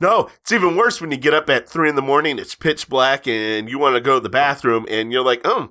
[0.00, 2.36] No, it's even worse when you get up at three in the morning.
[2.36, 5.70] It's pitch black, and you want to go to the bathroom, and you're like, "Oh,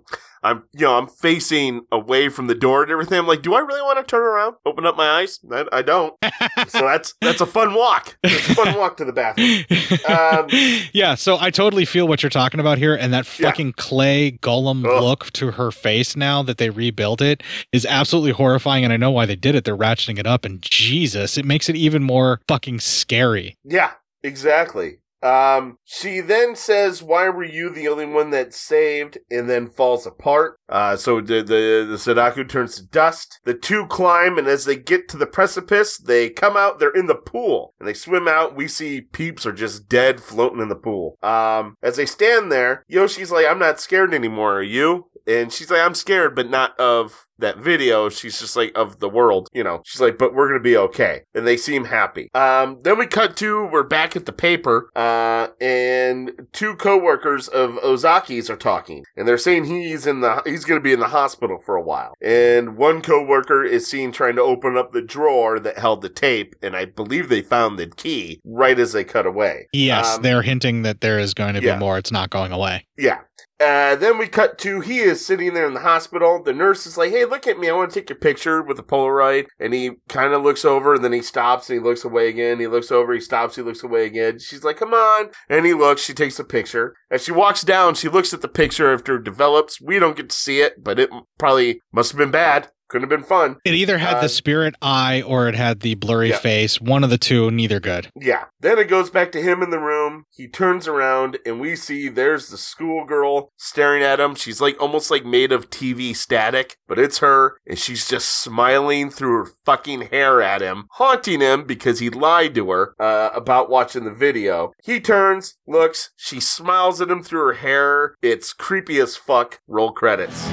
[0.49, 3.59] I'm, you know, I'm facing away from the door and everything." I'm like, "Do I
[3.59, 6.13] really want to turn around, open up my eyes?" I, I don't.
[6.67, 8.17] so that's that's a fun walk.
[8.23, 9.65] It's a fun walk to the bathroom.
[10.07, 10.47] Um,
[10.93, 14.83] yeah, so I totally feel what you're talking about here, and that fucking clay golem
[14.83, 19.11] look to her face now that they rebuilt it is absolutely horrifying, and I know
[19.11, 19.63] why they did it.
[19.63, 23.55] They're ratcheting it up, and Jesus, it makes it even more fucking scary.
[23.63, 23.91] Yeah,
[24.23, 24.99] exactly.
[25.27, 30.05] Um, she then says, "Why were you the only one that saved?" And then falls
[30.05, 30.59] apart.
[30.69, 33.39] Uh, so the the the Sadako turns to dust.
[33.43, 36.79] The two climb, and as they get to the precipice, they come out.
[36.79, 38.55] They're in the pool, and they swim out.
[38.55, 41.17] We see peeps are just dead, floating in the pool.
[41.21, 44.57] Um, as they stand there, Yoshi's like, "I'm not scared anymore.
[44.57, 48.09] Are you?" And she's like, I'm scared, but not of that video.
[48.09, 49.81] She's just like, of the world, you know.
[49.85, 51.21] She's like, but we're going to be okay.
[51.35, 52.29] And they seem happy.
[52.33, 57.71] Um, then we cut to, we're back at the paper, uh, and two coworkers of
[57.83, 59.03] Ozaki's are talking.
[59.15, 61.83] And they're saying he's in the, he's going to be in the hospital for a
[61.83, 62.13] while.
[62.21, 66.55] And one coworker is seen trying to open up the drawer that held the tape.
[66.63, 69.67] And I believe they found the key right as they cut away.
[69.73, 71.75] Yes, Um, they're hinting that there is going to yeah.
[71.75, 71.97] be more.
[71.97, 72.85] It's not going away.
[72.97, 73.19] yeah.
[73.59, 76.43] Uh, then we cut to he is sitting there in the hospital.
[76.43, 77.69] The nurse is like, "Hey, look at me.
[77.69, 80.93] I want to take your picture with a Polaroid." And he kind of looks over,
[80.93, 82.59] and then he stops and he looks away again.
[82.59, 84.37] He looks over, he stops, he looks away again.
[84.37, 86.03] She's like, "Come on!" And he looks.
[86.03, 86.95] She takes a picture.
[87.09, 89.81] As she walks down, she looks at the picture after it develops.
[89.81, 91.09] We don't get to see it, but it
[91.39, 92.69] probably must have been bad.
[92.89, 93.57] Couldn't have been fun.
[93.65, 96.37] It either had the spirit eye or it had the blurry Yeah.
[96.37, 96.79] face.
[96.79, 98.09] One of the two, neither good.
[98.15, 98.45] Yeah.
[98.61, 100.23] Then it goes back to him in the room.
[100.31, 104.35] He turns around and we see there's the schoolgirl staring at him.
[104.35, 109.09] She's like almost like made of TV static, but it's her and she's just smiling
[109.09, 113.69] through her fucking hair at him, haunting him because he lied to her uh, about
[113.69, 114.71] watching the video.
[114.81, 118.15] He turns, looks, she smiles at him through her hair.
[118.21, 119.59] It's creepy as fuck.
[119.67, 120.47] Roll credits.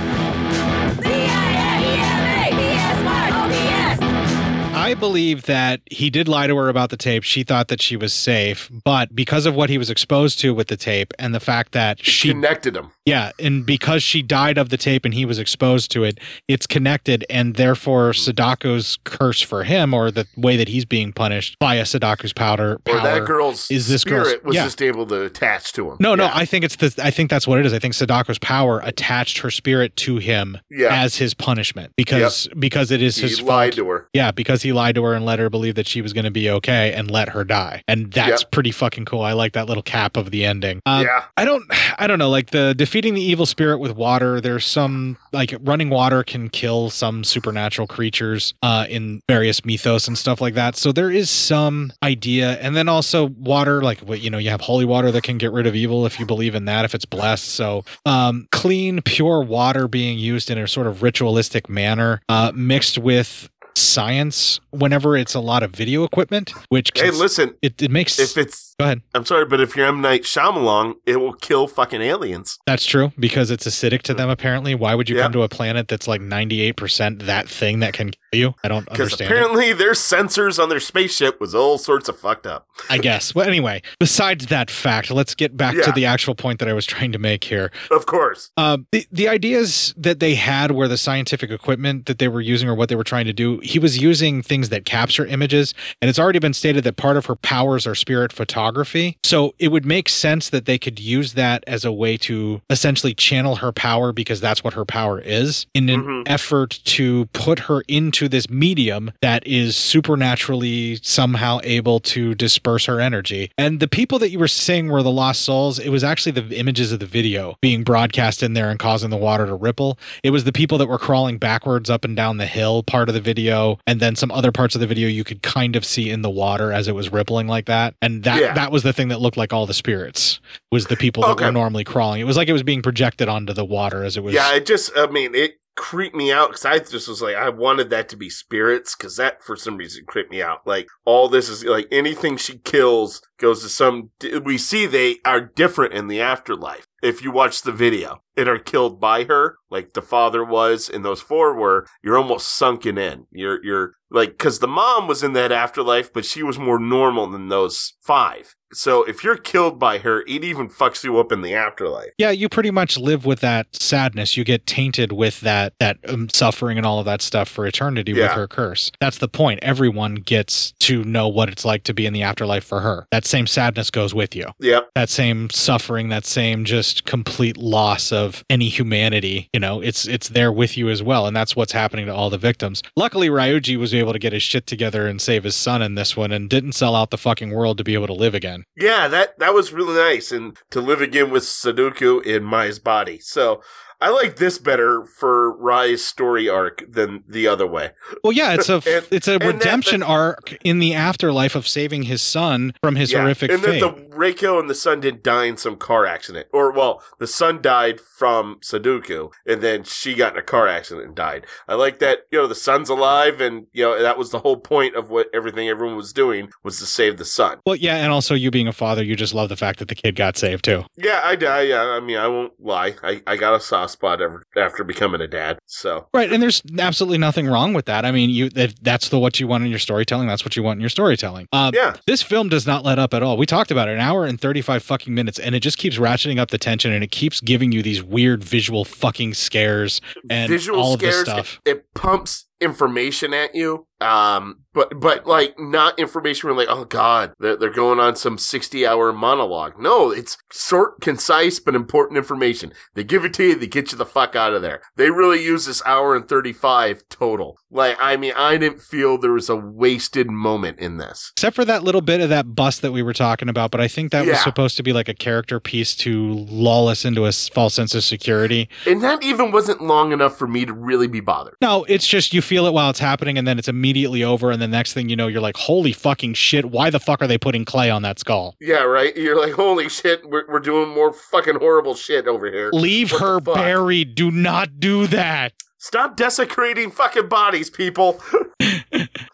[4.84, 7.22] I believe that he did lie to her about the tape.
[7.22, 10.68] She thought that she was safe, but because of what he was exposed to with
[10.68, 12.90] the tape and the fact that she connected him.
[13.06, 16.66] Yeah, and because she died of the tape and he was exposed to it, it's
[16.66, 18.18] connected, and therefore hmm.
[18.18, 23.00] Sadako's curse for him, or the way that he's being punished via Sadako's powder, Or
[23.00, 24.64] that girl's is this girl's- spirit was yeah.
[24.64, 25.96] just able to attach to him.
[25.98, 26.32] No, no, Yeah.
[26.34, 26.94] I think it's the.
[27.02, 27.72] I think that's what it is.
[27.72, 30.88] I think Sadako's power attached her spirit to him Yeah.
[30.90, 33.86] as his punishment because because it is He his lied fault.
[33.86, 34.08] to her.
[34.12, 36.30] Yeah, because he lied to her and let her believe that she was going to
[36.30, 38.50] be okay and let her die, and that's Yep.
[38.50, 39.22] pretty fucking cool.
[39.22, 40.80] I like that little cap of the ending.
[40.84, 41.24] Um, Yeah.
[41.36, 41.64] I don't.
[41.98, 42.28] I don't know.
[42.30, 44.40] Like the defeating the evil spirit with water.
[44.40, 50.18] There's some like running water can kill some supernatural creatures uh, in various mythos and
[50.18, 50.76] stuff like that.
[50.76, 53.80] So there is some idea, and then also water.
[53.82, 56.18] Like what you know, you have holy water that can get rid of evil if
[56.18, 57.44] you believe in that, if it's blessed.
[57.44, 62.98] So um, clean, pure water being used in a sort of ritualistic manner, uh, mixed
[62.98, 67.54] with science whenever it's a lot of video equipment which Hey, listen.
[67.62, 70.94] it, it makes If it's go ahead I'm sorry, but if you're M Night Shyamalan,
[71.06, 72.58] it will kill fucking aliens.
[72.66, 74.28] That's true because it's acidic to them.
[74.28, 75.22] Apparently, why would you Yeah.
[75.24, 78.54] come to a planet that's like ninety eight percent that thing that can kill you?
[78.64, 79.20] I don't understand.
[79.20, 79.24] it.
[79.32, 82.66] apparently their sensors on their spaceship was all sorts of fucked up.
[82.90, 83.34] I guess.
[83.34, 86.86] Well, anyway, besides that fact, let's get back to the actual point that I was
[86.86, 87.70] trying to make here.
[87.92, 88.50] Of course.
[88.56, 92.68] Uh, the the ideas that they had were the scientific equipment that they were using
[92.68, 93.60] or what they were trying to do.
[93.64, 97.26] He was using things that capture images, and it's already been stated that part of
[97.26, 99.18] her powers are spirit photography.
[99.24, 103.14] So it would make sense that they could use that as a way to essentially
[103.14, 106.22] channel her power because that's what her power is in an mm-hmm.
[106.26, 113.00] effort to put her into this medium that is supernaturally somehow able to disperse her
[113.00, 113.50] energy.
[113.56, 116.58] And the people that you were saying were the lost souls, it was actually the
[116.58, 119.98] images of the video being broadcast in there and causing the water to ripple.
[120.22, 123.14] It was the people that were crawling backwards up and down the hill part of
[123.14, 123.53] the video,
[123.86, 126.30] and then some other parts of the video you could kind of see in the
[126.30, 127.94] water as it was rippling like that.
[128.02, 128.54] And that Yeah.
[128.54, 130.40] that was the thing that looked like all the spirits
[130.72, 131.46] was the people that Okay.
[131.46, 132.20] were normally crawling.
[132.20, 134.66] It was like it was being projected onto the water as it was yeah, it
[134.66, 138.08] just, I mean, it creeped me out because I just was like, I wanted that
[138.10, 140.66] to be spirits because that for some reason creeped me out.
[140.66, 144.10] Like, all this is like anything she kills goes to some,
[144.44, 146.86] we see they are different in the afterlife.
[147.02, 151.04] If you watch the video and are killed by her, like the father was and
[151.04, 153.26] those four were, you're almost sunken in.
[153.30, 157.28] You're, you're like, cause the mom was in that afterlife, but she was more normal
[157.28, 158.54] than those five.
[158.74, 162.10] So if you're killed by her, it even fucks you up in the afterlife.
[162.18, 164.36] Yeah, you pretty much live with that sadness.
[164.36, 168.12] You get tainted with that that um, suffering and all of that stuff for eternity
[168.12, 168.90] with her curse.
[169.00, 169.60] That's the point.
[169.62, 173.06] Everyone gets to know what it's like to be in the afterlife for her.
[173.10, 174.46] That same sadness goes with you.
[174.60, 174.90] Yep.
[174.94, 180.28] That same suffering, that same just complete loss of any humanity, you know, it's it's
[180.28, 182.82] there with you as well, and that's what's happening to all the victims.
[182.96, 186.16] Luckily, Ryuji was able to get his shit together and save his son in this
[186.16, 188.63] one, and didn't sell out the fucking world to be able to live again.
[188.76, 193.18] Yeah, that that was really nice, and to live again with Sadako in Mai's body.
[193.20, 193.62] So
[194.04, 197.90] I like this better for Rai's story arc than the other way.
[198.22, 201.66] Well, yeah, it's a And- it's a and that- redemption arc in the afterlife of
[201.66, 203.80] saving his son from his Yeah, horrific and fate.
[203.80, 207.26] that the Reiko and the son didn't die in some car accident, or well, the
[207.26, 211.46] son died from Sadako, and then she got in a car accident and died.
[211.66, 212.20] I like that.
[212.30, 215.28] You know, the son's alive, and you know that was the whole point of what
[215.34, 217.58] everything everyone was doing was to save the son.
[217.66, 219.94] well, yeah, and also you being a father, you just love the fact that the
[219.94, 220.84] kid got saved too.
[220.96, 221.62] Yeah, I die.
[221.62, 222.94] Yeah, I mean, I won't lie.
[223.02, 225.58] I, I got a soft spot ever, after becoming a dad.
[225.66, 228.04] So Right, and there's absolutely nothing wrong with that.
[228.04, 230.28] I mean, you that, that's the what you want in your storytelling.
[230.28, 231.48] That's what you want in your storytelling.
[231.52, 231.94] Uh, Yeah.
[232.06, 233.36] this film does not let up at all.
[233.36, 235.96] We talked about it, an hour and thirty five fucking minutes, and it just keeps
[235.98, 240.00] ratcheting up the tension, and it keeps giving you these weird visual fucking scares
[240.30, 241.28] and visual all of this scares.
[241.28, 241.60] stuff.
[241.64, 243.86] It, it pumps information at you.
[244.00, 248.38] Um, but but like not information where like oh god they're, they're going on some
[248.38, 249.78] sixty hour monologue.
[249.78, 252.72] No, it's short, concise, but important information.
[252.94, 254.82] They give it to you, they get you the fuck out of there.
[254.96, 257.58] They really use this hour and thirty five total.
[257.70, 261.32] Like I mean, I didn't feel there was a wasted moment in this.
[261.36, 263.88] Except for that little bit of that bus that we were talking about, but I
[263.88, 267.32] think that was supposed to be like a character piece to lull us into a
[267.32, 268.68] false sense of security.
[268.86, 271.54] And that even wasn't long enough for me to really be bothered.
[271.60, 274.60] No, it's just you feel it while it's happening, and then it's immediately over, and
[274.60, 276.66] the next thing you know, you're like, "Holy fucking shit!
[276.66, 279.16] Why the fuck are they putting clay on that skull?" Yeah, right.
[279.16, 282.70] You're like, holy shit, we're, we're doing more fucking horrible shit over here.
[282.72, 284.14] Leave What her buried.
[284.14, 285.52] Do not do that.
[285.78, 288.20] Stop desecrating fucking bodies, people.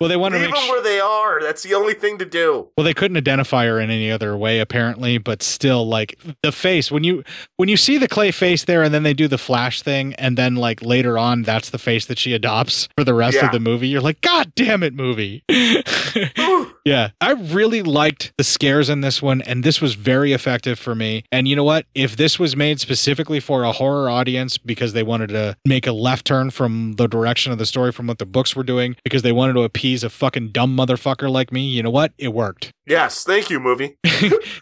[0.00, 1.42] well, they want to Leave them where they are.
[1.42, 2.68] That's the only thing to do.
[2.76, 6.90] Well, they couldn't identify her in any other way, apparently, but still, like the face
[6.90, 7.22] when you
[7.58, 10.38] when you see the clay face there, and then they do the flash thing, and
[10.38, 13.46] then like later on, that's the face that she adopts for the rest Yeah.
[13.46, 13.88] of the movie.
[13.88, 15.44] You're like, God damn it, movie!
[16.84, 20.94] yeah, I really liked the scares in this one, and this was very effective for
[20.94, 21.24] me.
[21.30, 21.86] And you know what?
[21.94, 25.92] If this was made specifically for a horror audience because they wanted to make a
[25.92, 29.22] left turn from the direction of the story from what the books were doing, because
[29.22, 32.12] they wanted to appease a fucking dumb motherfucker like me, you know what?
[32.16, 32.70] It worked.
[32.86, 33.96] Yes, thank you, movie.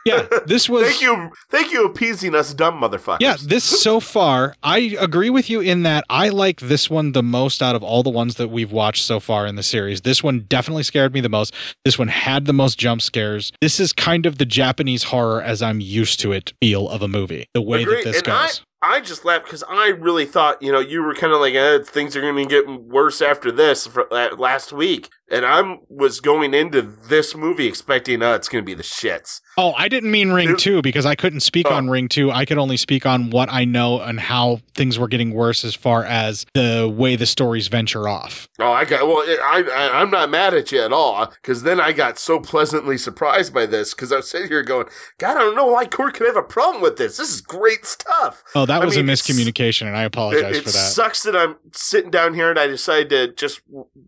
[0.06, 0.88] yeah, this was.
[0.88, 3.20] thank you, thank you, appeasing us dumb motherfuckers.
[3.20, 7.22] Yeah, this so far, I agree with you in that I like this one the
[7.22, 10.00] most out of all the ones that we've watched so far in the series.
[10.00, 11.52] This one definitely scared me the most.
[11.84, 13.52] This one had the most jump scares.
[13.60, 17.08] This is kind of the Japanese horror as I'm used to it feel of a
[17.08, 17.46] movie.
[17.52, 18.62] The way that this and goes.
[18.82, 21.54] I, I just laughed because I really thought, you know, you were kind of like,
[21.54, 25.08] eh, things are going to get worse after this for, uh, last week.
[25.30, 29.40] And I was going into this movie expecting, uh, it's going to be the shits.
[29.58, 31.74] Oh, I didn't mean Ring 2 because I couldn't speak Oh.
[31.74, 32.30] on Ring 2.
[32.30, 35.74] I could only speak on what I know and how things were getting worse as
[35.74, 38.48] far as the way the stories venture off.
[38.58, 41.78] Oh, I got, well, I, I, I'm not mad at you at all because then
[41.80, 44.86] I got so pleasantly surprised by this because I was sitting here going,
[45.18, 47.16] God, I don't know why Court could have a problem with this.
[47.18, 48.42] This is great stuff.
[48.54, 50.78] Oh, that I was mean, a miscommunication, and I apologize it, it for that.
[50.78, 53.60] sucks that I'm sitting down here and I decided to just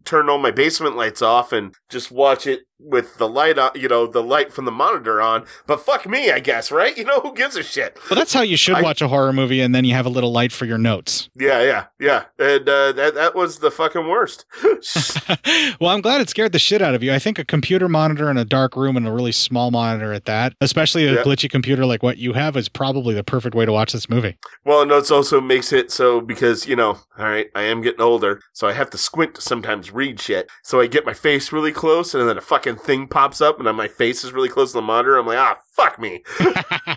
[0.04, 3.88] turn on my basement lights off and just watch it with the light on, you
[3.88, 5.44] know, the light from the monitor on.
[5.66, 6.96] But fuck me, I guess, right?
[7.00, 7.98] You know, who gives a shit?
[8.10, 10.10] Well, that's how you should I- watch a horror movie, and then you have a
[10.10, 11.30] little light for your notes.
[11.34, 12.24] Yeah, yeah, yeah.
[12.38, 14.44] And uh, that that was the fucking worst.
[15.80, 17.12] well, I'm glad it scared the shit out of you.
[17.12, 20.24] I think a computer monitor in a dark room and a really small monitor at
[20.26, 21.22] that, especially a Yeah.
[21.22, 24.36] glitchy computer like what you have, is probably the perfect way to watch this movie.
[24.64, 28.00] Well, and it also makes it so because, you know, all right, I am getting
[28.00, 30.50] older, so I have to squint to sometimes read shit.
[30.62, 33.66] So I get my face really close, and then a fucking thing pops up, and
[33.66, 35.16] then my face is really close to the monitor.
[35.16, 36.22] I'm like, ah, fuck me.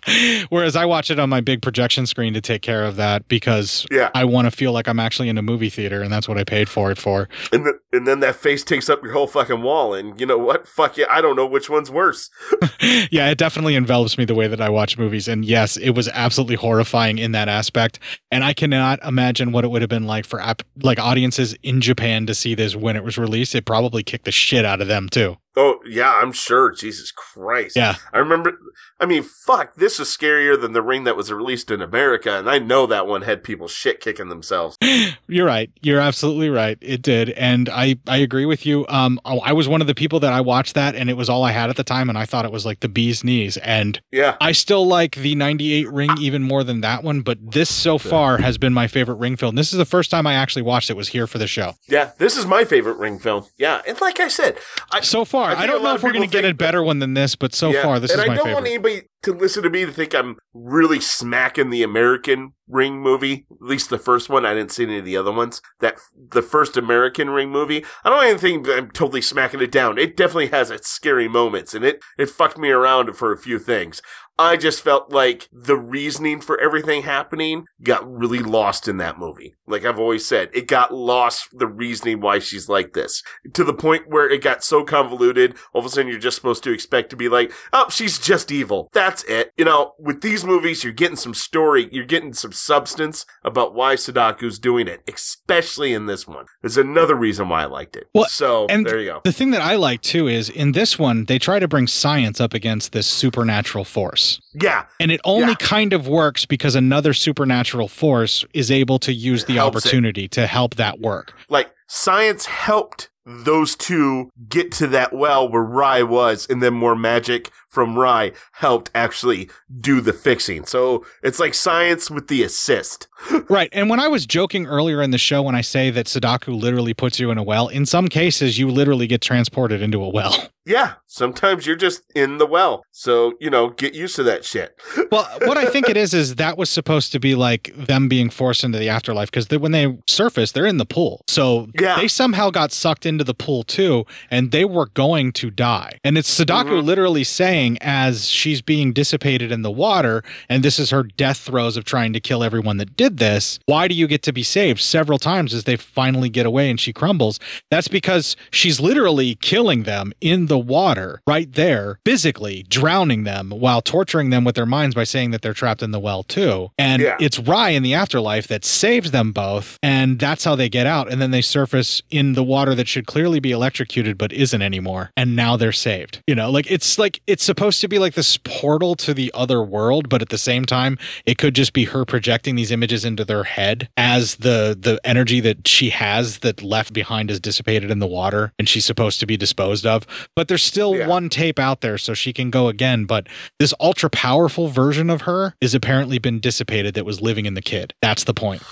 [0.50, 3.86] Whereas I watch it on my big projection screen to take care of that because
[3.92, 4.10] Yeah.
[4.14, 6.44] I want to feel like I'm actually in a movie theater, and that's what I
[6.44, 7.30] paid for it for.
[7.52, 10.38] And, th- and then that face takes up your whole fucking wall, and you know
[10.38, 10.68] what?
[10.68, 12.30] Fuck yeah, I don't know which one's worse.
[13.12, 15.28] yeah, it definitely envelops me the way that I watch movies.
[15.28, 18.00] And yes, it was absolutely horrifying in that aspect.
[18.32, 20.42] And I cannot imagine what it would have been like for
[20.82, 23.56] like audiences in Japan to see this when it was released.
[23.56, 25.38] It probably kicked the shit out of them too.
[25.56, 26.72] Oh yeah, I'm sure.
[26.72, 27.76] Jesus Christ.
[27.76, 27.96] Yeah.
[28.12, 28.58] I remember.
[29.00, 29.76] I mean, fuck.
[29.76, 33.08] This is scarier than the ring that was released in America, and I know that
[33.08, 34.78] one had people shit kicking themselves.
[35.28, 35.70] You're right.
[35.82, 36.78] You're absolutely right.
[36.80, 38.86] It did, and I I agree with you.
[38.88, 41.30] Um, oh, I was one of the people that I watched that, and it was
[41.30, 43.58] all I had at the time, and I thought it was like the bee's knees.
[43.58, 44.38] And Yeah.
[44.40, 48.38] I still like the '98 ring even more than that one, but this so far
[48.38, 49.56] has been my favorite ring film.
[49.56, 50.94] This is the first time I actually watched it.
[50.96, 51.74] Was here for the show.
[51.88, 53.46] Yeah, this is my favorite ring film.
[53.58, 54.58] Yeah, and like I said,
[54.92, 57.00] I, So far, I, a don't know if we're going to get a better one
[57.00, 58.93] than this, but so Yeah, far, this is I my favorite.
[59.24, 63.46] To listen to me to think I'm really smacking the American Ring movie.
[63.52, 64.46] At least the first one.
[64.46, 65.62] I didn't see any of the other ones.
[65.80, 65.96] That
[66.30, 67.86] the first American Ring movie.
[68.04, 69.98] I don't even think I'm totally smacking it down.
[69.98, 73.60] It definitely has its scary moments, and it it fucked me around for a few
[73.60, 74.02] things.
[74.38, 79.56] I just felt like the reasoning for everything happening got really lost in that movie.
[79.68, 83.22] Like I've always said, it got lost the reasoning why she's like this
[83.54, 85.56] to the point where it got so convoluted.
[85.72, 88.52] All of a sudden, you're just supposed to expect to be like, oh, she's just
[88.52, 88.90] evil.
[88.92, 89.52] That's it.
[89.56, 93.96] You know, with these movies, you're getting some story, you're getting some substance about why
[93.96, 96.46] Sadako's doing it, especially in this one.
[96.62, 98.08] There's another reason why I liked it.
[98.14, 99.22] Well, so and there you go.
[99.24, 102.42] The thing that I like too is in this one, they try to bring science
[102.42, 104.23] up against this supernatural force.
[104.54, 104.86] Yeah.
[105.00, 109.54] And it only kind of works because another supernatural force is able to use the
[109.56, 109.88] Helps it.
[109.88, 111.34] opportunity to help that work.
[111.50, 116.96] like science helped those two get to that well where Rai was, and then more
[116.96, 119.50] magic from Rye helped actually
[119.82, 120.64] do the fixing.
[120.66, 123.08] So it's like science with the assist.
[123.50, 123.70] Right.
[123.72, 126.94] And when I was joking earlier in the show when I say that Sadako literally
[126.94, 130.50] puts you in a well, in some cases you literally get transported into a well.
[130.66, 132.86] Yeah, sometimes you're just in the well.
[132.94, 134.80] So, you know, get used to that shit.
[135.12, 138.30] Well, what I think it is is that was supposed to be like them being
[138.30, 141.22] forced into the afterlife because when they surface, they're in the pool.
[141.28, 141.98] So Yeah.
[141.98, 146.00] they somehow got sucked into the pool too, and they were going to die.
[146.04, 146.88] And it's Sadako mm-hmm.
[146.88, 151.78] literally saying as she's being dissipated in the water, and this is her death throes
[151.78, 153.60] of trying to kill everyone that did this.
[153.66, 156.80] Why do you get to be saved several times as they finally get away and
[156.80, 157.40] she crumbles?
[157.72, 163.82] That's because she's literally killing them in the water right there, physically drowning them while
[163.82, 166.72] torturing them with their minds by saying that they're trapped in the well too.
[166.78, 167.18] And Yeah.
[167.20, 171.12] it's Rye in the afterlife that saves them both, and that's how they get out.
[171.12, 175.12] And then they surface in the water that should clearly be electrocuted but isn't anymore
[175.18, 178.38] and now they're saved you know like it's like it's supposed to be like this
[178.38, 180.98] portal to the other world but at the same time
[181.28, 185.40] it could just be her projecting these images into their head as the the energy
[185.40, 189.28] that she has that left behind is dissipated in the water and she's supposed to
[189.28, 190.08] be disposed of.
[190.36, 193.28] But there's still one tape out there so she can go again but
[193.60, 197.62] this ultra powerful version of her is apparently been dissipated that was living in the
[197.62, 197.94] kid.
[198.02, 198.64] That's the point.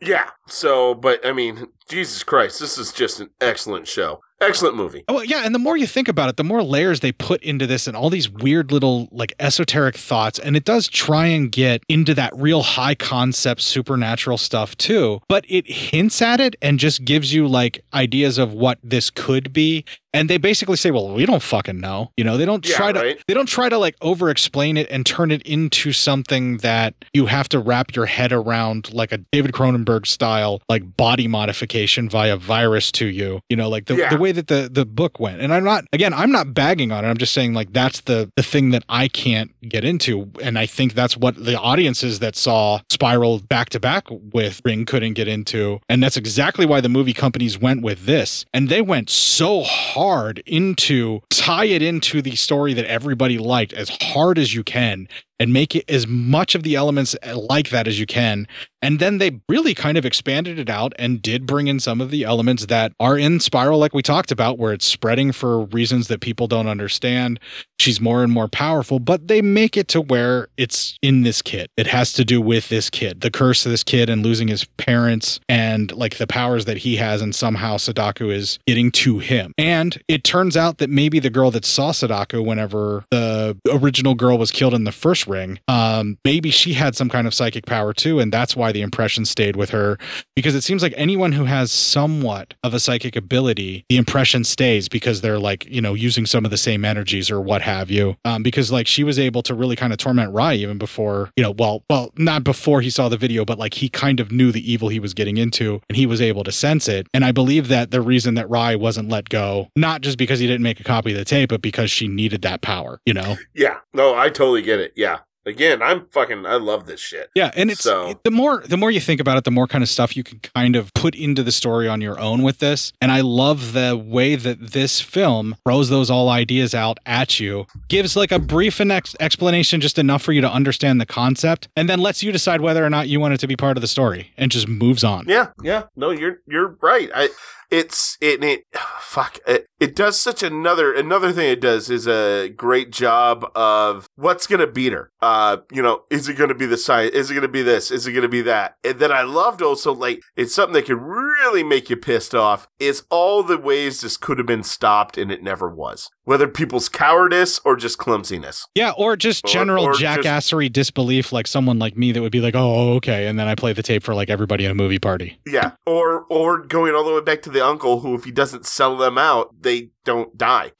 [0.00, 0.30] Yeah.
[0.46, 4.20] So, but I mean, Jesus Christ, this is just an excellent show.
[4.42, 5.04] Excellent movie.
[5.06, 5.42] Oh, yeah.
[5.44, 7.94] And the more you think about it, the more layers they put into this and
[7.94, 10.38] all these weird little, like, esoteric thoughts.
[10.38, 15.20] And it does try and get into that real high concept supernatural stuff, too.
[15.28, 19.52] But it hints at it and just gives you, like, ideas of what this could
[19.52, 19.84] be.
[20.14, 22.10] And they basically say, well, we don't fucking know.
[22.16, 23.22] You know, they don't Yeah, try to, right.
[23.28, 27.26] they don't try to, like, over explain it and turn it into something that you
[27.26, 32.36] have to wrap your head around, like a David Cronenberg style, like, body modification via
[32.36, 33.40] virus to you.
[33.48, 34.10] You know, like the, Yeah.
[34.10, 35.40] the way that the the book went.
[35.40, 37.08] And i'm not again i'm not bagging on it.
[37.08, 40.30] I'm just saying like that's the the thing that i can't get into.
[40.42, 44.84] And i think that's what the audiences that saw spiral back to back with ring
[44.84, 45.80] couldn't get into.
[45.88, 48.44] And that's exactly why the movie companies went with this.
[48.52, 53.88] And they went so hard into tie it into the story that everybody liked as
[54.00, 55.08] hard as you can
[55.40, 58.46] and make it as much of the elements uh, like that as you can.
[58.82, 62.10] And then they really kind of expanded it out and did bring in some of
[62.10, 66.08] the elements that are in Spiral, like we talked about, where it's spreading for reasons
[66.08, 67.40] that people don't understand.
[67.78, 71.68] She's more and more powerful, but they make it to where it's in this kid.
[71.76, 74.64] It has to do with this kid, the curse of this kid and losing his
[74.64, 77.20] parents and like the powers that he has.
[77.20, 79.52] And somehow Sadako is getting to him.
[79.58, 84.38] And it turns out that maybe the girl that saw Sadako whenever the original girl
[84.38, 87.92] was killed in the first ring, um, maybe she had some kind of psychic power
[87.92, 88.20] too.
[88.20, 89.98] And that's why the impression stayed with her
[90.36, 94.88] because it seems like anyone who has somewhat of a psychic ability, the impression stays
[94.88, 98.16] because they're like, you know, using some of the same energies or what have you.
[98.24, 101.42] Um, because like she was able to really kind of torment Rai even before, you
[101.42, 104.52] know, well, well, not before he saw the video, but like he kind of knew
[104.52, 107.06] the evil he was getting into and he was able to sense it.
[107.14, 110.46] And I believe that the reason that Rai wasn't let go, not just because he
[110.46, 113.36] didn't make a copy of the tape, but because she needed that power, you know?
[113.54, 113.78] Yeah.
[113.92, 114.92] No, I totally get it.
[114.96, 115.19] Yeah.
[115.50, 117.28] Again, I'm fucking, I love this shit.
[117.34, 119.82] Yeah, and it's So- the more the more you think about it, the more kind
[119.82, 122.92] of stuff you can kind of put into the story on your own with this.
[123.00, 127.66] And I love the way that this film throws those all ideas out at you,
[127.88, 131.68] gives like a brief and ex- explanation, just enough for you to understand the concept,
[131.76, 133.80] and then lets you decide whether or not you want it to be part of
[133.80, 135.24] the story, and just moves on.
[135.28, 135.84] Yeah, yeah.
[135.96, 137.10] No, you're you're right.
[137.14, 137.28] I
[137.70, 138.64] it's it, it
[139.00, 144.08] fuck it, it does such another another thing it does is a great job of
[144.16, 145.10] what's gonna beat her.
[145.22, 147.14] Uh, you know, is it gonna be the science?
[147.14, 147.90] Is it gonna be this?
[147.90, 148.76] Is it gonna be that?
[148.84, 152.68] And then I loved also like it's something that could really make you pissed off.
[152.78, 156.10] Is all the ways this could have been stopped and it never was.
[156.24, 158.66] Whether people's cowardice or just clumsiness.
[158.74, 162.40] Yeah, or just general or just- jackassery disbelief, like someone like me that would be
[162.40, 164.98] like, "Oh, okay," and then I play the tape for like everybody in a movie
[164.98, 165.40] party.
[165.46, 168.66] Yeah, or or going all the way back to the uncle who, if he doesn't
[168.66, 170.72] sell them out, they don't die.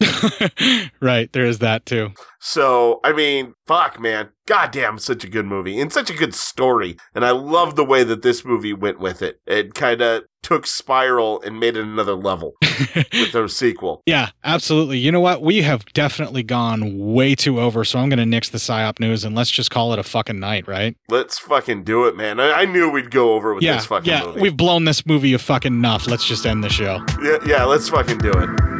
[1.00, 2.10] right, there is that too.
[2.40, 4.30] So, I mean, fuck, man.
[4.46, 6.96] Goddamn, such a good movie and such a good story.
[7.14, 9.40] And I love the way that this movie went with it.
[9.46, 12.54] It kind of took Spiral and made it another level
[13.12, 14.02] with their sequel.
[14.06, 14.98] Yeah, absolutely.
[14.98, 15.42] You know what?
[15.42, 19.22] We have definitely gone way too over, so I'm going to nix the psyop news
[19.22, 20.96] and let's just call it a fucking night, right?
[21.10, 22.40] Let's fucking do it, man.
[22.40, 24.24] I, I knew we'd go over with yeah, this fucking yeah.
[24.24, 24.40] movie.
[24.40, 26.06] We've blown this movie a fucking enough.
[26.06, 27.04] Let's just end the show.
[27.22, 28.79] Yeah, yeah, let's fucking do it.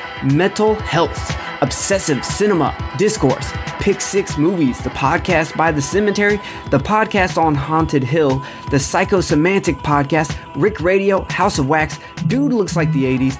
[0.23, 6.37] Mental Health, Obsessive Cinema, Discourse, Pick Six Movies, the podcast by The Cemetery,
[6.69, 8.39] the podcast on Haunted Hill,
[8.69, 13.39] the Psychosemantic podcast, Rick Radio, House of Wax, Dude Looks Like the 80s,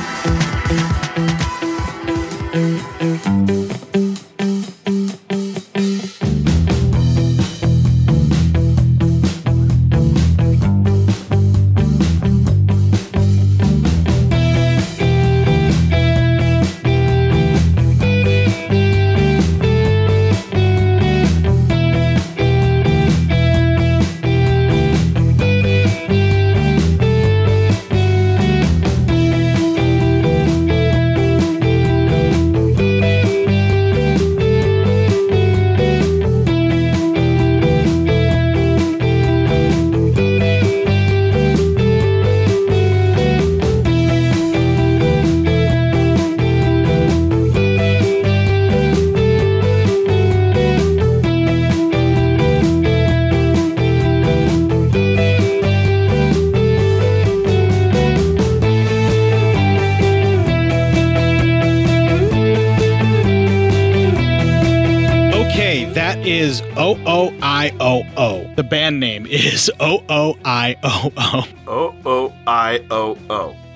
[69.91, 71.43] O O I O O.
[71.67, 73.17] O O I O.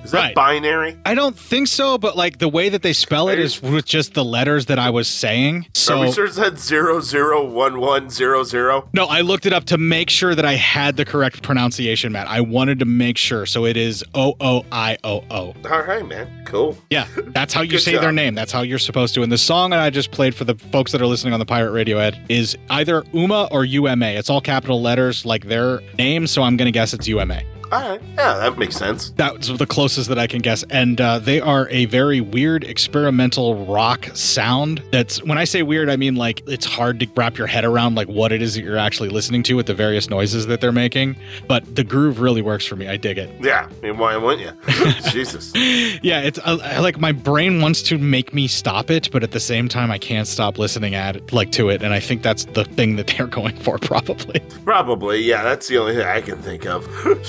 [0.06, 0.36] Is that Right.
[0.36, 0.96] binary?
[1.06, 4.14] I don't think so, but like the way that they spell it is with just
[4.14, 5.56] the letters that I was saying.
[5.90, 8.88] Are we So sure it's that zero zero one one zero zero?
[8.94, 12.28] no, I looked it up to make sure that I had the correct pronunciation, Matt.
[12.28, 13.46] I wanted to make sure.
[13.46, 15.54] So it is O O I O O.
[15.70, 16.28] All right, man.
[16.46, 16.78] Cool.
[16.92, 18.36] Yeah, that's how you Good say their name.
[18.36, 19.24] That's how you're supposed to.
[19.24, 21.46] And the song that I just played for the folks that are listening on the
[21.46, 24.06] Pirate Radio Ed is either Uma or UMA.
[24.08, 27.42] It's all capital letters like their name, so I'm going to guess it's UMA.
[27.72, 28.02] All right.
[28.16, 29.12] Yeah, that makes sense.
[29.12, 30.64] That's the closest that I can guess.
[30.70, 34.82] And uh, they are a very weird experimental rock sound.
[34.92, 37.96] That's when I say weird, I mean like it's hard to wrap your head around
[37.96, 40.72] like what it is that you're actually listening to with the various noises that they're
[40.72, 41.16] making.
[41.48, 42.88] But the groove really works for me.
[42.88, 43.30] I dig it.
[43.42, 43.70] Yeah.
[43.82, 44.92] I mean, why wouldn't you?
[45.12, 45.52] Jesus.
[45.56, 49.40] Yeah, it's uh, like my brain wants to make me stop it, but at the
[49.40, 51.82] same time, I can't stop listening at it, like to it.
[51.82, 54.40] And I think that's the thing that they're going for, probably.
[54.64, 55.22] Probably.
[55.22, 56.86] Yeah, that's the only thing I can think of.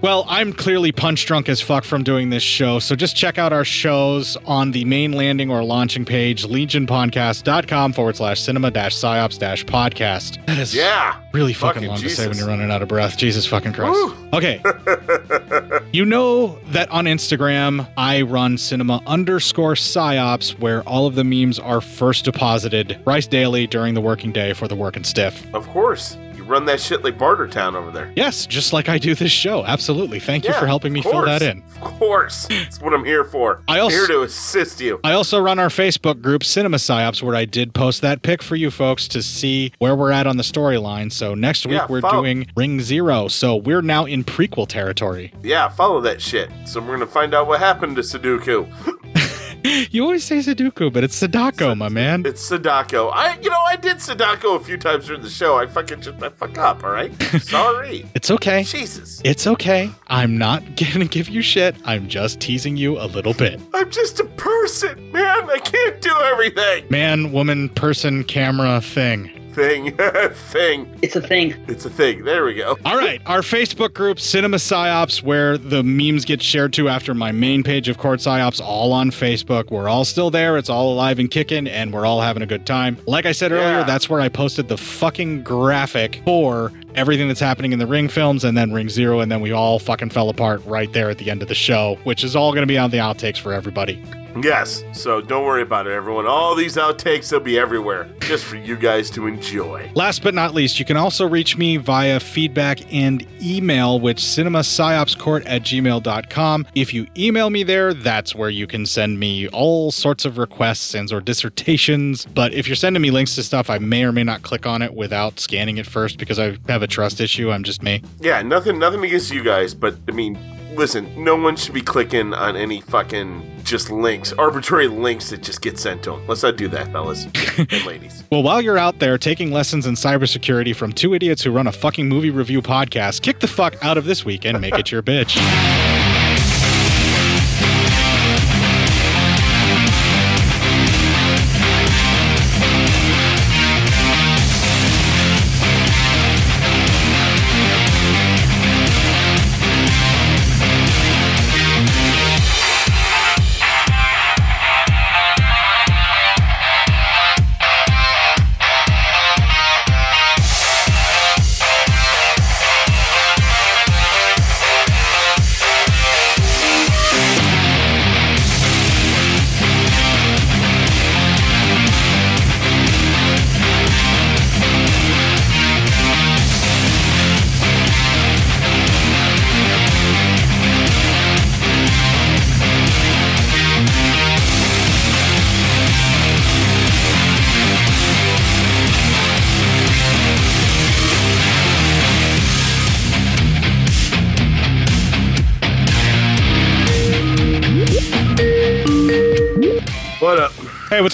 [0.00, 3.52] Well, I'm clearly punch drunk as fuck from doing this show, so just check out
[3.52, 9.38] our shows on the main landing or launching page, legionpodcast.com forward slash cinema dash psyops
[9.38, 10.44] dash podcast.
[10.46, 11.18] That is yeah.
[11.32, 13.16] really fucking, Fucking long to say when you're running out of breath.
[13.16, 14.14] Jesus fucking Christ.
[14.32, 14.62] Okay.
[15.92, 21.58] you know that on Instagram, I run cinema underscore psyops, where all of the memes
[21.58, 25.44] are first deposited thrice daily during the working day for the working stiff.
[25.54, 26.16] Of course.
[26.48, 28.10] Run that shit like Bartertown over there.
[28.16, 29.64] Yes, just like I do this show.
[29.66, 30.18] Absolutely.
[30.18, 31.62] Thank you for helping me of fill that in.
[31.76, 32.46] Of course.
[32.46, 33.60] That's what I'm here for.
[33.68, 34.98] I also- here to assist you.
[35.04, 38.56] I also run our Facebook group, Cinema Psyops, where I did post that pic for
[38.56, 41.12] you folks to see where we're at on the storyline.
[41.12, 42.22] So next week Yeah, we're follow.
[42.22, 43.28] doing Ring Zero.
[43.28, 45.34] So we're now in prequel territory.
[45.42, 46.50] Yeah, follow that shit.
[46.64, 48.66] So we're gonna find out what happened to Sudoku.
[49.90, 52.24] You always say Sudoku, but it's Sadako, my man.
[52.26, 53.08] It's Sadako.
[53.08, 55.56] I, you know, I did Sadako a few times during the show.
[55.56, 56.84] I fucking just, I fuck up.
[56.84, 57.10] All right,
[57.40, 58.04] sorry.
[58.14, 58.62] It's okay.
[58.64, 59.20] Jesus.
[59.24, 59.90] It's okay.
[60.08, 60.62] I'm not
[60.92, 61.76] gonna give you shit.
[61.84, 63.60] I'm just teasing you a little bit.
[63.74, 65.48] I'm just a person, man.
[65.48, 66.86] I can't do everything.
[66.90, 69.37] Man, woman, person, camera, thing.
[69.52, 69.96] Thing,
[70.32, 70.98] thing.
[71.02, 71.54] It's a thing.
[71.66, 72.24] It's a thing.
[72.24, 72.78] There we go.
[72.84, 77.32] All right, our Facebook group, Cinema Psyops, where the memes get shared to after my
[77.32, 79.70] main page of Court Psyops, all on Facebook.
[79.70, 80.56] We're all still there.
[80.58, 82.98] It's all alive and kicking, and we're all having a good time.
[83.06, 83.84] Like I said earlier, Yeah.
[83.84, 88.44] that's where I posted the fucking graphic for everything that's happening in the Ring films
[88.44, 91.30] and then Ring Zero, and then we all fucking fell apart right there at the
[91.30, 94.02] end of the show, which is all going to be on the outtakes for everybody.
[94.40, 94.84] Yes.
[94.92, 96.26] So don't worry about it, everyone.
[96.26, 99.90] All these outtakes will be everywhere, just for you guys to enjoy.
[99.94, 105.44] Last but not least, you can also reach me via feedback and email, which cinemapsyopscourt
[105.46, 106.66] at gmail.com.
[106.74, 110.94] If you email me there, that's where you can send me all sorts of requests
[110.94, 112.26] and or dissertations.
[112.26, 114.82] But if you're sending me links to stuff, I may or may not click on
[114.82, 117.50] it without scanning it first because I have a trust issue.
[117.50, 118.02] I'm just me.
[118.20, 120.36] Yeah, nothing, nothing against you guys, but I mean,
[120.74, 125.60] listen, no one should be clicking on any fucking just links, arbitrary links that just
[125.62, 126.26] get sent to them.
[126.26, 127.26] Let's not do that, fellas
[127.58, 128.24] and ladies.
[128.30, 131.72] Well, while you're out there taking lessons in cybersecurity from two idiots who run a
[131.72, 135.02] fucking movie review podcast, kick the fuck out of this week and make it your
[135.02, 135.36] bitch.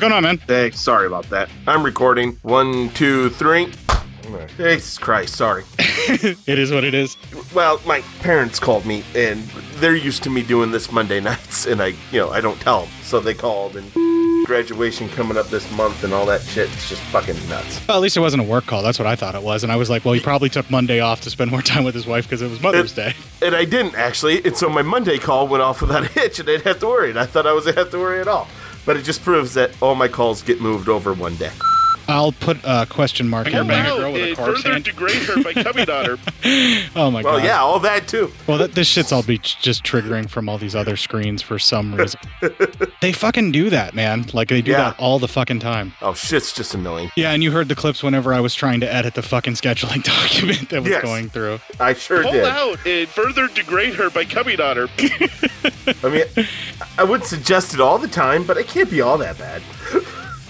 [0.08, 0.38] Going on, man?
[0.46, 1.48] Hey, sorry about that.
[1.66, 2.38] I'm recording.
[2.42, 3.72] One, two, three.
[4.58, 5.64] Jesus Christ, sorry.
[5.78, 7.16] it is what it is.
[7.54, 9.42] Well, my parents called me, and
[9.76, 12.82] they're used to me doing this Monday nights, and I, you know, I don't tell
[12.82, 12.90] them.
[13.02, 13.90] So they called, and
[14.44, 16.70] graduation coming up this month, and all that shit.
[16.72, 17.80] It's just fucking nuts.
[17.88, 18.82] Well, at least it wasn't a work call.
[18.82, 19.62] That's what I thought it was.
[19.62, 21.94] And I was like, well, he probably took Monday off to spend more time with
[21.94, 23.14] his wife because it was Mother's Day.
[23.40, 26.48] And I didn't actually, and so my Monday call went off without a hitch, and
[26.48, 27.08] I didn't have to worry.
[27.10, 28.48] And I thought I was gonna have to worry at all.
[28.86, 31.52] But it just proves that all my calls get moved over one day.
[32.08, 33.86] I'll put a question mark here, Pull man.
[33.86, 34.84] out Girl with a and corpse further hand.
[34.84, 36.18] degrade her by coming on her.
[36.96, 37.44] Oh my Well, god.
[37.44, 38.30] yeah, all that too.
[38.46, 41.58] Well, that, this shit's all be j- just triggering from all these other screens for
[41.58, 42.20] some reason.
[43.00, 44.26] they fucking do that, man.
[44.32, 44.90] Like they do Yeah.
[44.90, 45.94] that all the fucking time.
[46.02, 47.10] Oh, shit's just annoying.
[47.16, 50.02] Yeah, and you heard the clips whenever I was trying to edit the fucking scheduling
[50.04, 51.02] document that was Yes.
[51.02, 51.60] going through.
[51.80, 52.44] I sure Pull did.
[52.44, 54.88] out and further degrade her by coming on her.
[56.02, 56.46] I mean,
[56.98, 59.62] I would suggest it all the time, but it can't be all that bad.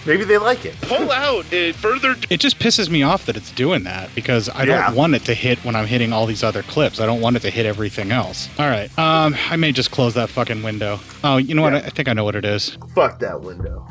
[0.07, 0.75] Maybe they like it.
[0.83, 2.17] Pull out and further.
[2.31, 4.87] It just pisses me off that it's doing that because I Yeah.
[4.87, 7.01] don't want it to hit when I'm hitting all these other clips.
[7.01, 8.49] I don't want it to hit everything else.
[8.59, 8.91] All right.
[8.99, 11.01] Um, I may just close that fucking window.
[11.23, 11.75] Oh, you know what?
[11.75, 12.77] I, I think I know what it is.
[12.95, 13.87] Fuck that window.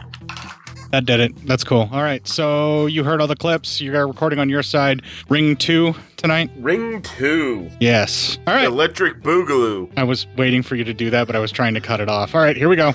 [0.91, 1.47] That did it.
[1.47, 1.89] That's cool.
[1.91, 2.25] All right.
[2.27, 3.81] So you heard all the clips.
[3.81, 5.01] You got recording on your side.
[5.27, 6.51] Ring two tonight.
[6.59, 7.67] Ring two.
[7.79, 8.37] Yes.
[8.45, 8.65] All right.
[8.65, 9.89] Electric Boogaloo.
[9.97, 12.09] I was waiting for you to do that, but I was trying to cut it
[12.09, 12.35] off.
[12.35, 12.55] All right.
[12.55, 12.93] Here we go.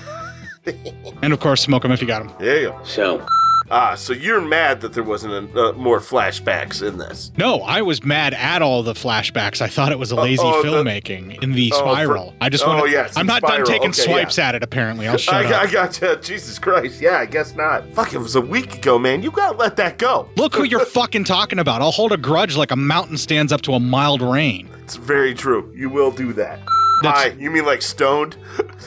[1.21, 2.35] and of course, smoke them if you got them.
[2.39, 2.79] There you go.
[2.83, 3.25] So,
[3.71, 7.31] Ah, so you're mad that there wasn't a, uh, more flashbacks in this.
[7.37, 9.61] No, I was mad at all the flashbacks.
[9.61, 12.33] I thought it was a Oh, lazy oh, the- filmmaking in the Oh, for- spiral.
[12.41, 12.91] I just oh, want to.
[12.91, 14.47] yes, I'm in not done taking Okay, swipes yeah.
[14.49, 14.63] at it.
[14.63, 15.61] Apparently, I'll shut I, up.
[15.67, 16.17] I gotcha.
[16.23, 16.99] Jesus Christ.
[16.99, 17.87] Yeah, I guess not.
[17.93, 19.21] Fuck, it was a week ago, man.
[19.21, 20.27] You gotta let that go.
[20.35, 21.83] Look who you're fucking talking about.
[21.83, 24.67] I'll hold a grudge like a mountain stands up to a mild rain.
[24.81, 25.71] It's very true.
[25.75, 26.59] You will do that.
[27.01, 28.35] That's- Hi, you mean like stoned?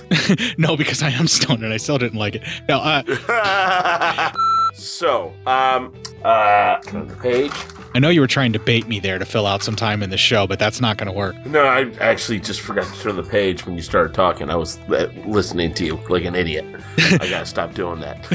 [0.58, 2.42] no, because I am stoned and I still didn't like it.
[2.68, 4.32] No, uh,
[4.74, 5.92] so, um,
[6.24, 6.76] uh,
[7.22, 7.52] page.
[7.94, 10.10] I know you were trying to bait me there to fill out some time in
[10.10, 11.36] the show, but that's not going to work.
[11.46, 14.48] No, I actually just forgot to turn the page when you started talking.
[14.50, 16.64] I was uh, listening to you like an idiot.
[16.98, 18.26] I gotta stop doing that.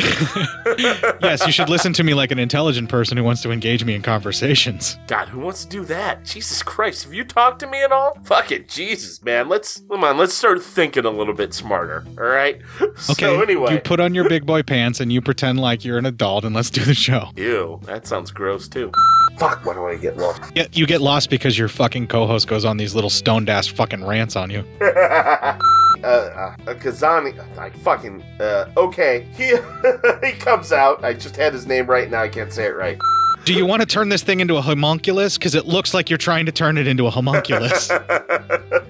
[1.22, 3.94] yes, you should listen to me like an intelligent person who wants to engage me
[3.96, 4.98] in conversations.
[5.08, 6.26] God, who wants to do that?
[6.26, 8.18] Jesus Christ, have you talked to me at all?
[8.24, 9.48] Fuck it, Jesus, man.
[9.50, 10.18] Let's come on.
[10.18, 12.04] Let's start thinking a little bit smarter.
[12.18, 12.62] All right.
[13.10, 15.98] Okay, So anyway, you put on your big boy pants and you pretend like you're
[15.98, 17.30] an adult and let's do the show.
[17.36, 18.92] Ew, that sounds gross too.
[19.38, 20.42] Fuck, why do I get lost?
[20.56, 24.04] Yeah, you get lost because your fucking co-host goes on these little stoned ass fucking
[24.04, 24.64] rants on you.
[24.82, 25.58] uh,
[26.04, 29.28] uh, Kazani, I fucking, uh, okay.
[29.36, 29.50] He,
[30.26, 31.04] he comes out.
[31.04, 32.24] I just had his name right now.
[32.24, 33.00] I can't say it right.
[33.46, 35.38] Do you want to turn this thing into a homunculus?
[35.38, 37.90] Because it looks like you're trying to turn it into a homunculus.
[37.92, 38.04] I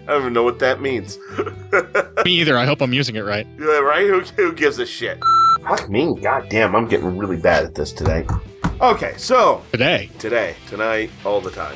[0.08, 1.20] don't even know what that means.
[2.26, 2.58] Me either.
[2.58, 3.46] I hope I'm using it right.
[3.60, 4.08] Yeah, right?
[4.08, 5.20] Who, who gives a shit?
[5.62, 6.16] Fuck me.
[6.22, 8.26] God damn, I'm getting really bad at this today.
[8.82, 9.64] Okay, so.
[9.72, 10.10] Today.
[10.20, 10.56] Today.
[10.68, 11.10] Tonight.
[11.26, 11.76] All the time.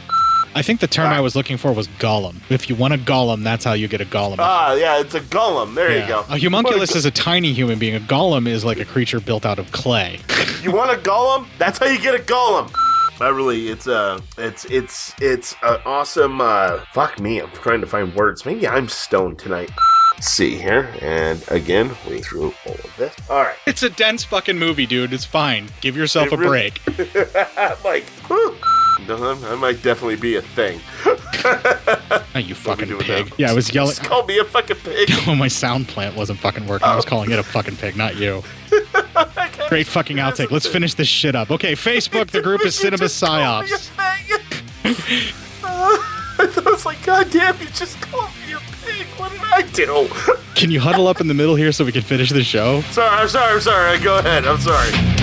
[0.53, 2.36] I think the term I was looking for was golem.
[2.49, 4.36] If you want a golem, that's how you get a golem.
[4.40, 5.73] Ah, yeah, it's a golem.
[5.76, 6.02] There Yeah.
[6.02, 6.19] you go.
[6.30, 7.95] A homunculus is a tiny human being.
[7.95, 10.19] A golem is like a creature built out of clay.
[10.61, 11.48] You want a golem?
[11.57, 12.69] That's how you get a golem.
[13.22, 16.41] I really, it's uh, it's it's it's an awesome.
[16.41, 18.45] uh Fuck me, I'm trying to find words.
[18.45, 19.72] Maybe I'm stoned tonight.
[20.20, 23.16] See here, and again, we threw all of this.
[23.30, 25.14] All right, It's a dense fucking movie, dude.
[25.14, 25.70] It's fine.
[25.82, 27.84] Give yourself It a really- break.
[27.84, 28.56] like, whew.
[29.10, 30.80] I might definitely be a thing.
[32.34, 33.34] Oh, you fucking pig.
[33.38, 33.96] Yeah, I was yelling.
[33.96, 35.10] Just call me a fucking pig.
[35.28, 36.88] Oh, my sound plant wasn't fucking working.
[36.88, 37.10] I was oh.
[37.10, 38.44] calling it a fucking pig, not you.
[39.68, 40.52] Great fucking outtake.
[40.52, 41.52] Let's finish this shit up.
[41.52, 43.90] Okay, Facebook, the group is Cinema Psyops.
[44.84, 48.60] I was like, God damn, you just called me a
[49.18, 50.08] What did I do?
[50.56, 52.82] Can you huddle up in the middle here so we can finish the show?
[52.91, 53.99] Sorry, I'm sorry, I'm sorry.
[53.99, 54.45] Go ahead.
[54.45, 55.20] I'm sorry.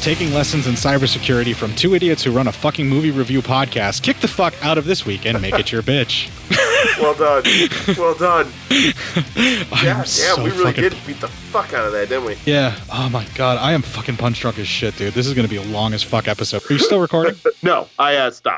[0.00, 4.18] Taking lessons in cybersecurity from two idiots who run a fucking movie review podcast, kick
[4.20, 6.30] the fuck out of this week and make it your bitch.
[6.98, 7.42] Well done.
[7.98, 8.50] Well done.
[9.36, 12.36] yeah, yeah, so we really fucking- did beat the fuck out of that, didn't we?
[12.46, 12.78] Yeah.
[12.90, 15.12] Oh my god, I am fucking punch drunk as shit, dude.
[15.12, 16.62] This is gonna be a long as fuck episode.
[16.70, 17.36] Are you still recording?
[17.62, 18.46] no, I uh, stopped.